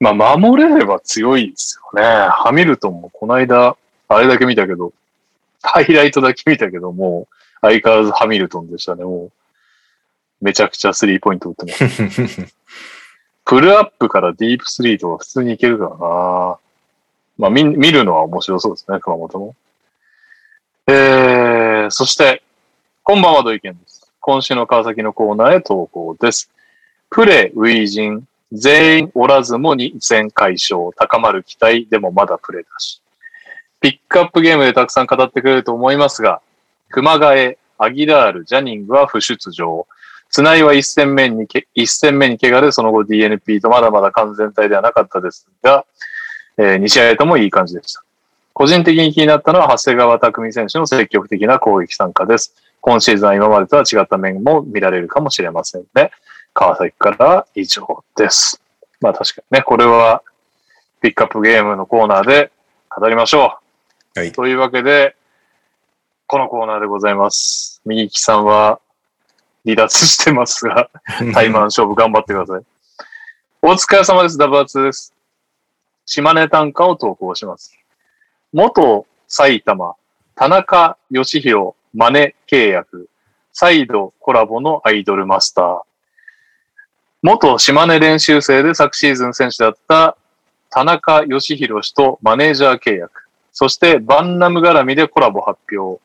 [0.00, 2.02] まあ、守れれば強いですよね。
[2.30, 3.76] ハミルトンもこの間、
[4.08, 4.92] あれだけ見たけど、
[5.62, 7.28] ハイライトだけ見たけど、も
[7.60, 9.04] 相変わらずハミルトンでしたね。
[9.04, 9.32] もう、
[10.42, 12.42] めちゃくちゃスリーポイント打ってます。
[12.42, 12.48] う。
[13.44, 16.58] プルアップからディープスリーとか普通にいけるからな。
[17.38, 19.54] まあ見、見るのは面白そうですね、熊本も。
[20.88, 22.42] えー、そして、
[23.04, 24.12] こんばんは、土井健です。
[24.20, 26.50] 今週の川崎のコーナーへ投稿です。
[27.08, 33.00] プレ、ウィージン、全員おらずも2戦解消、高まる期待、でもまだプレだし。
[33.80, 36.40] ピックアップゲームでたくさん語ってくれると思いますが、
[36.90, 39.86] 熊谷、アギラール、ジャニングは不出場。
[40.32, 45.84] つないは一戦目にけ、一戦目に怪我でその後 DNP とまだまだ完全体ではなかったですが、
[46.56, 48.02] え2試合ともいい感じでした。
[48.54, 52.54] 個人的に気になったのは長谷川匠選手の積極的な攻撃参加です。
[52.80, 56.10] 今シーズンは今までとは違った面も見られるかもしれませんね。
[56.54, 58.62] 川崎からは以上です。
[59.02, 60.22] まあ確かにね、これは
[61.02, 62.50] ピックアップゲームのコーナーで
[62.88, 63.58] 語りましょ
[64.16, 64.20] う。
[64.20, 65.14] はいというわけで、
[66.26, 67.82] このコーナーでございます。
[67.84, 68.80] 右利きさんは
[69.64, 70.90] 離脱してますが、
[71.34, 72.62] タイマン勝負頑張ってください。
[73.62, 74.38] お疲れ様です。
[74.38, 75.14] ダブアツです。
[76.04, 77.78] 島根短歌を投稿します。
[78.52, 79.94] 元埼玉、
[80.34, 83.08] 田中義弘マネ契約、
[83.52, 85.82] 再度コラボのアイドルマスター。
[87.22, 90.16] 元島根練習生で昨シーズン選手だった
[90.70, 93.28] 田中義弘氏とマネージャー契約。
[93.52, 96.02] そしてバンナム絡みでコラボ発表。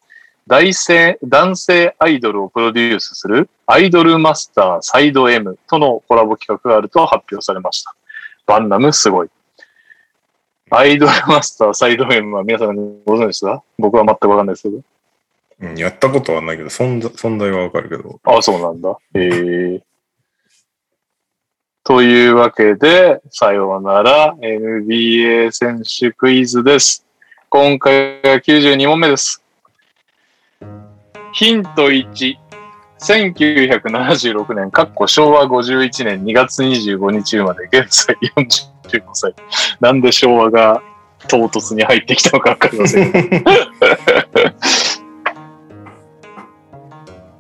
[0.48, 7.94] 大性男性アイドルをプロデュースするアイドルマスターサイド M とのコラボ企画があると発表されました。
[8.45, 9.30] バンナムすごい。
[10.69, 13.61] アイドルマスターサイド M は皆さんご存知ですか？
[13.78, 14.82] 僕は全くわかんないですけど。
[15.60, 18.19] うんやったことはないけど、存在存在はわかるけど。
[18.24, 18.95] あそうなんだ。
[19.15, 19.82] へえ。
[21.84, 27.06] というわけで、さようなら NBA 選手クイズです。
[27.49, 29.44] 今回が92問目です。
[31.38, 32.36] ヒント1。
[33.00, 38.16] 1976年、かっこ昭和51年2月25日生まで、現在
[38.90, 39.36] 45歳。
[39.80, 40.82] なんで昭和が
[41.28, 43.12] 唐突に入ってきたのかわかりません。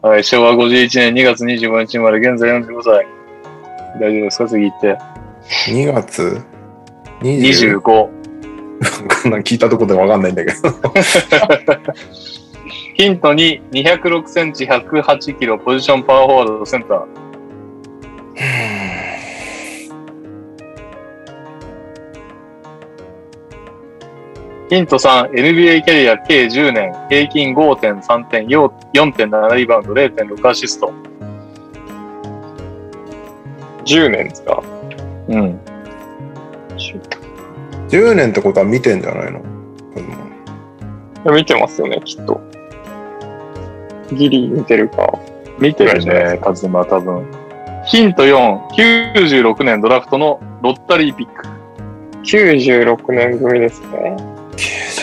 [0.03, 3.07] はい、昭和51年2月25日生まれ、現在45歳。
[3.99, 4.47] 大丈夫ですか？
[4.47, 4.95] 次行って。
[5.71, 6.39] 2月
[7.21, 7.81] ？20?
[7.81, 7.81] 25。
[9.23, 10.69] こんなん聞いたとこでわかんないんだけど。
[12.97, 17.05] ヒント2、206センチ、108キロ、ポジションパワーフォワード、センター。
[24.69, 30.91] ヒント3、NBA キャリア計10年、平均5.3点、4 4.7リバウンド、0.6アシスト。
[33.85, 34.63] 10年ですか？
[35.27, 35.59] うん。
[37.89, 39.43] 10年ってことは見てんじゃないの？
[41.31, 42.41] 見てますよね、きっと。
[44.15, 45.19] ギリ見てるか。
[45.59, 47.25] 見てるね、カズマ多分。
[47.85, 48.67] ヒント4、
[49.23, 51.47] 96年ドラフトのロッタリーピック。
[52.23, 54.17] 96年組ですね。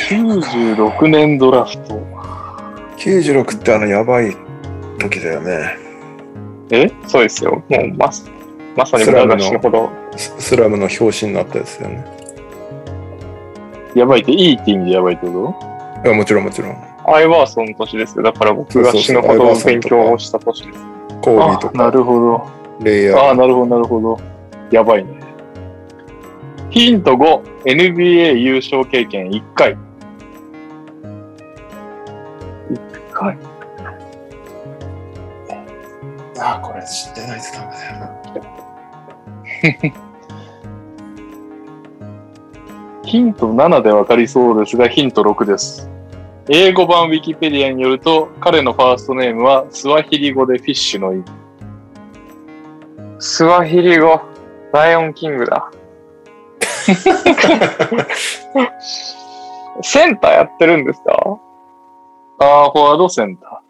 [0.09, 2.01] 96年ドラフト。
[2.99, 4.37] 96ってあのやばい
[4.99, 5.77] 時だよね。
[6.71, 6.91] え？
[7.07, 7.63] そうですよ。
[7.69, 8.25] もうまさ
[8.77, 9.91] まさに村が死ぬほど。
[10.17, 12.05] ススラムの表紙になったやつだよね。
[13.95, 15.55] やばいって、いいって意味でやばいってこ
[16.05, 16.94] いやもちろんもちろん。
[17.07, 18.23] アイバーソンの年ですよ。
[18.23, 20.79] だから僕が死ぬほど勉強をした年です。
[21.23, 22.47] コービーとなか、るほど。
[22.85, 23.19] レイヤー。
[23.19, 24.19] ああ、なるほど、なるほど。
[24.71, 25.21] やばいね。
[26.71, 29.75] ヒント5、NBA 優勝経験1回。
[29.75, 29.79] 1
[33.13, 33.39] 回。
[36.41, 37.99] あ、これ知ってないとダメだよ
[39.93, 39.95] な。
[43.05, 45.89] ヒント7でわかりそうですが、ヒント6です。
[46.49, 51.25] 英語版ウィキペディアによると、彼のファーストネームはスワヒリ語でフィッシュの意味。
[53.19, 54.21] スワヒリ語、
[54.73, 55.71] ライオンキングだ。
[59.81, 61.41] センターやってるんですか？
[62.39, 63.63] パワーフォワードセンタ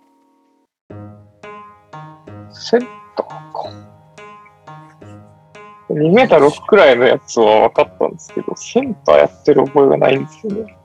[2.51, 2.81] セン
[3.17, 3.71] ターか。
[5.91, 10.77] 2メーター6くらいのやつは分かったんですけど、センターやってる覚えがないんですよね。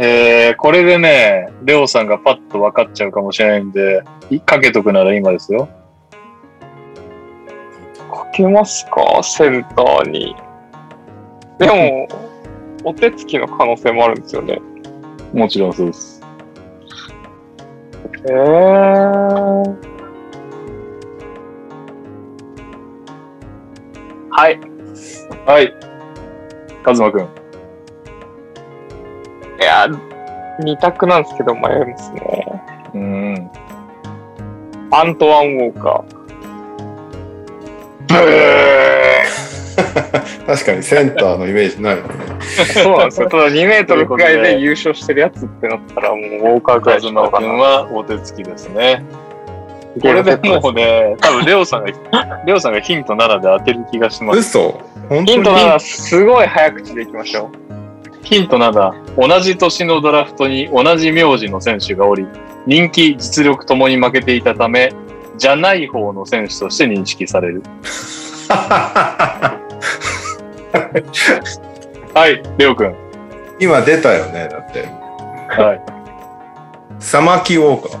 [0.00, 0.04] ー。
[0.04, 5.68] えー、これでね、レオさんがパッと分かっちゃうかもしれないんで、いかけとくなら今ですよ。
[8.10, 9.22] かけますか？
[9.22, 10.34] センターに。
[11.58, 12.08] でも、
[12.84, 14.58] お手つきの可能性もあるんですよね。
[15.34, 16.22] もちろんそうです。
[18.24, 19.76] えー。
[24.30, 24.58] はい。
[25.46, 25.74] はい。
[26.82, 27.28] カズマくん。
[29.60, 29.86] いや、
[30.58, 32.20] 二択なんですけど迷いますね。
[32.94, 33.50] うん。
[34.90, 36.02] アントワン・ウォーカ
[40.46, 42.08] 確かにセンターのイメージないよね。
[42.38, 42.82] ー。
[42.82, 43.28] そうなんですよ。
[43.30, 47.56] ただ2メートルくらいで優勝してるやつってなったらもうウォーカーくらいしかカズマくわかんない。
[47.56, 49.04] んはお手つきですね。
[49.94, 51.90] ここれでもうね、多分レオさんが、
[52.46, 54.38] レオさんがヒント7で当てる気がします。
[54.38, 54.80] 嘘
[55.26, 57.79] ヒント7、すごい早口でいきましょう。
[58.22, 62.26] ヒント7、同じ年のドラフトに同じ名字の選手がおり、
[62.66, 64.92] 人気、実力ともに負けていたため、
[65.36, 67.62] じゃない方の選手として認識される。
[72.12, 72.94] はい、レオくん。
[73.58, 74.88] 今出たよね、だって。
[75.48, 75.82] はい。
[76.98, 77.98] サマキウォーカー。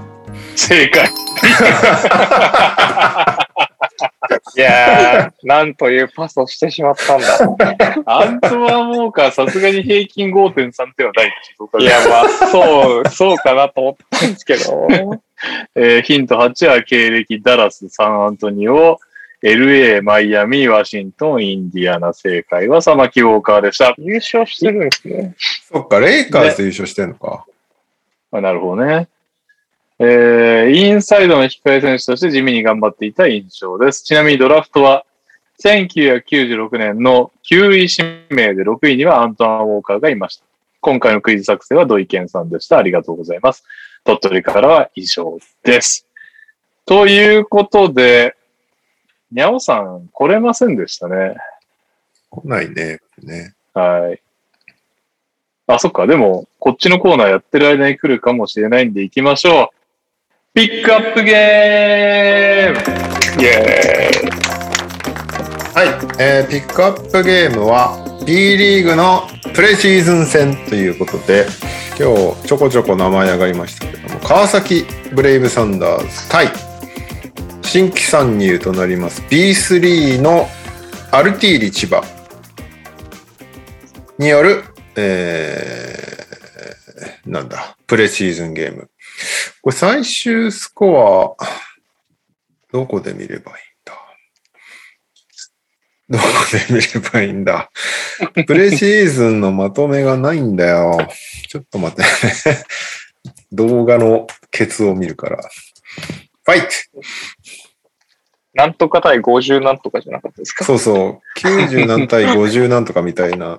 [0.56, 1.08] 正解。
[4.56, 7.26] いやー、なんというパスをしてしまったんだ。
[8.06, 14.88] アントワン・ウォーカー、さすがに平均5.3点はないでしょいや、まあ、そう、そうかなと思ったんですけど。
[15.74, 18.98] えーヒント8は経歴、ダラス、サンアントニオ、
[19.42, 23.94] LA、マイアミ、ワシントン、インディアナ、正解はサマキウォーカーでした。
[23.96, 25.34] 優勝してるんですね。
[25.72, 27.46] そっか、レイカーズで優勝してんのか。
[28.32, 29.08] あなるほどね。
[30.02, 34.02] えー、インサイドの控え選手として地味に頑張っていた印象です。
[34.02, 35.04] ちなみにドラフトは、
[35.62, 40.44] 1996年の9位指名で6位にはアントワン・ウォーカーがいました。
[40.80, 42.78] 今回のクイズ作成は土井健さんでした。
[42.78, 43.62] ありがとうございます。
[44.04, 46.06] 鳥取からは以上です。
[46.86, 48.34] ということで、
[49.30, 51.36] にゃおさん来れませんでしたね。
[52.30, 53.00] 来ないね。
[53.22, 54.22] ねはい。
[55.66, 56.06] あ、そっか。
[56.06, 59.79] でも、こっちのコーナーやってる間に来るかもしれないんで行きましょう。
[60.60, 62.76] ピックアップゲーム。
[63.42, 64.30] イェーイ。
[65.74, 65.88] はい、
[66.18, 67.96] えーピックアップゲームは
[68.26, 69.22] B リーグの
[69.54, 71.46] プレシーズン戦ということで
[71.98, 74.84] 今日ちょこちょこ名前上がりましたけども川崎
[75.14, 76.48] ブレイブサンダーズ対
[77.62, 80.46] 新規参入となります B3 の
[81.10, 82.04] アルティーリ千葉
[84.18, 84.64] による、
[84.96, 86.10] えー
[87.30, 88.90] なんだプレシーズンゲーム。
[89.62, 91.44] これ最終スコア
[92.72, 93.94] どこで見ればいいんだ？
[96.10, 97.70] どこで見ればいいんだ？
[98.46, 100.96] プレシーズンのまとめがないんだよ。
[101.48, 102.02] ちょっと待って。
[103.52, 105.38] 動画のケツを見るから。
[106.44, 106.66] ファイト
[108.54, 110.64] なんとか対50なんとかじゃなかったですか？
[110.64, 111.38] そうそう。
[111.38, 113.56] 90何対50なんとかみたいな。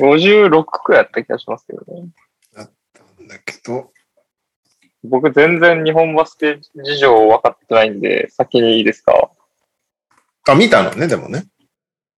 [0.00, 2.08] 56くらいやった気がしますけどね。
[2.54, 3.92] なんだけど。
[5.04, 9.30] 僕全然日本バスケ事情分かってないんで、先にいいですか？
[10.48, 11.46] あ、見たのね、でもね。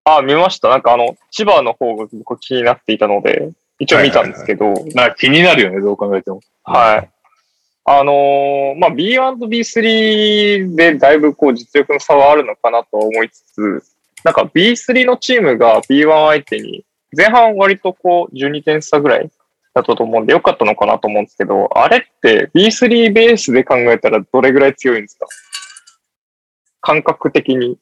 [0.04, 0.70] あ、見ました。
[0.70, 6.42] なんかあの、千葉の方が僕気になっていたので、一応見たんですけど、はいまあ気になるよね、どう考えても。
[7.84, 13.84] あのーまあ、B1 と B3 でだいぶこう実力の差はあるのかなと思いつつ、
[14.24, 16.86] なんか B3 のチームが B1 相手に、
[17.18, 19.32] 前半割とこう12点差ぐらい
[19.74, 25.28] だったと思うんで、よかったのかなと思うんですけど、あれって B3 ベースで考えたらどれぐらい強いんですか？
[26.82, 27.78] 感覚的に。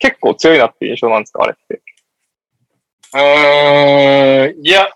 [0.00, 1.82] 結構強いなっていう印象なんですかあれって？
[3.14, 4.88] うーん、いや、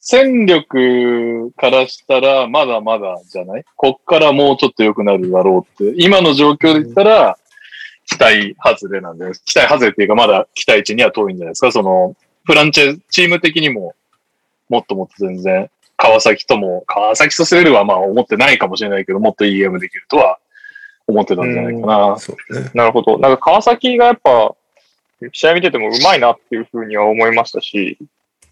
[0.00, 3.64] 戦力からしたら、まだまだじゃない？
[3.76, 5.94] こっからもうちょっと良くなるだろうって。
[5.98, 7.38] 今の状況で言ったら、
[8.06, 11.70] 期待外れなんで、期待外れっていうか、まだ期待値には遠いんじゃないですか？
[11.70, 13.94] その、フランチェ、チーム的にも、
[14.68, 20.38] もっともっと全然、川崎とも、川崎とセルはまあ思ってないかもしれないけど、もっといいゲームできるとは
[21.06, 22.16] 思ってたんじゃないかな。
[22.60, 22.70] ね。
[22.74, 23.18] なるほど。
[23.18, 24.54] なんか川崎がやっぱ、
[25.32, 27.98] 試合見てても上手いなっていうふうには思いましたし、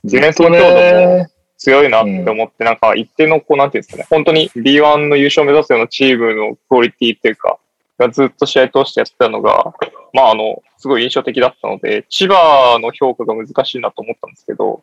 [0.04, 1.26] ディフェンスの強度も
[1.58, 7.58] 強いなって思って、なんか一定のこう、なんていうんですかね、本当に B1 の優勝を目指すようなチームのクオリティっていうか、
[7.98, 9.74] がずっと試合通してやってたのが、
[10.12, 14.82] まああの、すごい印象的だったので、千葉の評価が難しいなと思ったんですけど、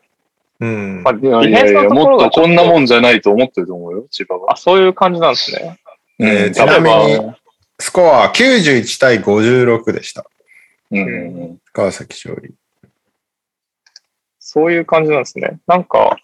[0.61, 1.03] うん。
[1.03, 4.53] まあ、デいィフェンスのところがっとこんなもんじゃないと思ってると思うよ、千葉は。
[4.53, 5.79] あ、そういう感じなんですね。
[6.19, 7.33] うんえーちなみに、
[7.79, 10.23] スコア91対56でした。
[10.91, 12.53] うんうん川崎勝利。
[14.39, 15.59] そういう感じなんですね。
[15.65, 16.17] なんか、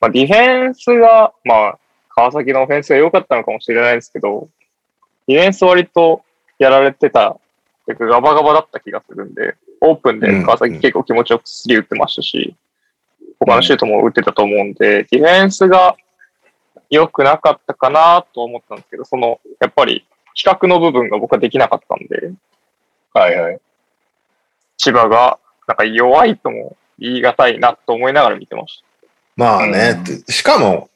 [0.00, 1.78] まあ、ディフェンスが、まあ、
[2.08, 4.48] 川崎のオフェンスが良かったのかもしれないですけど、
[5.28, 6.22] ディフェンス割と
[6.58, 7.38] やられてた、
[7.86, 12.56] ガバガバだった気がするんで、オープンで川崎結構気持ちよくスリー打ってましたし、
[13.38, 15.96] 他のシュートも打ってたと思うんで、ディフェンスが
[16.90, 22.32] 良くなかったかなと思ったんですけど、その、やっぱり、比較の部分が僕はできなかったんで、
[23.12, 23.60] はいはい。
[24.76, 28.84] 千葉が、なんか弱いとも言い難いなと思いながら見てました。
[29.36, 30.90] まあね、ってしかも、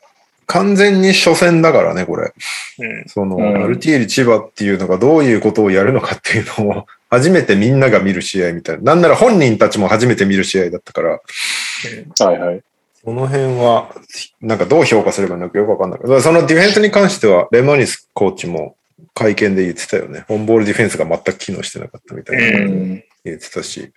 [0.46, 2.32] 完全に初戦だからね、これ。
[2.78, 3.04] うん。
[3.08, 8.82] その、うんアルティーリ千葉っていうのがどういうことをやるのかっていうのを、初めてみんなが見る試合みたいな。
[8.82, 12.62] なんなら本人たちも初めて見る試合だったから、はいはい。
[13.04, 13.92] その辺は、
[14.40, 18.76] なんかどう評価すればいいのかよくわかんないけど、そのディフェンスに関しては、レマニスコーチも
[19.14, 20.24] 会見で言ってたよね。
[20.28, 23.92] オンボールディフェンスが全く機能してなかったみたいなうん言ってたし、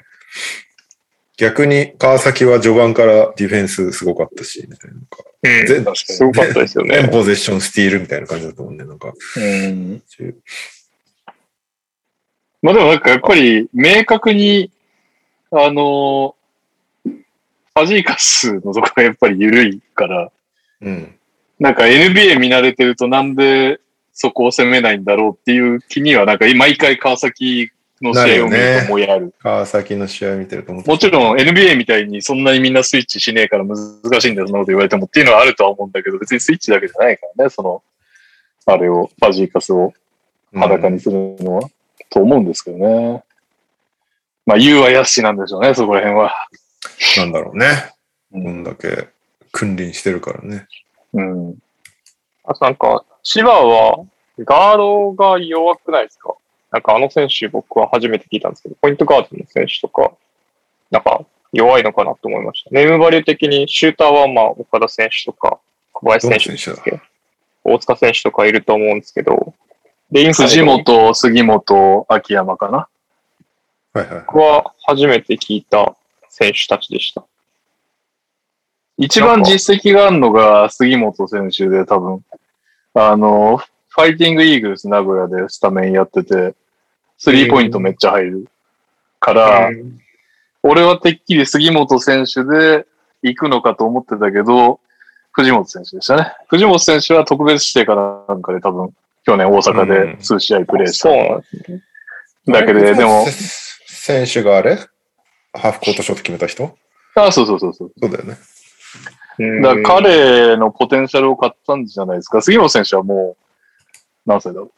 [1.39, 4.97] 逆に川崎は序盤からディフェンスすごかったし、みたいな。
[4.97, 7.07] なんかうん全確すごかったですよ全ね。
[7.07, 9.13] ポゼッションスティールみたいな感じだと思うんで、なんか。
[9.37, 10.03] うん
[12.61, 14.69] まあでもなんかやっぱり明確に、
[15.51, 16.35] あの
[17.05, 20.31] ファジーカスのとこがやっぱり緩いから、
[20.81, 21.15] うん。
[21.57, 23.79] なんか NBA 見慣れてるとなんで
[24.11, 27.71] そこを攻めないんだろうっていう気にはなんか毎回川崎
[28.01, 29.33] の試合を見るともやる。
[29.39, 33.77] 川崎の試合見てると思ってもちろん NBA みたいにそんなにみんなスイッチしねえから難
[34.21, 37.83] しいんだよ、そんなこと言われてもっていうのはあるとは思うんだけど、別にスイッチだけじゃないからね、その、
[38.65, 39.93] あれを、ファジーカスを
[40.53, 41.69] 裸にするのは、
[42.09, 43.23] と思うんですけどね。
[44.45, 46.33] まあ、言うはやしなんでしょうね、そこら辺は。
[47.17, 47.67] なんだろうね。
[48.31, 49.09] うんこんだけ
[49.51, 50.67] 君臨してるからね。
[51.13, 51.55] うん。
[52.43, 54.05] あとなんか、千葉は
[54.39, 56.35] ガードが弱くないですか？
[56.71, 60.11] なんかあの選手僕は初めて聞いたんですけど、ポイントガードの選手とか、
[60.91, 62.69] なんか弱いのかなと思いました。
[62.71, 65.59] ネームバリュー的にシューターはまあ岡田選手とか
[65.93, 66.91] 小林選手ですけ？
[66.91, 66.99] ど、
[67.63, 69.53] 大塚選手とかいると思うんですけど、
[70.11, 72.87] で、インサイド藤本、杉本、秋山かな？
[73.93, 74.23] はいはい。
[74.27, 75.95] 僕は初めて聞いた
[76.29, 77.23] 選手たちでした。
[78.97, 82.23] 一番実績があるのが杉本選手で多分、
[82.93, 83.59] あの、
[83.99, 86.55] ファイティングイーグルス名古屋でスタメンやってて、
[87.17, 88.47] スリーポイントめっちゃ入る
[89.19, 89.99] から、うん
[90.61, 92.85] 俺はてっきり杉本選手で
[93.21, 94.81] 行くのかと思ってたけど、
[95.31, 96.33] 藤本選手でしたね。
[96.49, 98.93] 藤本選手は特別指定かなんかで多分、
[99.25, 101.07] 去年大阪で数試合プレーした。
[101.07, 101.81] そうなんですね。
[102.47, 103.25] だけで、でも、
[103.87, 104.75] 選手があれ？
[105.53, 106.77] ハーフコートショット決めた人？
[107.15, 107.91] あ、そうそうそうそう。
[107.97, 108.37] そうだよね。
[109.39, 112.41] うんだ彼のポテンシャルを買ったんじゃないですか。
[112.41, 113.43] 杉本選手はもう、
[114.29, 114.71] 何歳だろ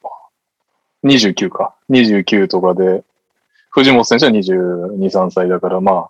[1.03, 1.07] う。
[1.07, 1.75] 29か。
[1.89, 3.03] 29とかで、
[3.69, 6.09] 藤本選手は22、3歳だから、まあ、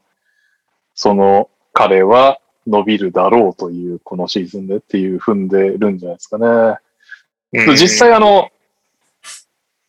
[0.94, 6.78] その彼は伸びるだろうという、このシーズンでっていう踏んでるんじゃないですかね。
[7.54, 8.50] うん実際あの、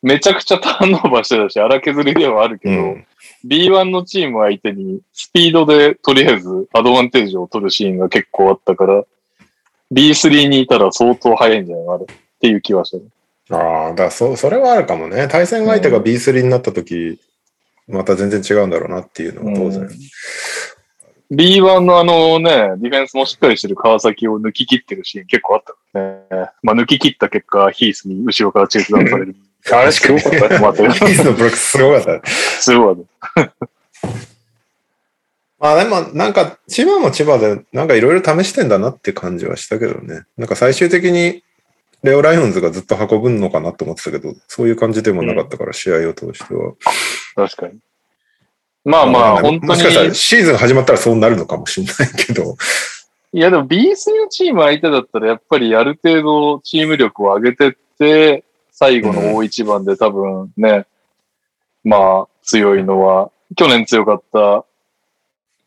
[0.02, 3.06] めちゃくちゃターンオーバーしてたし、荒削りではあるけど、うん
[3.44, 9.04] B1 のチーム相手にスピードでとりあえずアドバンテージを取るシーンが結構あったから、
[9.92, 12.06] B3 にいたら相当速いんじゃないのあれっ
[12.40, 13.04] ていう気はしたね。
[13.50, 15.28] ああ、だからそ、それはあるかもね。
[15.28, 17.20] 対戦相手が B3 になった時、
[17.88, 19.88] また全然違うんだろうなっていうのは当然。
[21.32, 26.50] B1 のあのね、ディフェンスもしっかりしてる川崎を抜き切ってるシーン結構あったね。
[26.62, 29.36] まあ抜き切った結果、ヒースに後ろからチェイスダウンされる。
[29.72, 30.58] あれすごかったね。
[30.58, 32.20] 待ってヒースのブロックすごかったね。
[32.24, 33.04] すごかっ
[33.34, 33.52] た。
[35.58, 40.24] まあでもなんか千葉も千葉でなんかいろいろ試してんだなって感じはしたけどね。
[40.36, 41.44] なんか最終的に
[42.02, 46.74] レオライオンズがずっと運ぶのかなと思ってたけど、そういう感じでもなかったから、試合を通しては。
[47.34, 47.78] 確かに。
[48.84, 52.56] まあまあ、本当にもしかしたらシーズン始まったらそうなるのかもしれないけど、
[53.32, 53.80] いやでも B3
[54.18, 60.86] のチーム相手だったらやっぱりある程度チーム力を上げてって、最後の大一番で多分ね、
[61.84, 64.64] まあ強いのは、去年強かった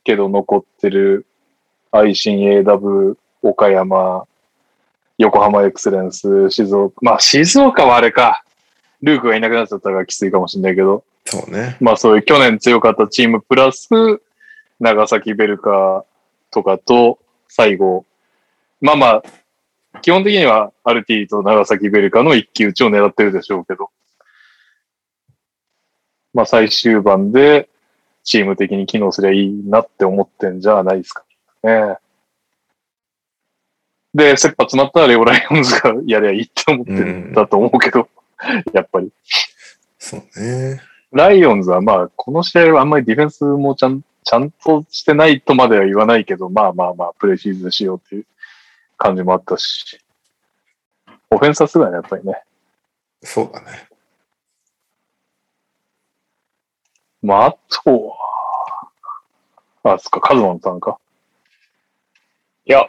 [0.03, 1.25] けど残ってる
[1.91, 4.27] 愛心 AW、岡山、
[5.17, 6.95] 横浜エクセレンス、静岡。
[7.01, 8.43] まあ静岡はあれか。
[9.01, 11.77] ルークがいなくなっちゃったからきついかもしれないけど、そうね。
[11.79, 13.87] まあそういう去年強かったチームプラス、
[14.79, 16.03] 長崎ベルカ
[16.51, 18.05] とかと、最後、
[18.81, 19.23] まあまあ、
[20.01, 23.89] 基本的にはアルティと長崎ベルカの一騎打ちを狙ってるでしょうけど、
[26.33, 27.69] まあ最終盤で
[28.23, 31.23] チーム的に機能すりゃいいなって思ってんじゃないですか
[31.63, 31.97] ね。
[34.15, 38.07] で、切羽詰まったらレオライオンズがやりゃいいって思ってるんだと思うけど、
[38.73, 39.11] やっぱり。
[39.99, 40.81] そうね。
[41.11, 48.25] ライオンズはまあ、この試合はあんまりディフェンスもちゃん、ちゃんとしてないとまでは言わないけど、まあまあまあ、プレシーズンしようっていう
[48.97, 49.99] 感じもあったし、
[51.29, 52.41] オフェンスはすごいね、やっぱりね。
[53.21, 53.89] そうだね。
[57.21, 58.15] まあ、あと
[59.83, 60.97] は、あ、そっか、カズマンさんか。
[62.65, 62.87] いや、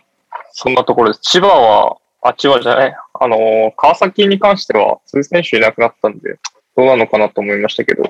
[0.53, 1.21] そんなところです。
[1.23, 2.97] 千葉は、あ、千葉じゃない。
[3.19, 6.39] あの川崎に関しては、数選手いなくなったんで、
[6.77, 8.03] どうなのかなと思いましたけど、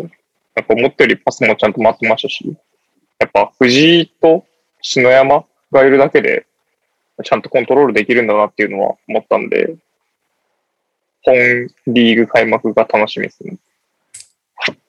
[0.54, 2.56] やっぱ思ったよりパスもちゃんと回ってましたし、
[3.18, 4.44] やっぱ藤井と
[4.80, 6.46] 篠山がいるだけで、
[7.24, 9.76] ちゃんとコントロールできるんだなっていうのは思ったんで、
[11.22, 11.34] 本
[11.88, 13.56] リーグ開幕が楽しみですね。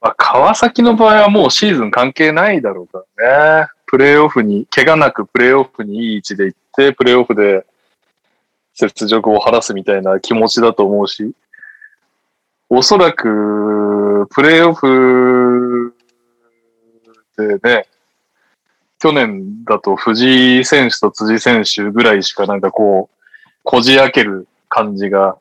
[0.01, 3.67] まあ、川崎の場合はもうシーズン関係ないだろうからね。
[3.85, 7.65] プレイオフに、怪我なくプレイオフにいい位置で行って、プレイオフで
[8.79, 11.33] 雪辱を晴らすみたいな気持ちだと思うし、
[12.69, 15.95] おそらく、プレイオフ
[17.37, 17.87] でね、
[18.99, 23.17] 去年だと藤井選手と辻選手ぐらいしかなんかこう、
[23.63, 25.37] こじ開ける感じが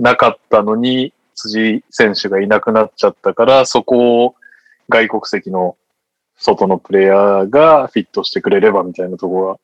[0.00, 4.34] なかったのに、辻選手がいなくなっちゃったから、そこを
[4.88, 5.76] 外国籍の
[6.36, 9.58] 外のプレイヤーがフィットしてくれればみたいなところが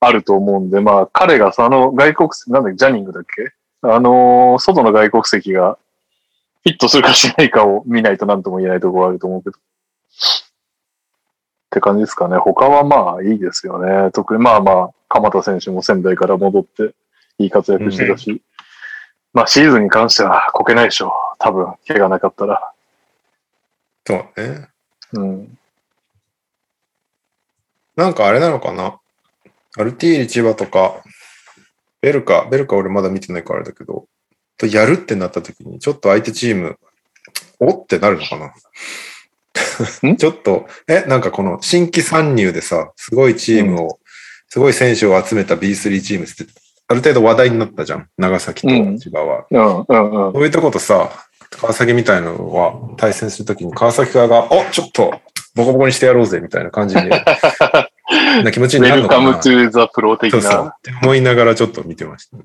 [0.00, 3.52] あると思うんで、まあ彼がその外国籍、なんだっけ、ジャニングだっけ？
[3.82, 5.78] あのー外の外国籍が
[6.64, 9.56] フィットするかしないかを見ないと何とも言えないところがあると思うけど。
[9.56, 9.60] っ
[11.70, 12.38] て感じですかね。
[12.38, 14.10] 他はまあいいですよね。
[14.12, 16.94] 特にまあまあ、鎌田選手も仙台から戻って
[17.38, 18.42] いい活躍してたし、
[19.32, 21.10] まあシーズンに関してはこけないでしょう。
[21.38, 22.72] 多分、怪我なかったら。
[24.06, 24.68] そうね。
[25.12, 25.58] うん。
[27.96, 28.98] なんかあれなのかな？
[29.78, 31.02] アルティーリ千葉とか、
[32.00, 34.06] ベルカ、ベルカ俺まだ見てないからあれだけど、
[34.56, 36.78] とやるってなった時に、ちょっと相手チーム、
[37.60, 38.52] おってなるのかな？
[40.16, 44.00] ちょっと、え、なんかこの新規参入でさ、すごいチームを、
[44.48, 46.44] すごい選手を集めた B3 チームって、
[46.88, 48.08] ある程度話題になったじゃん。
[48.16, 48.68] 長崎と
[48.98, 49.46] 千葉は。
[49.50, 50.32] うん。
[50.32, 51.10] そういうとことさ、
[51.50, 55.20] 川崎みたいなのは対戦するときに川崎側が、おちょっと、
[55.54, 57.02] ボコボコにしてやろうぜみたいな感じで、
[58.08, 59.24] な気持ちになるのかな。
[59.24, 60.52] Welcome to the Pro 的そうそう。
[60.64, 60.70] な。
[60.70, 62.42] って思いながらちょっと見てました、ね。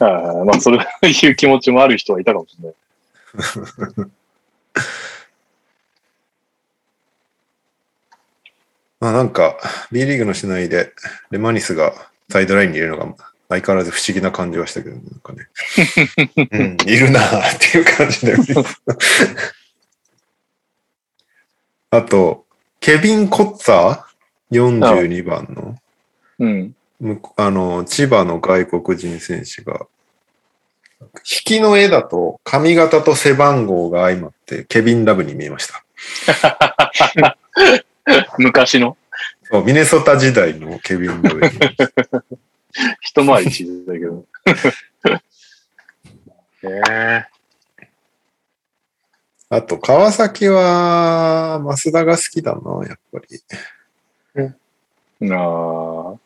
[0.00, 0.04] あ
[0.40, 2.74] あまあ、そういう気持ちもある人はいたかもしれない。
[9.00, 9.56] まあなんか、
[9.90, 10.92] B リーグの市内で
[11.30, 11.92] レマニスが
[12.30, 13.12] サイドラインにいるのが
[13.48, 15.48] 相変わらず不思議な感じはしたけど、なんかね。
[16.52, 18.44] うん、いるなーっていう感じだよね。
[21.90, 22.46] あと、
[22.80, 24.11] ケビン・コッツァー？
[24.52, 25.76] ?42 番の。
[26.38, 26.74] うん。
[27.36, 29.86] あの、千葉の外国人選手が、
[31.00, 35.84] 引きの絵だと髪型と背番号が相まってケビン・ラブに見えました。
[38.38, 38.96] 昔の
[39.42, 42.24] そうミネソタ時代のケビン・ラブに見えました。
[43.00, 44.24] 一回り小さいけど。
[46.70, 47.26] え
[49.50, 53.38] あと、川崎は、増田が好きだな、やっぱり。
[54.36, 54.52] え
[55.20, 56.18] なあ。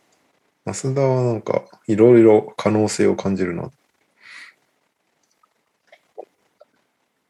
[0.72, 3.70] 増田はなんか、いろいろ可能性を感じるな。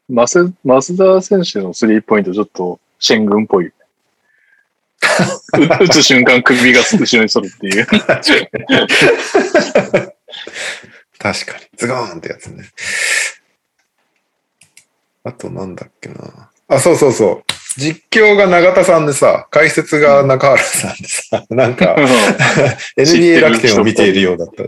[0.09, 3.71] マス、増田選手のスリーポイントちょっと、シェン軍っぽい
[5.79, 7.85] 打つ瞬間首が後ろに反るっていう。
[11.19, 11.67] 確かに。
[11.77, 12.63] ズゴーンってやつね。
[15.23, 16.49] あとなんだっけな。
[16.67, 17.56] あ、そうそうそう。
[17.77, 21.95] 実況が永田さんでさ、解説が中原さんでさ、 なんか、
[22.97, 24.63] NBA 楽天を見ているようだった。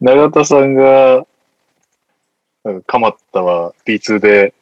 [0.00, 1.26] 永田さんが、
[2.64, 4.54] なんか鎌田は B2 で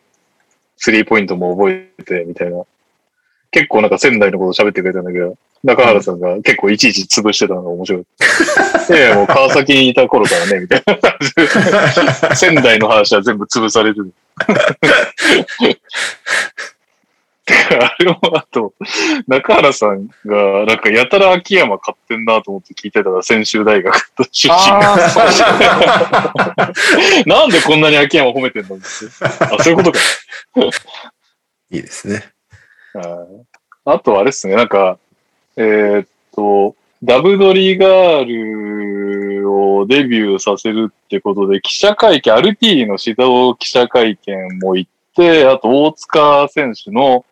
[0.77, 2.65] スリーポイントも覚えて、みたいな。
[3.55, 8.03] 結構なんか仙台のこと喋ってくれたんだけど、中原さんが結構いちいち潰してたのが面白い。
[8.91, 12.35] いやいや、もう川崎にいた頃からね、みたいな。
[12.35, 14.13] 仙台の話は全部潰されてる。
[17.47, 18.75] あれもあと、
[19.29, 24.97] 中原さんが、なんかやたら秋山買ってんなと思って聞いてたら、専修大学と出身が。
[27.25, 28.85] なんでこんなに秋山褒めてんのって。
[29.39, 30.01] あ、そういうことか。
[31.71, 32.34] いいですね。
[32.95, 33.47] はい
[33.87, 34.99] あとあれっすね、なんか、
[35.57, 47.27] えーっと、ダブドリガールをデビューさせるってことで、記者会見、RT の指導記者会見も行って、あと大塚選手の、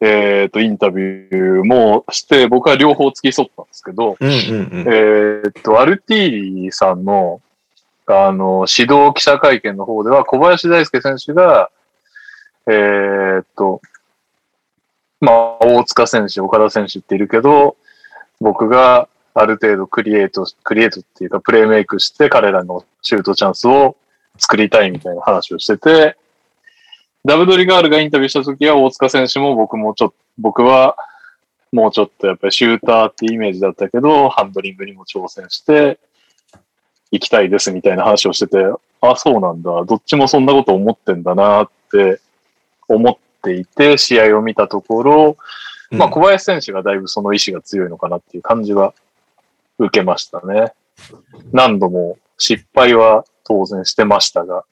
[0.00, 4.80] えーっと、インタビューもして、僕は両方付き添ったんですけど、うんうんうん。
[4.80, 7.40] えーっと、アルティーリさんの、
[8.06, 11.70] あの、指導記者会見の方では、小林大輔選手が、
[12.66, 13.80] えーっと、
[15.24, 17.76] まあ、大塚選手、岡田選手っているけど、
[18.40, 23.96] 僕がある程度クリエイト、クリエイトっていうか、プレイメイクして彼らのシュートチャンスを
[24.38, 26.16] 作りたいみたいな話をしてて、
[27.24, 30.96] ダブドリガールがインタビューした時は、大塚選手も僕もちょっと、僕は
[31.72, 35.98] もうちょっとやっぱりシューターってイメージだったけど、ハンドリングにも挑戦して、
[37.10, 38.58] 行きたいですみたいな話をしてて、
[39.00, 39.84] あ、そうなんだ。
[39.84, 42.20] どっちもそんなこと思ってんだなって
[42.88, 45.36] 思っていて、試合を見たところ、
[45.90, 48.94] まあ小林選手がだいぶその意志が強いのかなっていう感じは
[49.78, 50.72] 受けましたね。
[51.52, 54.64] 何度も失敗は当然してましたが、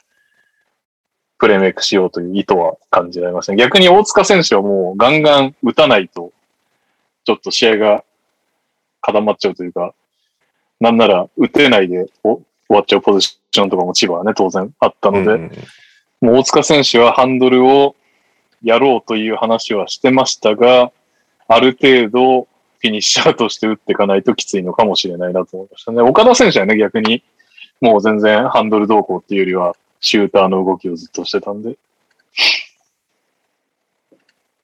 [1.39, 3.59] プレイメイクしようという意図は感じられましたね。
[3.59, 6.32] 逆に大塚選手はもうガンガン打たないと、
[7.24, 8.05] ちょっと試合が
[9.01, 9.94] 固まっちゃうというか、
[10.81, 15.51] なんなら打てないでお終わっちゃうポジションとかも千葉はね、当然あったので、うんうん
[16.23, 17.97] もう大塚選手はハンドルを
[18.62, 20.93] やろうという話はしてましたが、
[21.48, 22.43] ある程度
[22.80, 26.02] フィニッシャーとして打っていかないときついのかもしれないなと思いましたね。
[26.02, 27.22] 岡田選手はね、逆に
[27.80, 31.70] もう全然ハンドル動向っていうよりは、シューターの動きをずっとしてたんで。
[31.70, 31.74] っ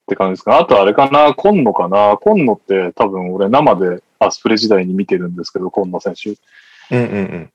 [0.08, 0.58] て感じですか。
[0.58, 2.16] あとあれかな、今野かな。
[2.22, 6.30] 今野って多分俺生でアスプレ時代に見てるんですけど、今野選手。
[6.30, 7.52] うんうんうん。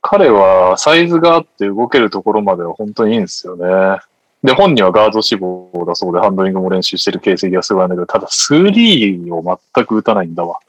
[0.00, 3.64] 彼はサイズがあって動けるところまでは本当にいいんですよね。
[4.44, 10.60] で、本人はガード志望だそうで、ハンドリングも練習してる形跡がすごいんだけど、ただ、スリーを全く打たないんだわ。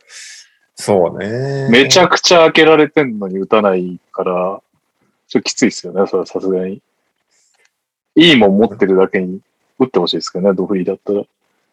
[0.76, 1.68] そうね。
[1.70, 4.34] めちゃくちゃ開けられてんのに打たないから、
[5.28, 6.82] ちょっときついですよね、それはさすがに。
[8.16, 9.42] いいもん持ってるだけに
[9.78, 11.24] 打ってほしいですけどね、ドフリーだったら。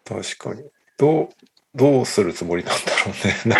[0.04, 0.64] 確かに。
[0.98, 1.28] どう、
[1.72, 3.12] どうするつもりなんだろ
[3.44, 3.56] うね。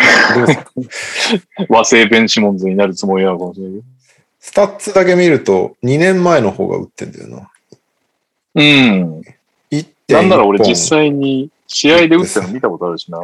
[0.75, 3.81] うす和製ベンシモンズになるつもりなのかもしれない
[4.41, 7.49] スタッツだけ見ると、2年前の方が打ってんだよな。
[8.55, 9.21] うん。
[9.71, 13.19] 1.1なんなら俺本実際に試合で打ってるの見たことあるしな。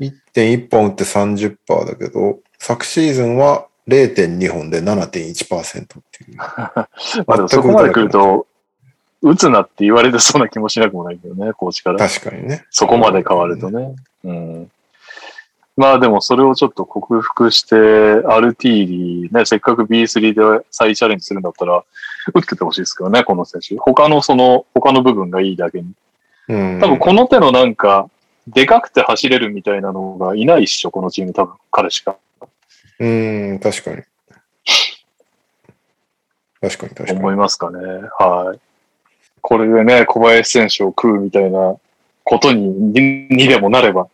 [0.00, 6.36] 1.1本打って30%だけど、昨シーズンは0.2本で7.1%っていう。
[7.26, 8.46] まあでもそこまで来ると、
[9.22, 11.98] 打つなって言われてそうな気もしなくもないけどね、コーチから。
[11.98, 12.64] 確かにね。
[12.70, 13.96] そこまで変わるとね。
[14.24, 14.70] うん。
[15.76, 18.86] まあでもそれをちょっと克服して、アルティー
[19.26, 21.84] リね、せっかく B3 で再チャレンジするんだったら、
[22.34, 23.76] 打っててほしいですけどね、この選手。
[23.76, 25.92] 他のその、他の部分がいいだけに。
[26.48, 26.80] うん。
[26.80, 28.08] 多分この手のなんか、
[28.46, 32.16] でかくて走れるみたいなのがいないっしょ、このチーム多分、彼しか。
[32.98, 34.02] うん、確かに。
[36.60, 37.18] 確かに確かに。
[37.18, 37.78] 思いますかね。
[38.18, 38.60] はい。
[39.40, 41.76] これでね、小林選手を食うみたいな
[42.24, 44.08] ことに、ににでもなれば、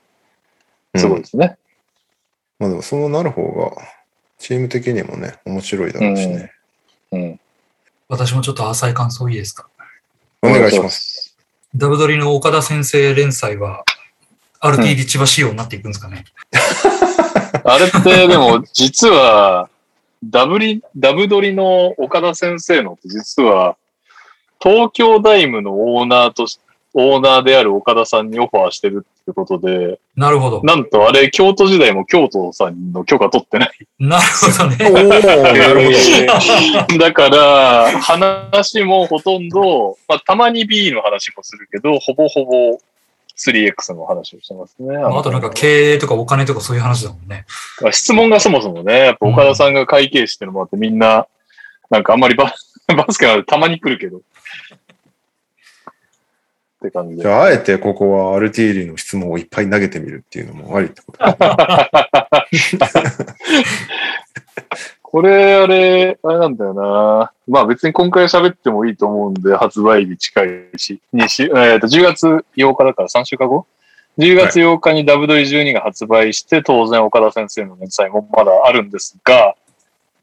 [0.96, 1.56] すごいですね。
[2.58, 3.72] まあでもそうなる方が、
[4.38, 6.52] チーム的にもね、面白いだろうしね。
[7.12, 7.40] うん。
[8.12, 9.66] 私もちょっと浅い感想いいですか？
[10.42, 11.34] お願いします。
[11.74, 13.84] ダブドリの岡田先生連載は、
[14.60, 16.26] RTD 千葉仕様になっていくんですかね、
[17.64, 19.70] あれって、でも、実は、
[20.22, 23.76] ダブリ、ダブドリの岡田先生のって実は、
[24.62, 26.60] 東京ダイムのオーナーとし、
[26.92, 30.62] オーナーである岡田さんにオファーしてるってことで、なるほど。
[30.64, 33.72] なんとあれ、京都時代も京都さんの許可取ってない。
[34.00, 34.90] なるほどね。
[34.90, 36.98] なるほど。
[36.98, 42.78] だから、話もほとんど、まあ、たまに B の話もするけど、ほぼほぼ
[43.36, 44.98] 3X の話をしてますね。
[44.98, 47.46] まああとなんか経営とかお金とかそういう話だもんね。
[47.92, 51.26] 質問がそもそもね、やっぱ岡田さんが会計士っていうのもあって、みんな、
[51.90, 52.52] なんかあんまりバ
[52.88, 54.20] バスケはたまに来るけど。
[56.82, 57.22] って感じで。
[57.22, 61.18] じゃあ、あえてここはアルティーリの質問をいっぱい投げてみるっていうのもありってこと
[65.02, 67.32] これ、あれ、あれなんだよな。
[67.46, 73.66] まあ別に今回喋ってもいいと思うんで、発売日近いし、2週、えっ、と、10月8日だから3週間後
[74.18, 79.54] ?10 月8日に W12 が発売して、当然岡田先生の連載もまだあるんですが、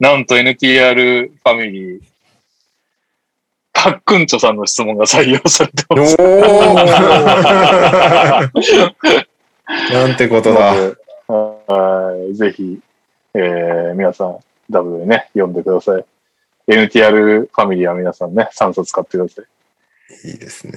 [0.00, 2.00] なんと NTR ファミリー、
[3.82, 6.14] パックンチョさんの質問が採用されておます。
[6.16, 6.20] ー
[9.94, 10.74] なんてことだ。
[11.28, 12.34] はい。
[12.34, 12.78] ぜひ、
[13.32, 14.36] えー、皆さん、
[14.68, 16.04] ダブルでね、読んでください。
[16.68, 20.28] NTR ファミリーは皆さんね、3冊買ってください。
[20.28, 20.72] いいですね。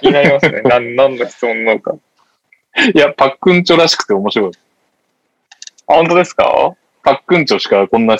[0.00, 0.60] 気になりますね。
[0.70, 1.96] なん何の質問なのか。
[2.94, 4.52] いや、パックンチョらしくて面白い。
[5.88, 6.76] あ本当ですか？
[7.02, 8.16] パックンチョしかこんな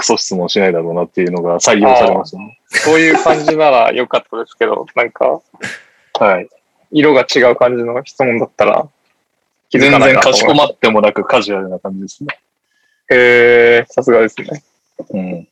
[0.00, 2.58] クソ質問しないだろうなっていうのが採用されましたね。
[2.68, 5.40] そういう感じなら良かったですけど、 なんか、
[6.18, 6.48] はい。
[6.90, 8.88] 色が違う感じの質問だったら、
[9.68, 12.38] 気づ全かない然かしこままってもなくカジュアルな感じですね。
[13.08, 13.14] す。
[13.14, 14.64] へー、さすがですね。
[15.10, 15.48] うん。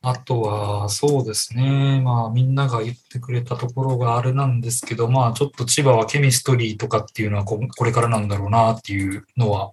[0.00, 2.00] あとは、そうですね。
[2.02, 9.72] まあ、みんなが言ってくれたところがあれなんですけど、まあ、ちょっと千葉はケミストリーとかっていうのはここれからなんだろうなっていうのは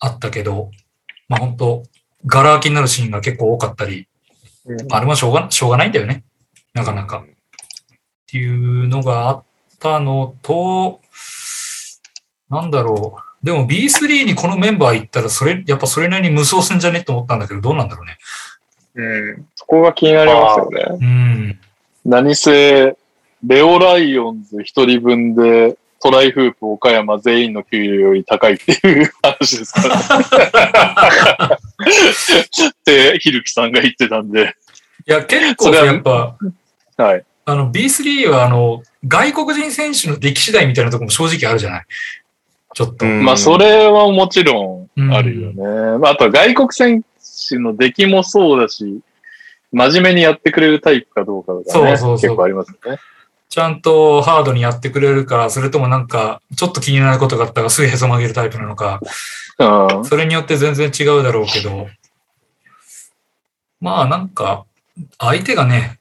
[0.00, 0.70] あったけど、
[1.28, 1.82] まあ、本当
[2.26, 4.08] ガラ空きになるシーンが結構多かったり、
[4.66, 6.24] うんあれはしょうがしょうがないんだよね。
[6.72, 7.18] なかなか。
[7.18, 7.26] っ
[8.26, 9.44] ていうのがあっ
[9.78, 11.00] たのと、
[12.48, 13.46] なんだろう。
[13.46, 18.18] でも B3 にこのメンバー行ったら、それ、やっぱそれなりに無双すんじゃねと思ったんだけど、どうなんだろうね。
[18.94, 19.48] うん。
[19.54, 20.84] そこが気になりますよね。
[20.98, 21.60] うん。
[22.06, 22.96] 何せ、
[23.46, 29.96] レオライオンズ一人分で、トライフープ岡山全員の給料より高いっていう話ですから。
[29.96, 31.58] っ
[32.84, 34.54] て、ひるきさんが言ってたんで。
[35.08, 36.36] いや、結構やっぱ、
[36.98, 37.24] はい。
[37.46, 41.84] あの B3 はあの、外国人選手の出来次第みたいなところも正直あるじゃない？
[42.74, 43.06] ちょっと。
[43.06, 45.98] うんまあ、それはもちろんあるよね。
[45.98, 47.02] まあ、あとは外国選
[47.48, 49.00] 手の出来もそうだし、
[49.72, 51.72] 真面目にやってくれるタイプかどうかとかね。
[51.72, 52.98] そうそうそう結構ありますよね。
[53.54, 59.00] ちゃんとハードにやってくれるか、それともなんか、ちょっと気になることがあったらすぐへそ曲げるタイプなのか、
[59.60, 60.04] うん。
[60.04, 61.86] それによって全然違うだろうけど、
[63.80, 64.64] まあなんか、
[65.20, 66.00] 相手がね、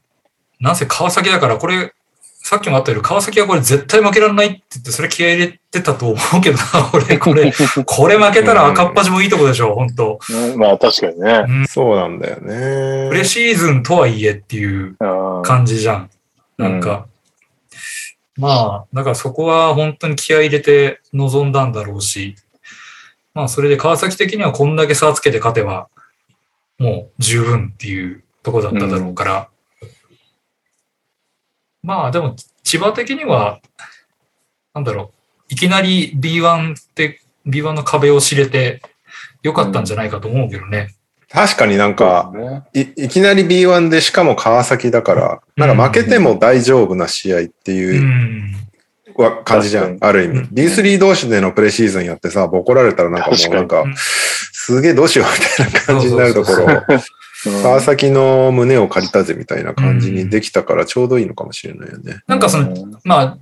[0.59, 1.93] なんせ川崎だから、これ、
[2.41, 7.53] さっきもあったように、川崎はこれ絶対負けられないって言って、それ気合い入れてたと思うけどな、 俺、これ、
[7.85, 10.17] これ負けたら赤っ端もいいとこでしょ、本当
[10.57, 11.67] まあ、確かにね。
[11.67, 13.09] そうなんだよね。
[13.09, 16.09] プレシーズンとはいえっていううん感じじゃん。
[16.57, 17.05] なんか、
[18.38, 22.35] まあ、だからそこは本当に気合入れて臨んだんだろうし、
[23.34, 25.89] まあそれで川崎的にはこんだけ差つけて勝てば、
[26.80, 29.49] もう十分っていうとこだっただろうから、
[31.84, 33.60] まあでも千葉的には、
[34.73, 38.81] なんだろう、いきなり B1 って、B1 の壁を知れて
[39.43, 40.95] よかったんじゃないかと思うけどね。
[41.34, 47.76] 確かになんか、ね、いいきなり B1 でしかも川崎だから、なんか負けても大丈夫な試合ってう。
[47.76, 48.64] いう
[49.43, 50.39] 感じじゃん、確ある意味。
[50.39, 50.45] うん。
[50.45, 56.68] B3 同士でのプレシーズンやってさ、ボコられたらなんかもうなんかうん、すげえどうしようみたいな感じになるところ
[57.61, 62.22] 川崎の胸を借りたぜみたいな感じにできたからちょうどいいのかもしれないよね。
[62.27, 62.73] なんかその、
[63.03, 63.38] まあ、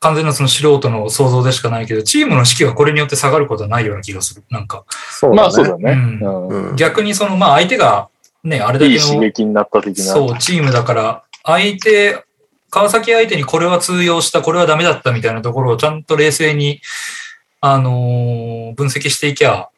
[0.00, 4.42] 完全なその素人の想像でしかないけど、チームの士気はこれによって下がることはないような気がする。
[4.50, 5.92] なんか、そうまあ、そうだね。
[5.92, 8.08] うん逆にその、まあ相手が
[8.42, 10.04] ね、あれだけいい刺の、激になった的な。
[10.04, 12.24] そう、チームだから、相手、
[12.70, 16.80] 川崎相手にこれは通用した、これはダメだったみたいなところをちゃんと冷静に、
[17.60, 19.68] あのー分析していきゃ、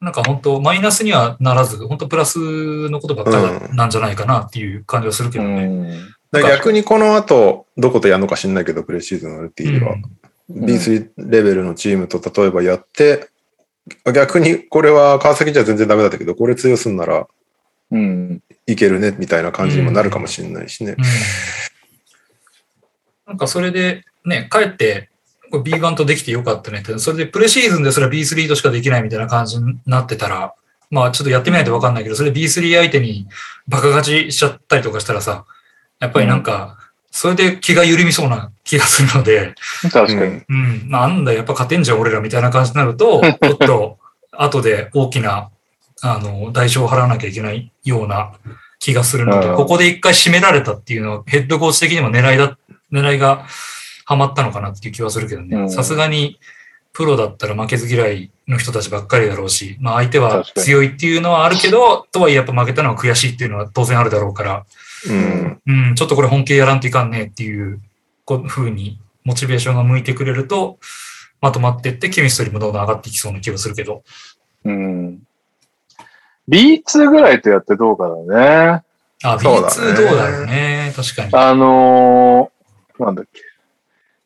[0.00, 5.66] なんか本当マイナスにはならず、本当プラスのことばっかりなんじゃないかなっていう感じはするけうどね。
[5.66, 6.14] ん。
[6.32, 9.96] 逆にこの後、どことやるのか知んないけど、プレシーズンの LT は、
[10.50, 13.28] B3 レベルのチームと例えばやって、
[14.14, 17.26] 逆にこれは川崎じゃ全然ダメだったけど、これ通用するなら
[17.90, 18.42] うん。
[18.66, 20.92] いけるねみたいな感じにもなるかもしれないしね。
[20.92, 21.04] うん
[23.26, 25.08] なんかそれでね、帰って、
[25.52, 30.52] これ B1 とできてよかったねって、それでプレシーズンですら B3 としかできないみたいな感じになってたら、
[30.90, 33.28] まあちょっとやってみないとわかんないけど、それ B3 相手に
[33.68, 35.44] バカ勝ちしちゃったりとかしたらさ、
[36.00, 36.78] やっぱりなんか、
[37.10, 39.54] それで気が緩みそうな 気がするので、
[39.92, 40.42] 確かに。
[40.48, 41.24] うん、なん。
[41.24, 43.98] だ、やっぱ勝てんじゃん、俺らみたいな感じになると、 ちょっと、
[44.32, 45.50] 後で大きな、
[46.02, 48.32] あの、代償を払わなきゃいけないような
[48.78, 49.56] 気がするので、うん。
[49.56, 52.56] ここで一回締められたっていうのは、ヘッドコーチ的にも狙いだ、
[52.92, 53.44] 狙いが
[54.04, 55.56] ハマったのかなっていう気はするけどね。
[55.56, 55.70] うん。
[55.70, 56.38] さすがに、
[56.92, 64.64] プロだったら負けず嫌いの人たちばっかりだろうし、まあ相手は強いっていうのはあるけど、とはいえやっぱ負けたのは悔しいっていうのは当然あるだろうから、
[65.08, 65.60] うん。
[65.66, 67.80] うん、ちょっとこれ本気でやらんといかんねっていう
[68.24, 70.78] こう風にモチベーションが向いてくれると、
[71.40, 74.02] まとまってって、ケミストリーもどんどん上がっていきそうな気がするけど。
[74.64, 75.22] うん。
[76.48, 78.16] B2 ぐらいとやってどうかだ
[78.74, 78.82] ね。
[79.22, 80.92] あ、そうだ B2 ねどうだろうね。
[80.94, 81.30] 確かに。
[81.32, 83.40] あのー、なんだっけ。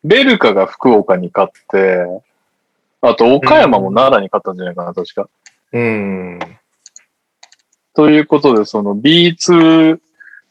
[0.03, 2.05] ベルカが福岡に勝って、
[3.01, 5.29] あと岡山も奈良に勝ったんじゃないかな、確か。
[5.73, 6.39] うん。
[7.95, 9.99] ということで、その B2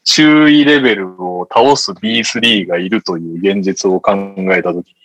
[0.03, 4.95] 注意レベルを倒す B3 がいるという現実を考えたときに、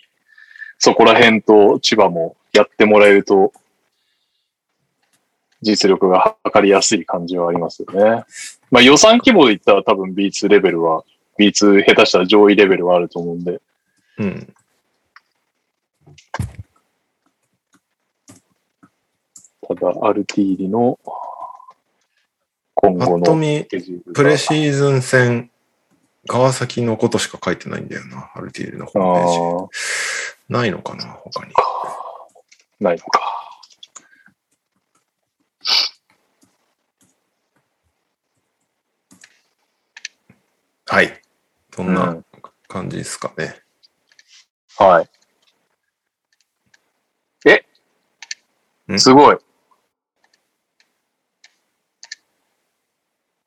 [0.77, 3.53] そこら辺と千葉もやってもらえると、
[5.61, 8.23] 実力が測りやすい感じはありますよね。
[8.71, 11.03] まあ予算規模で言ったら多分 B2 レベルは、
[11.37, 13.61] B2 下手したら上位レベルはあると思うんで、
[14.17, 14.53] うん。
[19.67, 20.99] ただ、アルティーリの
[22.81, 23.65] 今ぱ後のっと見
[24.13, 25.51] プレシーズン戦、
[26.27, 30.53] 川崎のことしか書いてないんだよな、アルティールのホームページ。
[30.53, 31.53] ないのかな、他に。
[32.79, 33.21] ないのか。
[40.87, 41.21] はい。
[41.75, 42.25] そんうなん
[42.67, 43.61] 感じですかね。
[44.77, 45.09] はい。
[47.45, 47.63] え？
[48.91, 48.99] ん？
[48.99, 49.37] すごい。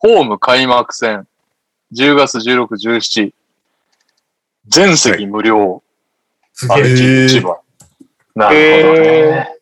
[0.03, 1.29] ホーム開幕戦、
[1.95, 3.33] 10月16、17。
[4.67, 5.83] 全席無料。
[6.53, 6.77] すげえ。
[6.77, 7.61] アルチへー千葉。
[8.35, 9.57] なるほどへね。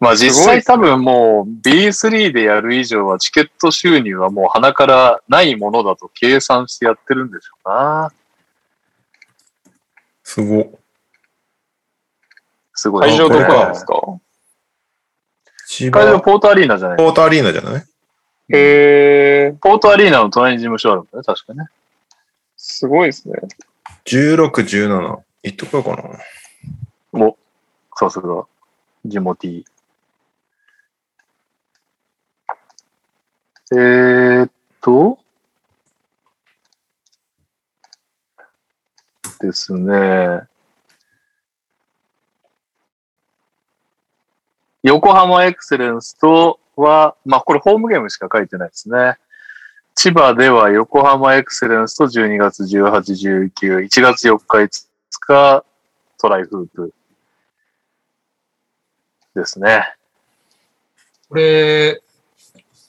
[0.00, 8.12] まあ実際多分もう B3 でやる以上はチケット収入はもう鼻からないものだと計算してやってるんでしょうな。
[10.24, 10.78] すご。
[12.74, 13.08] すごい。
[13.08, 13.94] 会場どこなんですか？
[15.68, 17.84] 千会場葉ポートアリーナじゃないポートアリーナじゃない？
[18.50, 21.66] へえ、ポートアリーナの隣に事務所あるんだね、確かね。
[22.56, 23.34] すごいですね。
[24.04, 25.18] ?16、17。
[25.42, 26.18] 行ってこようか
[27.12, 27.26] な。
[27.26, 27.36] お、
[27.96, 28.46] さすが、
[29.04, 29.64] ジモティ。
[33.72, 34.50] えーっ
[34.80, 35.18] と、
[39.40, 40.42] ですね。
[44.82, 49.16] 横浜エクセレンスとは、まあこれホームゲームしか書いてないですね。
[49.94, 54.86] 千葉では横浜エクセレンスと12月18、19、1月4日、5
[55.20, 55.64] 日、
[56.18, 56.92] トライフープ
[59.36, 59.94] ですね。
[61.28, 62.02] これ、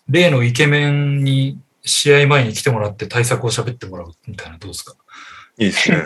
[0.10, 4.96] 例のイケメンに試合前に来てもらって対策を喋ってもらうみたいなどうですか？
[5.58, 6.04] いいですね。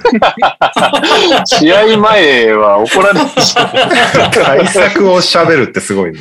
[1.45, 6.19] 試合前は怒られるし、対策を喋るってすごいね。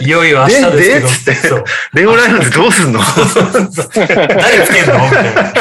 [0.00, 0.76] いよいよ明日ですけど。
[0.76, 1.64] ででつってそう。
[1.94, 3.00] レオライオンズどうすんの？
[3.02, 5.04] 誰つけんの？
[5.04, 5.52] みたいな。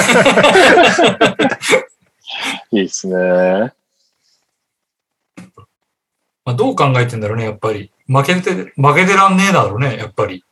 [2.72, 3.74] いいですね。
[6.46, 7.92] まあ、どう考えてんだろうね、やっぱり。
[8.08, 10.44] 負けて、負けてらんねえだろうね、やっぱり。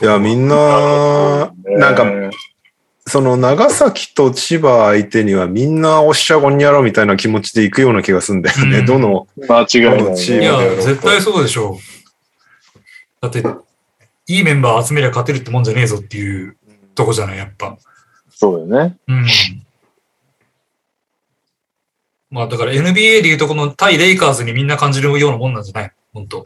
[0.00, 2.04] いや、みんな、なんか、
[3.08, 8.78] その長崎と千葉相手にはみんなおっしゃごんにゃろみたいな気持ちで行くような気がするんだよね。
[8.78, 10.08] うんどの、間違いない、ね。
[10.08, 12.80] いやチームでや絶対そうでしょう。
[13.20, 13.44] だって、
[14.26, 16.56] いいメンバー集めりゃ勝てるってもんじゃねえぞっていう
[16.96, 17.78] とこじゃない、やっぱ。
[18.30, 18.96] そうだよね。
[19.06, 19.26] うん。
[22.30, 22.92] まあだから NBA
[23.22, 25.92] でいうとこの対レイカーズにみんな感じるようなもんなんじゃない？
[26.12, 26.44] 本当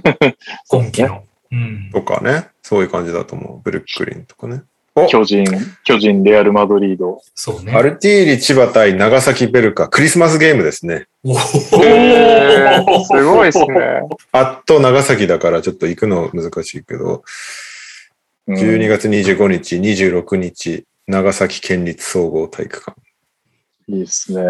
[0.68, 1.24] 今季の。
[1.50, 1.90] うん。
[1.92, 2.48] とかね。
[2.62, 3.60] そういう感じだと思う。
[3.62, 4.62] ブルックリンとかね。
[4.96, 5.44] お巨人、
[5.82, 7.20] 巨人、レアル・マドリード。
[7.34, 7.72] そうね。
[7.72, 11.06] アルティーリ千葉対長崎ベルカ、クリスマスゲームですね。
[11.24, 14.02] おすごいですね。
[14.30, 17.24] あっと長崎だからちょっと行くの難しいけど、
[18.46, 23.00] うん12月25日、26日、長崎県立総合体育館。
[23.88, 24.42] いいですね。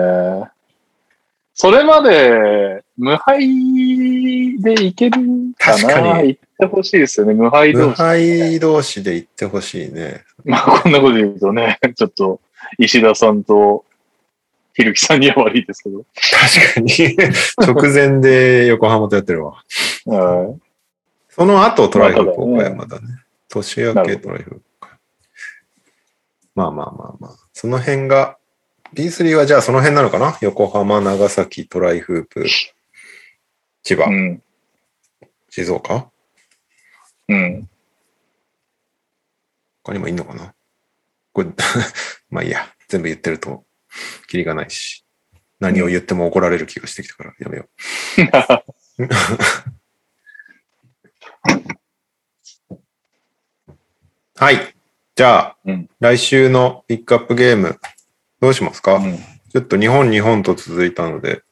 [1.55, 5.21] それまで、無敗でいける
[5.57, 5.79] かな？
[5.79, 7.97] 確かに行ってほしいですよね、無敗無同士。
[7.97, 10.25] 敗同士で行ってほしいね。
[10.47, 12.41] まあ、こんなこと言うとね、 ちょっと、
[12.79, 13.85] 石田さんと、
[14.75, 16.05] ひるきさんには悪いですけど。
[16.15, 16.93] 確かに。
[17.59, 19.63] 直前で横浜とやってるわ。
[20.07, 20.57] は
[21.31, 23.07] その後トライフ岡山だね。
[23.49, 24.99] 年明けトライフープか。
[26.55, 27.37] まあまあまあまあ。
[27.53, 28.37] その辺が、
[28.95, 30.37] B3 はじゃあその辺なのかな？
[30.41, 32.47] 横浜、長崎、トライフープ、
[33.83, 34.07] 千葉、い。
[34.07, 34.43] うん。
[35.51, 36.11] 静岡？
[37.29, 37.69] うん。
[39.85, 40.55] 他にもいんのかな？
[41.33, 41.49] これ、
[42.31, 42.69] まあいいや。
[42.89, 43.65] 全部言ってると、
[44.29, 45.05] キリがないし。
[45.61, 47.69] 何を言っても怒られる気がしてきたから、やめよう。
[54.37, 54.75] はい。
[55.15, 57.79] じゃあ、うん来週のピックアップゲーム、
[58.41, 59.19] どうしますか、うん
[59.53, 61.43] ちょっと日本、日本と続いたので、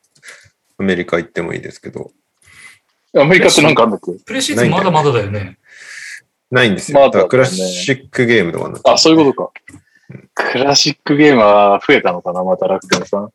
[0.76, 2.10] アメリカ行ってもいいですけど、
[3.14, 4.12] アメリカってなんかあんだっけ？
[4.24, 5.59] プレシーズンまだまだだよね。
[6.53, 7.01] ないんですよ。
[7.01, 9.53] まあだからクラシックゲームとかになっちゃあ、そういうことか。
[10.35, 13.33] クラシックゲームは増えたのかなまた楽天さん。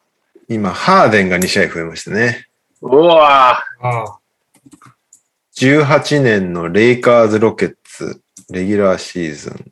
[0.48, 2.48] 今、ハーデンが2試合増えましたね。
[2.82, 4.20] うわああ。
[5.56, 8.22] 18年のレイカーズ・ロケッツ、
[8.52, 9.72] レギュラーシーズン。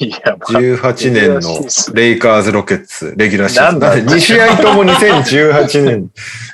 [0.00, 3.80] いや、まあ18年のレイカーズ・ロケッツ、レギュラーシーズン。
[3.80, 6.10] なんだ2試合とも2018年、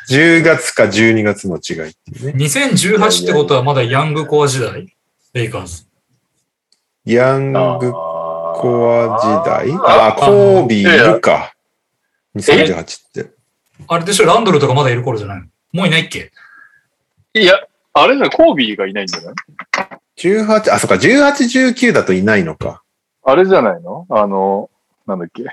[0.09, 2.44] 10月か12月の違いっていうね。
[2.44, 4.91] 2018ってことはまだヤングコア時代？
[5.32, 5.86] レイカーズ。
[7.06, 9.72] ヤンあグーコア時代？
[9.72, 11.54] ああ、コービーいるか。
[12.36, 13.30] 2018って。
[13.88, 14.26] あれでしょ？
[14.26, 15.46] ランドルとかまだいる頃じゃないの？
[15.72, 16.32] もういないっけ？
[17.32, 17.54] いや、
[17.94, 19.34] あれだ、コービーがいないんじゃない
[20.18, 22.82] ？18、あ、そっか、18、19だといないのか。
[23.22, 24.06] あれじゃないの？
[24.10, 24.68] あの、
[25.06, 25.44] なんだっけ？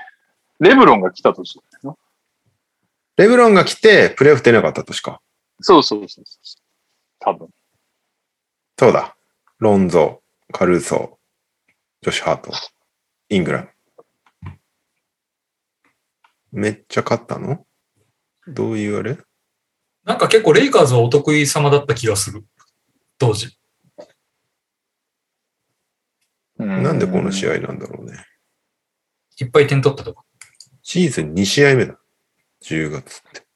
[0.60, 1.96] レブロンが来た年だよな
[3.16, 5.22] レブロンが来て、プレーオフ出なかった年か。
[5.62, 6.62] そうそうそうそう。
[7.18, 7.48] 多分。
[8.78, 9.16] そうだ。
[9.60, 10.22] ロンゾ、
[10.54, 11.18] カルーソ、
[12.00, 12.50] ジョシュ・ハート、
[13.28, 13.68] イングラム。
[16.50, 17.66] めっちゃ勝ったの？
[18.48, 19.18] どういうあれ？
[20.04, 22.42] なんか結構レイカーズはお得意様だった気がする。
[23.18, 23.54] 当時。
[26.56, 28.16] なんでこの試合合なんだろうね。
[29.38, 30.24] いっぱい点取ったとか。
[30.82, 32.00] シーズン2試合目だ。
[32.62, 33.46] 10月って。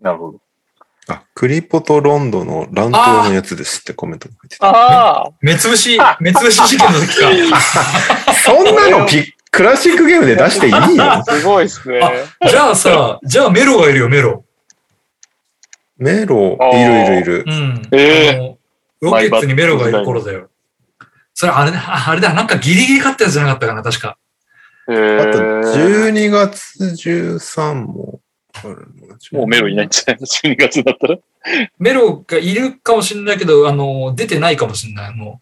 [0.00, 0.42] なるほど。
[1.08, 4.66] あ、クリポとロンドの乱闘のやつですってコメントが書いてた。
[4.66, 7.60] ああ、目つぶし、目つぶし事件の時か。
[8.44, 11.24] そんなのピクラシックゲームで出していいよ。
[11.26, 12.00] すごいっすね。
[12.46, 14.44] じゃあさ、じゃあメロがいるよ、メロ。
[15.96, 17.50] メロ、いるいるいるう。
[17.50, 17.88] ん。
[17.92, 18.58] えあの
[19.00, 20.50] ロケッツにメロがいる頃だよ。
[21.32, 24.18] それあれだ、ああれだ、なんかギリギリ勝ったやつじゃなかったかな、確か。
[24.90, 28.20] えあと、ー、12月13も
[29.32, 30.20] もうメロいないんじゃない？
[30.20, 31.18] の ?12 月だったら？
[31.78, 35.14] メロがいるかもしれないけど、あの、出てないかもしれない。
[35.14, 35.40] も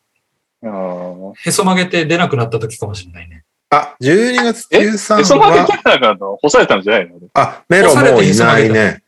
[0.63, 3.45] う、へそ曲げて出なくなった時かもしれないね。
[3.71, 7.19] あ、12月え、13その負はけ、たらの干されたんじゃないの？
[7.35, 9.03] あ、メロもういないね。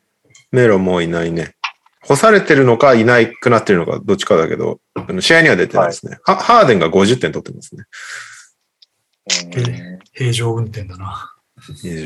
[0.50, 1.54] メロもういないね。
[2.02, 6.18] 干されてるのかいなくなってるのかどっちかだけど、あの試合には出てないですね。
[6.24, 7.84] はハーデンが50点取ってますね。
[7.84, 11.34] うん平常運転だな。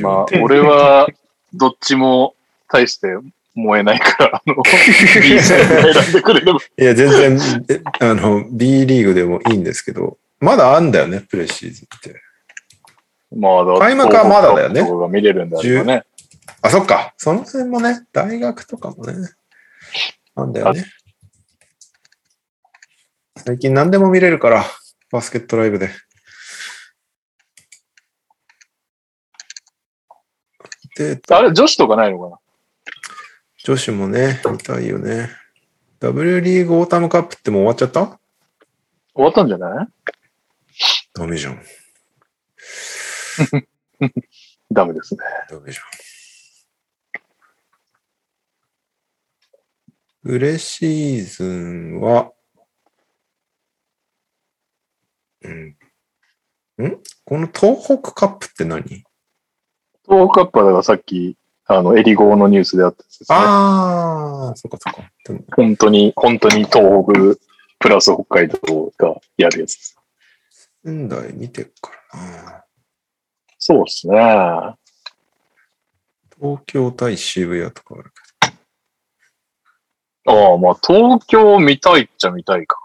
[0.03, 1.07] まあ、俺は、
[1.55, 2.35] どっちも
[2.69, 3.09] 大して
[3.55, 4.57] 燃えないから、あの、
[5.21, 6.59] B 戦選んでくれれば。
[6.59, 12.21] いや、全然、えあの、B リーグでもいいんですけど、まだあんだよね、プレシーズンって。
[13.35, 16.03] まあ、開幕はまだだよねが見れるんだよね。
[16.61, 17.15] あ、そっか。
[17.17, 19.15] その辺もね、大学とかもね、
[20.35, 20.85] なんだよね。
[23.37, 24.65] 最近何でも見れるから、
[25.11, 25.91] バスケットライブで。
[30.97, 32.39] で、あれ、女子とかないのかな？
[33.65, 35.31] 女子もね、見たいよね。
[36.01, 38.19] W リーグオータムカップってもう終わっちゃった？
[39.15, 39.87] 終わったんじゃない？
[41.15, 41.63] ダメじゃん。
[44.73, 45.21] ダメですね。
[45.49, 45.85] ダメじゃん。
[50.25, 52.33] プレシーズンは、
[55.43, 55.67] うん。
[55.69, 55.77] ん？
[57.25, 59.05] この東北カップって何？
[60.07, 63.39] 東北カップはだからさっき、あの、エリゴーのニュースであったやつですね。
[63.39, 65.11] ああ、そっかそっか。
[65.25, 67.41] でも本当に、本当に東北
[67.79, 69.99] プラス北海道がやるやつです。
[70.85, 72.65] 仙台見てっからな。
[73.59, 74.17] そうですね。
[76.41, 78.13] 東京対渋谷とかある
[80.27, 82.77] ああ、まあ、東京見たいっちゃ見たいか。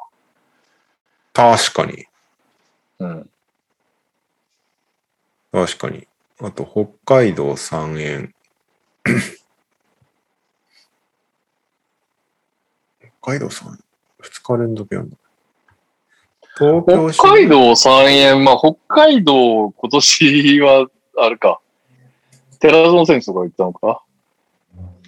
[1.33, 1.57] けど。
[1.57, 2.05] 確かに。
[2.99, 3.29] うん。
[5.51, 6.07] 確かに。
[6.39, 8.35] あと、北海道3円。
[12.99, 13.79] 北海道3円。
[14.21, 15.17] 2日連続やんだ。
[16.57, 20.87] 東京北海道3円、まあ、北海道今年は、
[21.17, 21.59] あれか。
[22.59, 24.03] 寺園選手とか言ったのか。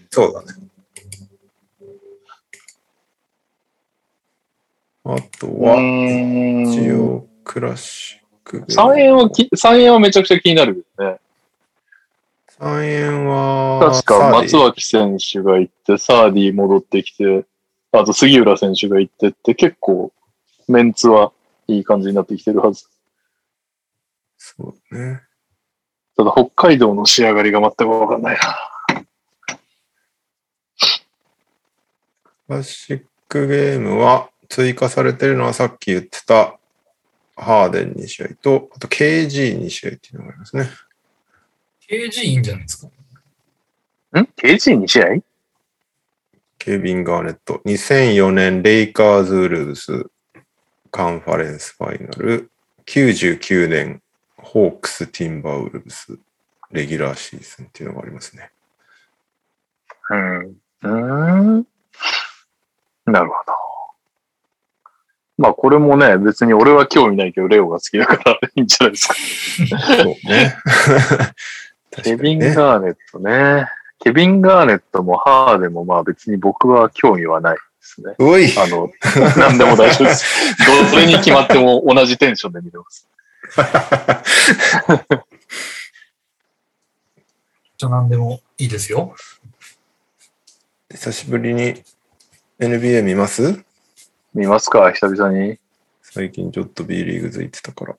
[0.09, 0.47] そうだね。
[5.03, 5.75] あとうは。
[6.71, 8.28] 一応、クラシック。
[8.57, 11.19] 3円はき、3円はめちゃくちゃ気になるけどね。
[12.59, 17.45] 3円は、確か松脇選手が行って、サーディ戻ってきて、
[17.91, 20.11] あと杉浦選手が行ってって、結構
[20.67, 21.31] メンツは
[21.67, 22.87] いい感じになってきてるはず。
[24.37, 25.21] そうね。
[26.17, 29.03] ただ北海道の仕上がりが全くわかんないな。
[32.47, 36.59] クラシックゲームは追加されてるのはさっき言ってた
[37.39, 40.69] ハーデン2試合と、あと KG2 試合っていうのがありますね。
[41.89, 42.81] KG いいんじゃないです
[44.13, 44.21] か？
[44.21, 45.05] ん ?KG2 試合
[46.57, 47.61] ケビン・ガーネット。
[47.65, 50.05] 2004年レイカーズ・ウルブス。
[50.91, 52.49] カンファレンスファイナル、
[52.87, 54.01] 99年
[54.37, 56.17] ホークス・ティンバーウルブス
[56.71, 58.51] レギュラーシーズンっていうのがありますね。
[60.09, 60.37] うん。
[60.47, 61.67] うーん。
[63.05, 63.53] なるほど。
[65.39, 69.13] まあこれもね、別に俺は興味ないけど、レオが好きだからいいんじゃないですか。
[69.79, 70.55] そうね。
[72.03, 72.53] ケビン・ね。
[72.53, 73.65] ガーネットね。
[73.99, 78.15] ケビン・ガーネットもハーデンもまあ別に僕は興味はないですね。
[78.19, 78.91] おいあの、
[79.37, 80.55] 何でも大丈夫です。
[80.91, 83.07] どれに決まっても同じテンションで見てます。
[87.77, 89.15] じゃあ何でもいいですよ。
[90.91, 91.81] 久しぶりに
[92.59, 93.63] NBA 見ます？
[94.39, 94.91] 見ますか？
[94.93, 95.57] 久々に。
[96.01, 97.95] 最近ちょっと B リーグ付いてたから。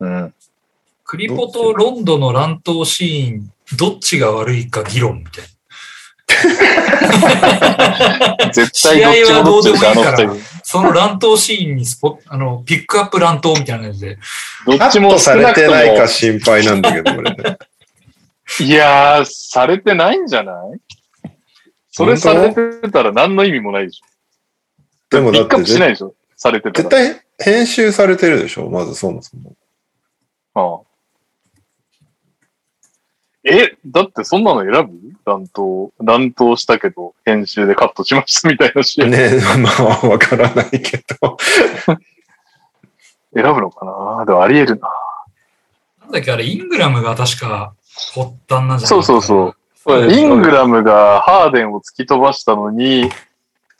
[0.00, 0.34] うん。
[1.04, 5.44] クリポとロンドの乱闘シーン、どっちが悪いか議論みたい
[8.52, 10.26] 絶対どっちもどっちでしょ、あの二人。
[10.26, 10.34] な。
[10.64, 14.18] その乱闘シーンにスポあの、ピックアップ乱闘みたいな感じで。
[14.66, 16.08] どっちもされ少なくとてないかも。
[16.08, 17.56] 心配なんだけど、俺ね。
[18.60, 20.80] いやー、されてないんじゃない？
[21.92, 24.06] それされてたら何の意味もないでしょ。
[25.10, 27.02] でもだってピックアップしないでしょされてた絶ら。
[27.04, 29.54] 対編集されてるでしょまずそもそも。
[30.54, 30.86] ああ
[33.48, 34.92] え、だってそんなの選ぶ？
[35.24, 35.92] 乱闘。
[36.02, 39.10] 乱闘したけど、編集でカットしましたみたいなシーン。
[39.10, 39.30] ね
[39.62, 41.36] まあわからないけど。
[43.34, 43.84] 選ぶのか
[44.18, 44.24] な？
[44.24, 44.88] でもあり得るな。
[46.00, 47.74] なんだっけ、あれ、イングラムが確か
[48.14, 49.22] 発端なんじゃないそうそう。
[49.22, 49.54] そ
[49.96, 53.10] うイングラムがハーデンを突き飛ばしたのに、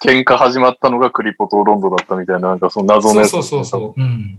[0.05, 3.31] 喧嘩始まったのがクリポとロンドだったみたいな、なんかその謎のやつ。
[3.31, 4.01] そうそうそうそう。
[4.01, 4.39] うん。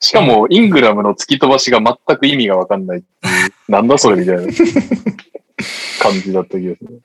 [0.00, 3.30] しかも、イングラムの突き飛ばしが全く意味がわかんないってい
[3.68, 4.42] う、なんだそれみたいな
[6.00, 7.02] 感じだった気がする。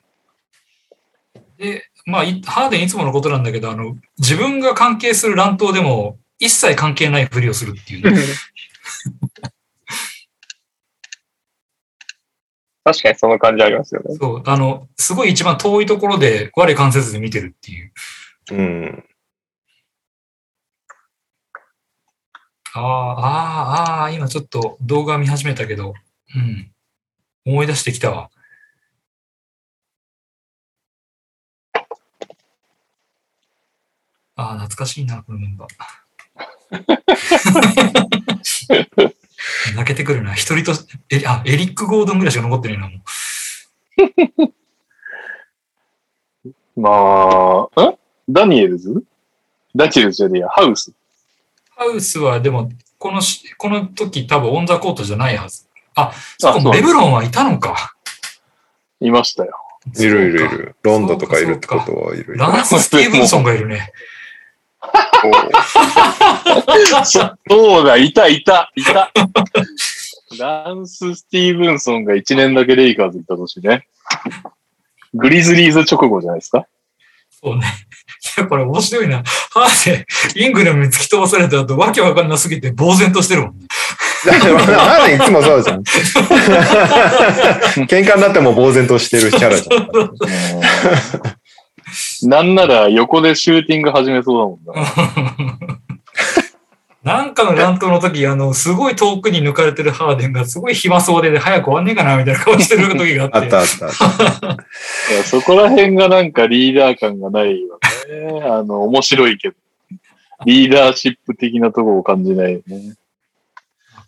[1.56, 8.18] で、まあ、いハーデンいつものことなんだけど、あの、自分が関係する乱闘でも、一切関係ないふりをするっていうね。
[12.84, 14.14] 確かにその感じありますよね。
[14.16, 17.92] そう、あの、すごい一番遠いところで、我関せずに見てるっていう。
[18.52, 19.04] うん。
[22.72, 23.26] ああ、あ
[23.98, 25.94] あ、ああ、今ちょっと動画見始めたけど、
[26.34, 26.72] うん。
[27.44, 28.30] 思い出してきたわ。
[34.36, 36.00] ああ、懐かしいな、このメンバー。
[39.74, 40.34] 泣けてくるな。
[40.34, 40.78] 一人と、
[41.10, 42.96] え、あ、エリック・ゴードンぐらいしか残ってないな、も
[44.46, 44.50] う。
[46.80, 47.98] まあ、ん
[48.28, 49.02] ダニエルズ？
[49.74, 50.92] ダニエルズじゃねえや、ハウス？
[51.76, 55.66] ハウスは、でも、このし、この時多分 on the court じゃないはず。
[55.94, 57.94] あ、そこ、そうレブロンはいたのか。
[59.00, 59.52] いましたよ。
[59.96, 60.76] いるいるいる。
[60.82, 62.36] ロンドとかいるってことはいるいる。
[62.36, 63.92] ランス・スティーブンソンがいるね。
[67.48, 69.10] そうだ、いた、いた、いた。
[70.38, 73.86] ランス・スティーブンソンが1年だけレイカーズ行った年ね。
[75.14, 76.66] グリズリーズ直後じゃないですか？
[77.42, 77.64] そうね。
[78.36, 79.22] いや、これ面白いな。
[79.52, 80.04] ハー
[80.36, 83.66] デン、イングラムに突き飛ばされた後、わけわかんなすぎて呆然としてるもんね。
[84.26, 85.82] だってハーデンいつもそうじゃん。
[87.88, 89.88] 喧嘩になっても呆然としてるキャラじゃん。
[92.22, 95.80] なんなら横でシューティング始めそうだもんな。
[97.02, 103.38] なんかの乱闘の時、あの、すごい遠くに抜かれてるハーデンがすごい暇そうで、早く終わんねえかな、みたいな顔してる時があって。
[103.38, 103.92] あったあったあっ
[104.40, 104.46] た。
[105.14, 107.78] いやそこら辺がなんかリーダー感がないよ
[108.38, 108.42] ね。
[108.44, 109.54] あの、面白いけど。
[110.44, 112.94] リーダーシップ的なところを感じないよね。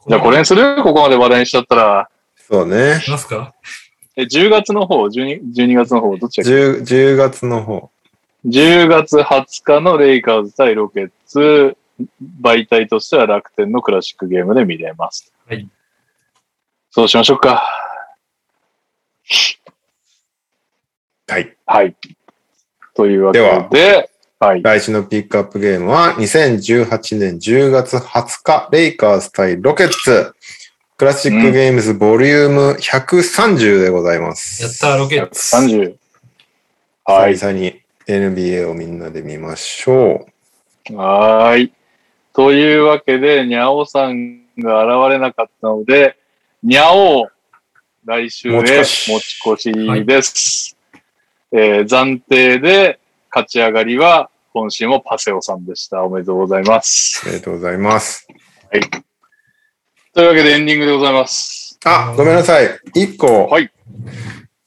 [0.06, 0.82] じゃあこれにする？
[0.82, 2.08] ここまで話題にしちゃったら、
[2.46, 3.02] そうね。
[3.06, 3.54] いますか
[4.16, 7.90] え、10月の方、12, 12月の方、どっちだっけ？10, 10月の方。
[8.46, 11.76] 10月20日のレイカーズ対ロケッツ、
[12.42, 15.32] 媒体としては楽天のクラシックゲームで見れます。
[15.46, 15.68] はい。
[16.90, 17.62] そうしましょうか。
[21.28, 21.56] はい。
[21.64, 21.96] はい。
[22.94, 24.62] というわけで、ではい。
[24.62, 30.34] 来週のピックアップゲームは2018年10月20日、レイカーズ対ロケッツ。
[31.02, 34.62] クラシックゲームズボリューム130でございます。
[34.62, 35.56] やったー、ロケッツ。
[35.56, 35.96] 30。
[37.04, 37.32] はい。
[37.32, 40.28] 久々に NBA をみんなで見ましょ
[40.94, 41.72] はーい。
[42.32, 46.16] というわけで、にゃおさんが現れなかったので、
[46.62, 47.26] にゃお
[48.04, 50.76] 来週へ持ち持ち越しです。
[51.50, 56.04] えー暫定で勝ち上がりは、今週もパセオさんでした。
[56.04, 57.22] おめでとうございます。
[57.26, 57.28] う。
[57.28, 58.28] ありがとうございます。
[60.14, 61.78] というわけでエンディングでございます。
[61.84, 62.68] あ、ごめんなさい。
[62.94, 63.72] 一個、はい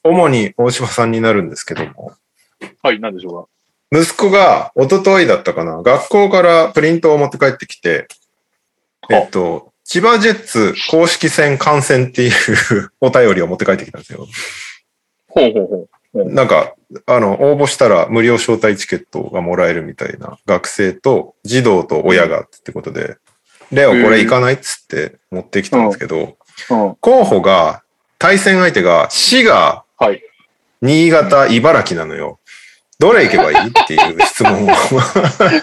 [0.05, 2.13] 主に大島さんになるんですけども、
[2.83, 3.49] はい、何でしょ
[3.91, 8.07] 息子が一昨日だったかな、学校からプリントを持って帰ってきて、
[9.09, 12.31] えっと、千葉ジェッツ公式戦観戦っていう
[13.01, 14.27] お便りを持って帰ってきたんですよ。
[15.27, 16.33] ほうほうほう。
[16.33, 16.75] なんか、
[17.07, 23.17] あの、応募したら無料招待チケットがもらえるみたいな学生と児童と親がってことで、
[23.71, 26.37] レオこれ行かないっつって持ってきたんですけど、
[26.69, 26.95] うん。
[26.99, 27.83] 候補が、
[28.17, 30.21] 対戦相手が滋賀、はい。
[30.81, 32.39] 新潟、茨城なのよ。
[32.97, 34.69] どれ行けばいいっていう質問を。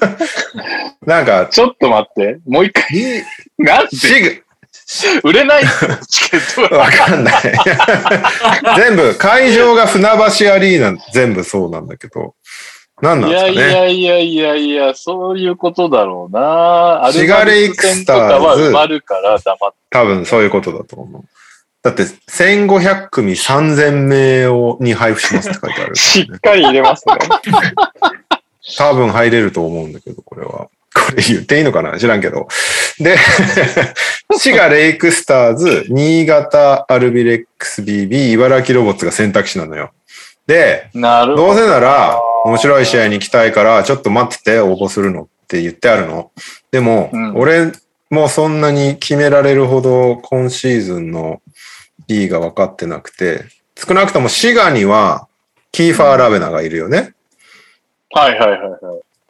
[1.06, 2.38] なんか、ちょっと待って。
[2.46, 2.84] もう一回。
[2.92, 3.22] に
[3.58, 3.96] なんで？
[3.96, 4.42] 滋
[5.22, 5.62] 売れない？
[6.08, 7.34] チケット賀、わかんない。
[8.76, 10.04] 全部、会場が船
[10.38, 12.34] 橋アリーナ、全部そうなんだけど、
[13.02, 13.60] 何なんいですかね。
[13.60, 17.10] やいやいやいやいや、そういうことだろうな。
[17.12, 19.76] シガレイクスターズは埋まるから黙って。
[19.90, 21.24] 多分そういうことだと思う。
[21.82, 27.14] だって、1500組3000名をに配布しますって書いてある、しっかり入れますね。
[28.78, 30.68] 多分入れると思うんだけど、これは。
[30.94, 31.98] これ言っていいのかな？
[31.98, 32.46] 知らんけど。
[33.00, 33.16] で、
[34.36, 39.90] 滋賀レイクスターズ、新潟アルビレックス BB、茨城ロボッツが選択肢なのよ。
[40.46, 41.46] で、なるほど。
[41.48, 46.30] どうせなら面白い試合に行きたいから、ちょっと待ってて応募するのって言ってあるの。
[46.70, 47.72] でも、うん俺
[48.10, 51.40] もそんなに決められるほど今シーズンの
[52.06, 53.44] B が分かってなくて、
[53.74, 55.28] 少なくとも滋賀には
[55.72, 57.14] キーファー・ラベナがいるよね。
[58.10, 58.80] はいはいはいはい。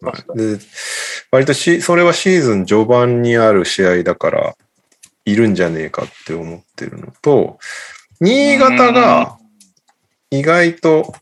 [0.05, 0.59] 確かで、
[1.31, 4.57] 割とし、それはシーズン序盤にある試合だから、
[5.25, 7.59] いるんじゃねえかって思ってるのと、
[8.21, 9.39] 新潟が
[10.31, 11.15] 意外と、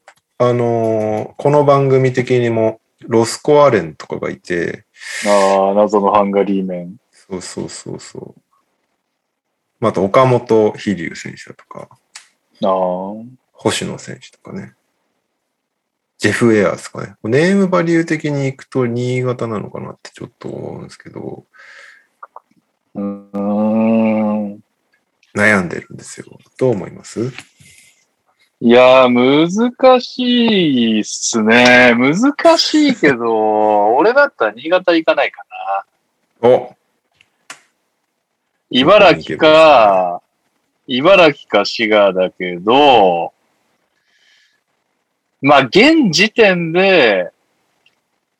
[0.43, 4.87] あのーこの番組的にも、ロスコアレンとかがいて、
[5.27, 6.97] ああ、謎のハンガリー麺。
[7.13, 8.41] そうそうそうそう。
[9.81, 11.91] また、岡本飛龍選手だとか、
[12.65, 12.71] ああ。
[13.53, 14.73] 星野選手とかね。
[16.17, 17.17] ジェフ・エアーズとかね。
[17.25, 21.45] ネームバリュー的に行くと新潟なのかなってちょっと思うんですけど、
[22.95, 24.61] うーん。
[25.35, 26.27] 悩んでるんですよ。
[26.59, 27.31] どう思います？
[28.63, 30.23] いやー、難し
[30.99, 31.95] いっすね。
[31.97, 35.45] 難しいけど、 俺だったら新潟行かないか
[36.43, 36.49] な。
[36.49, 36.77] お
[38.69, 40.21] 茨城か、
[40.87, 43.33] 茨城か滋賀だけど、
[45.41, 47.33] まあ、現時点で、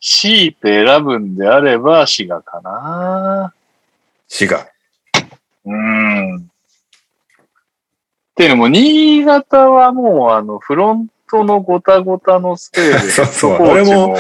[0.01, 3.55] 強いて選ぶんであれば滋賀かな。
[4.29, 4.67] 滋賀。
[5.65, 6.50] うん。
[8.41, 14.17] っていうのも、新潟はもう、あの、フロントのゴタゴタのせいで、 そうそう俺も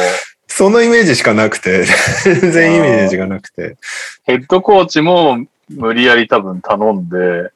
[0.47, 1.85] そのイメージしかなくて、
[2.25, 3.79] 全然イメージがなくて。
[4.25, 5.39] ヘッドコーチも
[5.71, 7.51] 無理やり多分頼んで、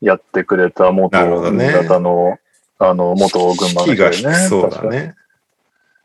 [0.00, 1.16] やってくれた元
[1.52, 2.40] 新潟の、
[2.80, 4.34] あの、元群馬の人でね。
[4.34, 5.14] 低そうだね。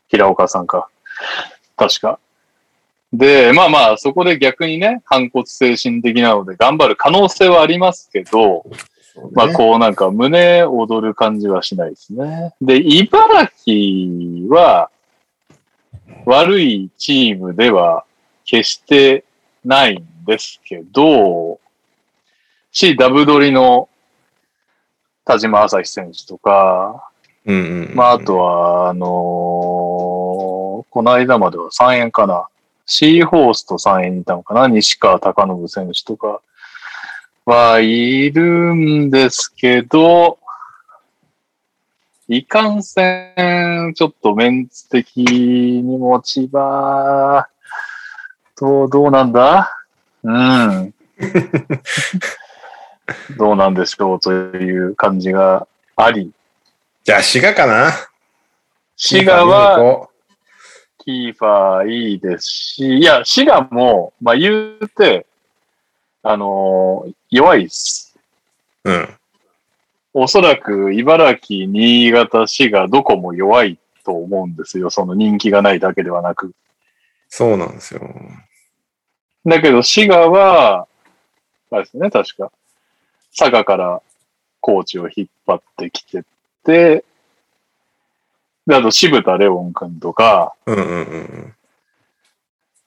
[0.06, 0.88] 平岡さんか。
[1.76, 2.20] 確か。
[3.12, 8.64] で、まあまあ、そこで逆にね、反骨精神的なので頑張る可能性はありますけど、
[9.32, 12.54] まあこうなんか胸躍る感じはしないですね。
[12.60, 14.90] で、茨城は
[16.24, 18.04] 悪いチームでは
[18.44, 19.24] 決して
[19.64, 21.58] ないんですけど、
[22.70, 23.88] し、ダブドリの
[25.24, 27.10] 田島朝日選手とか、
[27.44, 27.96] うんうんうん。
[27.96, 30.50] まああとは、あのー
[30.90, 32.48] この間までは3円かな。
[32.92, 34.66] シーホースと3円にいたのかな？
[34.66, 36.40] 西川貴信選手とか。
[37.44, 40.40] はいるんですけど、
[42.26, 43.32] いかんせ
[43.88, 47.46] ん、ちょっとメンツ的に持ち場、
[48.58, 49.70] どう、どうなんだ？
[50.24, 50.92] うん。
[53.38, 56.32] どうなんでしょうという感じがあり、
[57.04, 57.92] じゃあ滋賀かな？
[58.96, 60.08] 滋賀は、
[61.10, 65.26] は、キーファーいいですし、いや、滋賀も、まあ言うて、
[66.22, 68.18] あのー弱いです。
[68.84, 69.08] うん。
[70.12, 74.90] おそらく、茨城、新潟、滋賀、どこも弱いと思うんですよ。
[74.90, 76.52] その人気がないだけではなく。
[77.28, 78.00] そうなんですよ。
[79.46, 80.88] だけど、滋賀は、
[81.70, 82.50] あれですね、確か。
[83.36, 84.02] 佐賀から
[84.60, 86.24] コーチを引っ張ってきてて、
[86.64, 87.04] で、
[88.68, 91.54] あと、渋田レオン君とか、うんうんうんうん。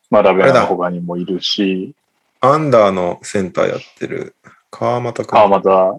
[0.10, 1.96] まあ、ラベナの他にもいるし、
[2.40, 4.36] アンダーのセンターやってる
[4.70, 5.40] 川又君。
[5.40, 5.98] あ、また、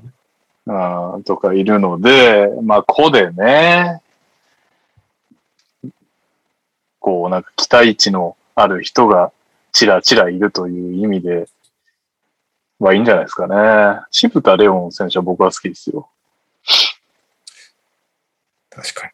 [0.66, 4.00] あーとかいるので、まあ、個でね、
[7.00, 9.32] こう、なんか期待値のある人が
[9.72, 11.48] ちらちらいるという意味で、
[12.78, 14.02] はいいんじゃないですかね。
[14.10, 16.08] 渋田レオン選手は僕は好きですよ。
[18.70, 19.12] 確かに。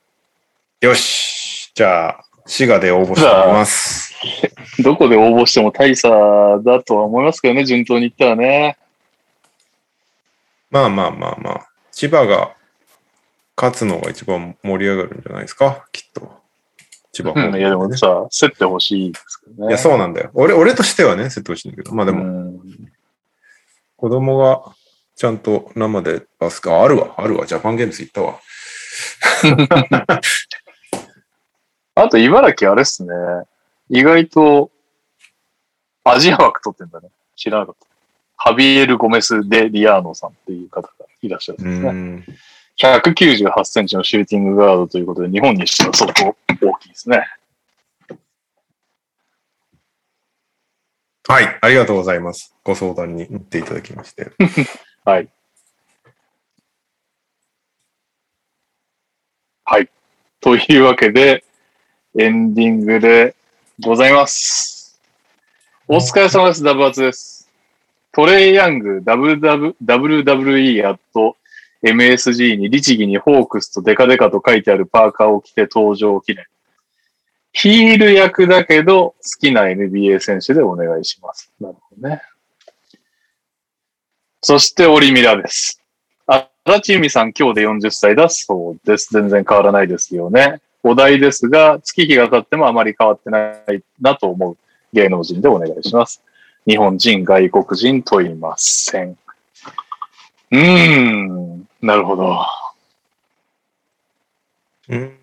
[0.81, 1.73] よし。
[1.75, 4.15] じゃあ、滋賀で応募してみます。
[4.83, 8.79] どこで応募しても大差だとは思いますけどね、順当に言ったらね。
[10.71, 11.69] まあまあまあまあ。
[11.93, 12.55] 千葉が
[13.59, 16.41] 勝つのが一番盛り上がるんじゃないですか、きっと。
[17.13, 19.69] 千葉方面うん、いやでもさ、競ってほしいですけどね。
[19.69, 20.31] いや、そうなんだよ。
[20.33, 21.93] 俺、俺としてはね、瀬戸内だけど。
[21.93, 22.59] まあででも、
[23.99, 24.63] 子供が
[25.15, 27.45] ちゃんと生でバスケ、あ、あるわ、あるわ。
[27.45, 28.41] ジャパンゲームズ行ったわ。
[32.03, 33.11] あと、茨城あれっすね。
[33.89, 34.71] 意外と、
[36.05, 37.09] アジア枠取ってんだね。
[37.37, 37.87] 知らなかった。
[38.37, 40.89] ハビエル・ゴメス・デ・リアーノさんっていう方が
[41.21, 41.91] いらっしゃるんうですね。
[41.91, 42.25] ん。
[42.79, 47.27] 198センチのシューティングガードということで、日本にしては相当大きいですね。
[51.29, 52.57] はい、ありがとうございます。
[52.65, 54.33] ご相談に乗っていただきまして。
[55.05, 55.29] はい。
[59.65, 59.91] はい。
[60.41, 61.45] というわけで、
[62.19, 63.37] エンディングで
[63.79, 65.01] ございます。
[65.87, 66.65] お疲れ様です。
[66.65, 67.49] ダブアツです。
[68.13, 71.37] トレイヤング WW WWE アット
[71.85, 76.47] MSG に律儀にホークスとデカデカと書いてあるパーカーを着て登場記念。
[77.53, 81.53] ヒール役だけど好きな NBA 選手でお願いします。
[81.61, 82.23] なるほどね。
[84.43, 85.81] そして、オリミラです。
[86.27, 89.13] あ足立由美さん、今日で40歳だそうです。
[89.13, 90.61] 全然変わらないですよね。
[90.83, 94.57] お題ですが、月日が経ってもあまり変わってないなと思う
[94.93, 96.23] 芸能人でお願いします。
[96.67, 99.17] 日本人、外国人問いません。
[100.53, 102.47] うーん、なるほど。
[104.89, 105.17] うん。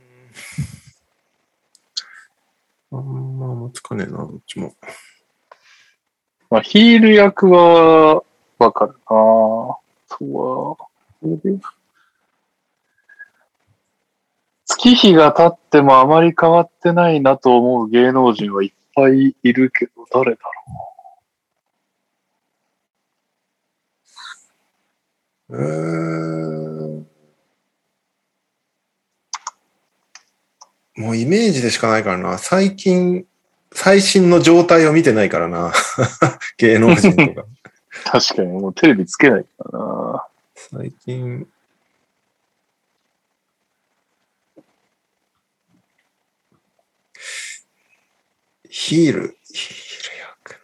[2.92, 4.76] あんま思いつかねえな、どっちも。
[6.50, 8.24] まあ、ヒール役は、
[8.60, 9.78] わかるなあと
[10.22, 10.78] は、
[14.88, 20.52] 月日が経ってもあまり変わってないなと思う芸能人はいっぱいいるけど、誰だろ
[25.49, 27.06] えー、
[30.96, 32.38] もうイメージでしかないからな。
[32.38, 33.26] 最近、
[33.74, 35.74] 最新の状態を見てないからな。
[36.57, 37.41] 芸能人とか。
[37.41, 37.48] う。
[38.06, 40.28] 確かに、もうテレビつけないからな。
[40.56, 41.46] 最近。
[48.70, 50.62] ヒール、ヒール役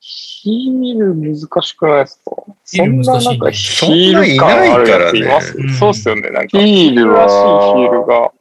[0.00, 2.32] ヒール難しくないですか？
[2.66, 6.30] ヒール難しいねそんななんかヒール感あるやついますそんないからねそうっすよね。
[6.30, 8.32] なんか、ヒールはらしいヒールが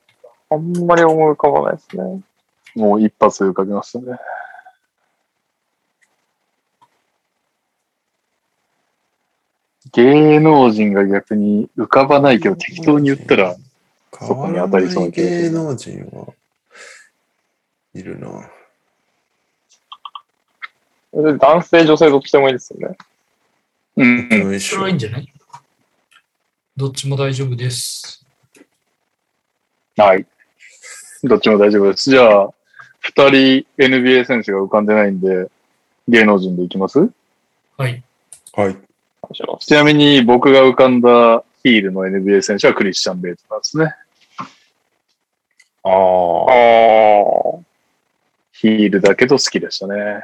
[0.50, 2.22] あんまり思い浮かばないですね。
[2.76, 4.18] もう一発で浮かびましたね。
[9.94, 13.56] 芸能人が逆に浮かばないけど適当に言ったら、
[14.20, 16.34] 変そこに当たりそうな芸能人は
[17.94, 18.50] いるな。
[21.14, 22.98] で男性、女性どっちでもいいですよね。
[23.96, 25.32] うん、ういいんじゃない？
[26.76, 28.26] どっちも大丈夫です。
[29.96, 30.26] はい。
[31.24, 32.10] どっちも大丈夫です。
[32.10, 32.50] じゃあ、
[33.00, 35.52] 二人 NBA 選手が浮かんでないんで、
[36.08, 37.08] 芸能人でいきます？
[37.78, 38.04] はい。
[38.54, 38.78] はい。
[39.60, 43.96] ちなみに僕が浮かんだヒールの NBA 選手はクリスチャン・ベイトなんですね。
[45.84, 45.92] ああ。
[48.52, 50.22] ヒールだけど好きでしたね。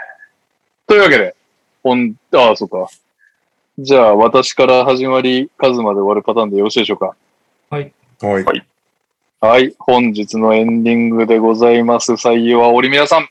[0.88, 1.36] というわけで、
[1.84, 2.88] ほん、ああ、そうか。
[3.78, 7.16] じゃあ、私から始まり、数まで終わるパターンでよろしいでしょうか？
[7.70, 7.94] はい。
[9.42, 9.76] はい。
[9.80, 12.14] 本日のエンディングでございます。
[12.14, 13.30] 採用は折皆さん。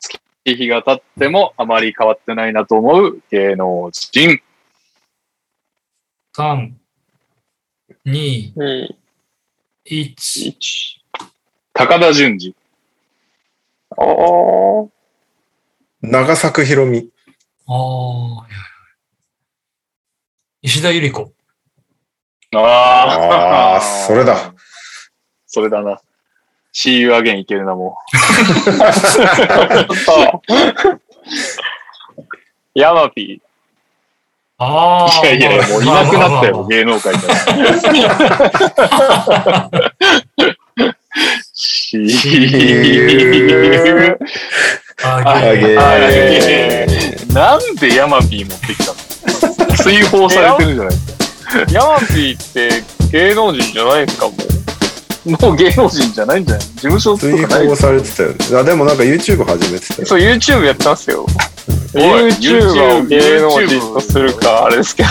[0.00, 4.40] 月日が経ってもあまり変わってないなと思う芸能人。
[6.36, 6.72] 3、
[8.06, 8.88] 2、2、
[9.86, 9.86] 1。
[9.86, 10.54] 1。
[11.72, 12.56] 高田純次。
[13.96, 14.04] ああ。
[16.00, 17.08] 長作ひろみ。
[17.68, 17.76] ああ、
[20.60, 21.32] 石田ゆり子。
[22.52, 24.52] あああ、それだ。。
[25.46, 26.00] それだな。
[26.72, 27.96] See you again いけるな、も
[32.74, 33.40] ヤマピ
[34.58, 35.08] ああ。
[35.22, 35.26] う。
[35.26, 37.34] いやいや、もういなくなったよ、ま芸能界から。
[41.54, 44.16] See ー。
[45.02, 45.60] ああー。
[45.60, 47.34] げあー。
[47.34, 48.92] なんでヤマピー持ってきた
[49.66, 49.76] の？
[49.76, 50.94] 追放されてるじゃない？
[51.72, 54.36] ヤマピーって芸能人じゃないですか、もう。
[55.30, 56.66] もう芸能人じゃないんじゃない？
[56.66, 57.66] 事務所と追かない？
[57.66, 58.36] 放されてたよね。
[58.56, 60.06] あ、でもなんか YouTube 始めてたよ。
[60.06, 61.26] そう、YouTube やってますよ。
[61.94, 65.08] おい YouTube を芸能人とするか、あれですけど。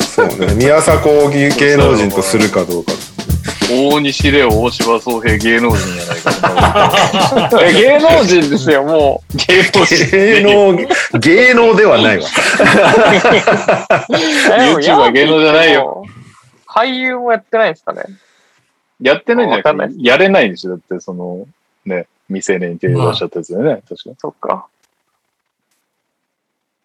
[0.00, 0.54] そうね。
[0.54, 2.92] 宮迫を芸能人とするかどうか。
[3.70, 7.50] 大西レオ、大柴宗平芸能人やないか。
[7.62, 10.06] え芸能人ですよ、も芸能人。
[10.10, 12.24] 芸能、芸能ではないわ。
[12.24, 12.28] う。
[14.78, 16.04] YouTube は芸能じゃないよ。
[16.68, 18.02] 俳優もやってないんですかね。
[19.00, 21.46] やってないんじゃないやれないんでしょだって、その、
[21.86, 24.16] ね、未成年に手を出しちゃったやつだよね、確かに。
[24.18, 24.66] そっか。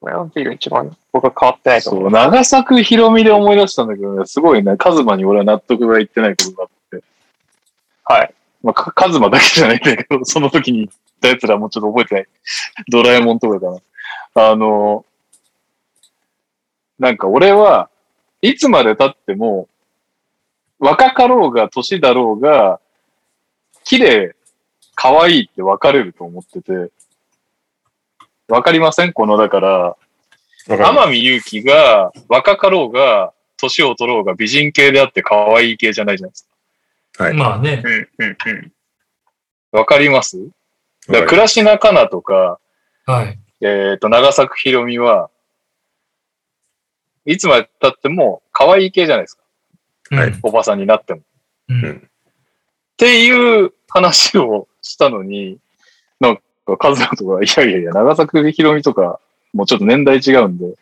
[0.07, 1.99] ヤンキーが一番僕は変わってないと思。
[1.99, 7.03] そうう、長作ひろみで思い出したんだけどね、すごいね、カズマに俺は納得がいってないことがあって。
[8.05, 8.33] はい。
[8.63, 10.89] まあ、かカズマだけじゃないんだけど、 その時に言っ
[11.21, 12.27] た奴らもうちょっと覚えてない。
[12.89, 13.71] ドラえもんとかか
[14.33, 14.51] な。
[14.51, 15.05] あの、
[16.97, 17.89] なんか俺は、
[18.41, 19.67] いつまで経っても、
[20.79, 22.79] 若かろうが、年だろうが、
[23.83, 24.35] 綺麗、
[24.95, 26.91] 可愛いって分かれると思ってて、
[28.49, 29.13] わかりません？
[29.13, 29.95] この、だから、
[30.67, 36.47] 天海祐希が若かろうが、年を取ろうが美人系であって可愛い系じゃないじゃないです
[37.17, 37.23] か。
[37.25, 37.33] はい。
[37.33, 37.81] まあね。
[37.85, 38.71] うん、うん、うん。
[39.71, 40.37] わかります？
[41.07, 42.59] だから、倉科香菜とか、
[43.05, 43.39] はい。
[43.61, 45.29] えっ、と、長作ひろみは、
[47.25, 49.43] いつまで経っても可愛い系じゃないですか。
[50.15, 50.33] はい。
[50.43, 51.21] おばさんになっても。
[51.69, 52.09] うんうん
[52.93, 55.57] っていう話をしたのに、
[56.19, 56.41] なんか、
[56.77, 59.19] カズマとか、いやいやいや、長作ひろみとか、
[59.53, 60.73] もうちょっと年代違うんで、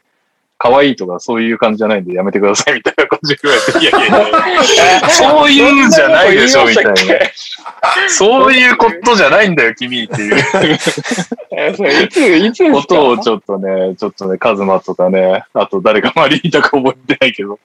[0.60, 6.94] 可愛いとかそういう感じじゃないんでやめてくださいみたいな感じで言われて、いやいやいや、そういうんじゃないでしょみたいな。
[8.10, 17.60] そういうことじゃないんだよ、君っていういつ、いつことをちょっとね、ちょっとね、カズマとかね、あと誰か周りにいたか覚えてないけど、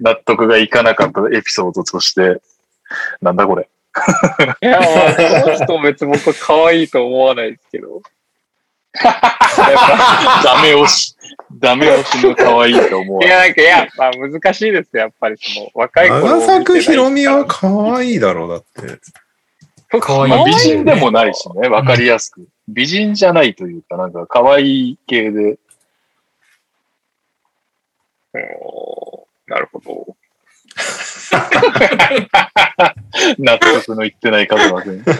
[0.00, 2.40] 納得がいかなかったエピソードとして、
[3.20, 3.68] なんだこれ。
[4.60, 8.02] いや、まあ、この人別に僕は可愛いと思わないですけど。
[8.94, 11.14] ダメ押し。
[11.58, 13.26] ダメ押しの可愛いと思うい。
[13.26, 19.00] や、なんか、いや、まあ難しいですよ、やっぱりその、若い頃長作ひろみは可愛いだろう、だって。
[20.00, 22.46] 可愛いまあ、美人でもないしね、わかりやすく。
[22.68, 25.58] 美人じゃないというか、なんか可愛い系で。
[29.46, 30.16] なるほど。
[33.38, 35.04] 納得のいってないカズマ君。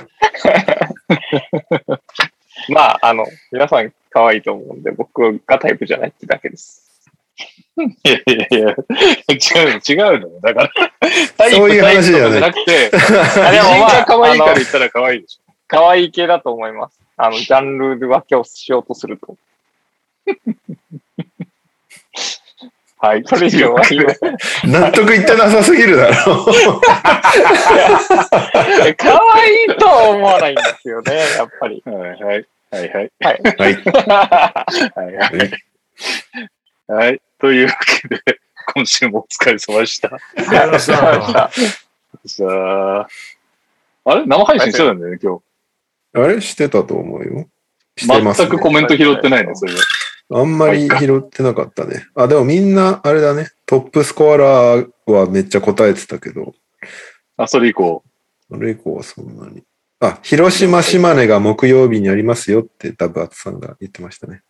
[2.68, 6.84] まあ、あの、皆さん可愛いと思うんで、僕がタイプじゃないってだけです。
[7.76, 8.76] いやいやいや、違う
[9.28, 10.40] の、違うのよ。
[10.40, 10.70] だから、
[11.36, 12.90] タイプそういう話じゃないタイプとかじゃなくて、
[13.42, 15.52] あ美人が可愛いからあの言ったら可愛いでしょ。
[15.66, 17.00] 可愛い系だと思います。
[17.16, 19.36] あの、ジャンルで分けをしようとすると。
[23.04, 23.22] はい。
[23.26, 24.36] それ以上は言いません。
[24.72, 26.46] 納得いってなさすぎるだろ。
[28.96, 31.82] 可愛いとは思わないんですよね、やっぱり。
[31.84, 32.46] はいはい。
[32.70, 33.12] はいはい。
[33.20, 33.42] はい。
[33.58, 35.50] はいはい。
[36.88, 37.20] はい。
[37.38, 38.22] というわけで、
[38.74, 40.08] 今週もお疲れ様でした。
[40.50, 41.50] やりました
[42.26, 43.06] さあ、
[44.06, 44.24] あれ？
[44.24, 45.40] 生配信してたんだよね、今
[46.14, 46.40] あれ？
[46.40, 47.46] してたと思うよ。
[47.96, 48.08] し日。
[48.08, 48.48] てます、ね。
[48.48, 49.80] 全くコメント拾ってないね、それは。
[50.40, 52.06] あんまり拾ってなかったね。
[52.14, 53.50] あ、でもみんな、あれだね。
[53.66, 56.54] トップスコアラーはめっちゃ答えてたけど、
[57.36, 58.02] あ、それ以降。
[58.50, 59.64] それ以降はそんなに。
[60.00, 64.42] あ、広島、島根が木曜日にありますよってダブアツさんが言ってましたね。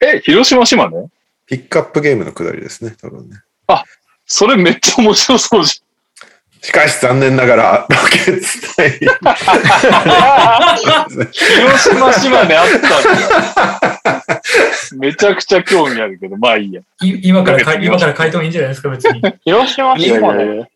[0.00, 1.08] え、広島島根？
[1.46, 3.42] ピックアップゲームのくだりですね、多分ね。
[4.30, 5.80] それめっちゃ面白そうじ
[6.62, 8.90] しかし残念ながら、ロケッツ対。
[11.32, 14.42] 広島島根あったんだ。
[14.96, 16.80] めちゃくちゃ興味あるけど、まあいいや。
[17.02, 19.22] い今からか、今から書いてもいいんじゃないですか、別に。
[19.44, 20.46] 広島、いやい島根。
[20.46, 20.68] やいや。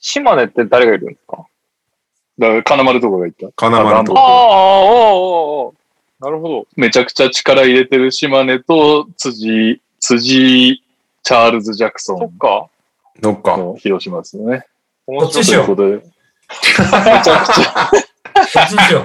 [0.00, 1.44] 島根って誰がいるんですか？
[2.38, 3.48] だから、金丸とかが言った。
[3.56, 4.24] 金丸とああ、
[4.84, 6.66] おーおーおーなるほど。
[6.76, 10.82] めちゃくちゃ力入れてる島根と辻、辻、
[11.22, 12.68] チャールズ・ジャクソンそっか。
[13.20, 13.56] どっか。
[13.56, 14.66] の広島ですよね。
[15.08, 15.76] こっちにしよう。
[15.76, 19.02] めちゃくちゃ、こっちにしよう。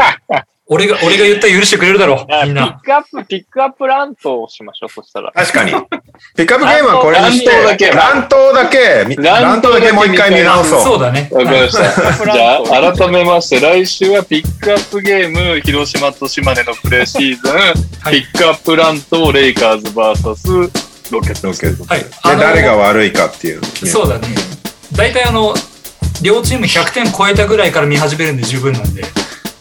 [0.67, 2.81] 俺が、俺が言ったら許してくれるだろう、みんあピッな。
[2.83, 5.31] クアップ、ピックアップラントをしましょう、そしたら。
[5.33, 5.71] 確かに。
[5.71, 10.81] ピックアップゲームはこれにして、乱闘だけ乱闘だけ、み乱闘乱闘だけもう一回見直そう。
[10.83, 11.29] そうだね。
[11.31, 12.31] わかりました。
[12.31, 17.55] じゃあ、改めまして、来週はピックアップゲーム、広島と島根のプレーシーズン、
[18.01, 20.71] はいピックアップランとレイカーズ VS
[21.11, 21.47] ロケット。
[21.47, 22.03] ロケットはい。
[22.03, 22.09] で、
[22.41, 24.27] 誰が悪いかっていうそうだね。
[24.95, 25.53] 大体あの、
[26.21, 29.03] 両チーム100点超えたぐらいから見始めるんで十分なんで。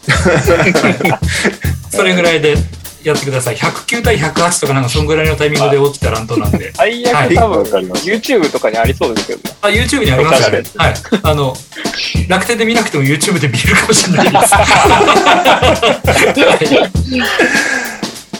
[1.89, 2.55] それぐらいで
[3.03, 3.55] やってください。
[3.55, 6.71] 109対108とかなんかそんぐらいのタイミングで落ちた乱闘なんで。
[6.75, 9.55] 最はい悪多分、YouTube とかにありそうですけどね。
[9.61, 10.63] あ、YouTube にありますね。
[10.77, 10.93] はい。
[11.23, 11.55] あの、
[12.27, 14.53] 楽天で見なくても YouTube で見れるかもしれないです。
[14.55, 14.65] はい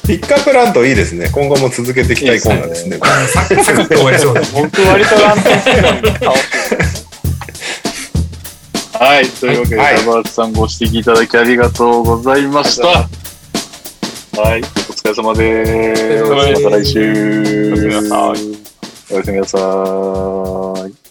[0.06, 1.30] ピックアップラントいいですね。
[1.32, 3.00] 今後も続けていきたいコーナーですね。
[3.30, 4.42] サクサクって終わりそうだ。
[4.54, 6.42] 僕割とラント好きなんで楽し
[6.74, 7.13] いです。
[9.04, 9.26] はい。
[9.26, 12.88] というわけで、はい高橋さんご指摘いただきありがとうございました。
[12.88, 14.62] はい。
[14.62, 15.66] お疲れ様で
[16.08, 16.24] す。
[16.24, 17.44] お疲れ様ですまた来週。
[17.68, 18.20] おやすみなさい
[19.12, 21.03] おやすみなさい。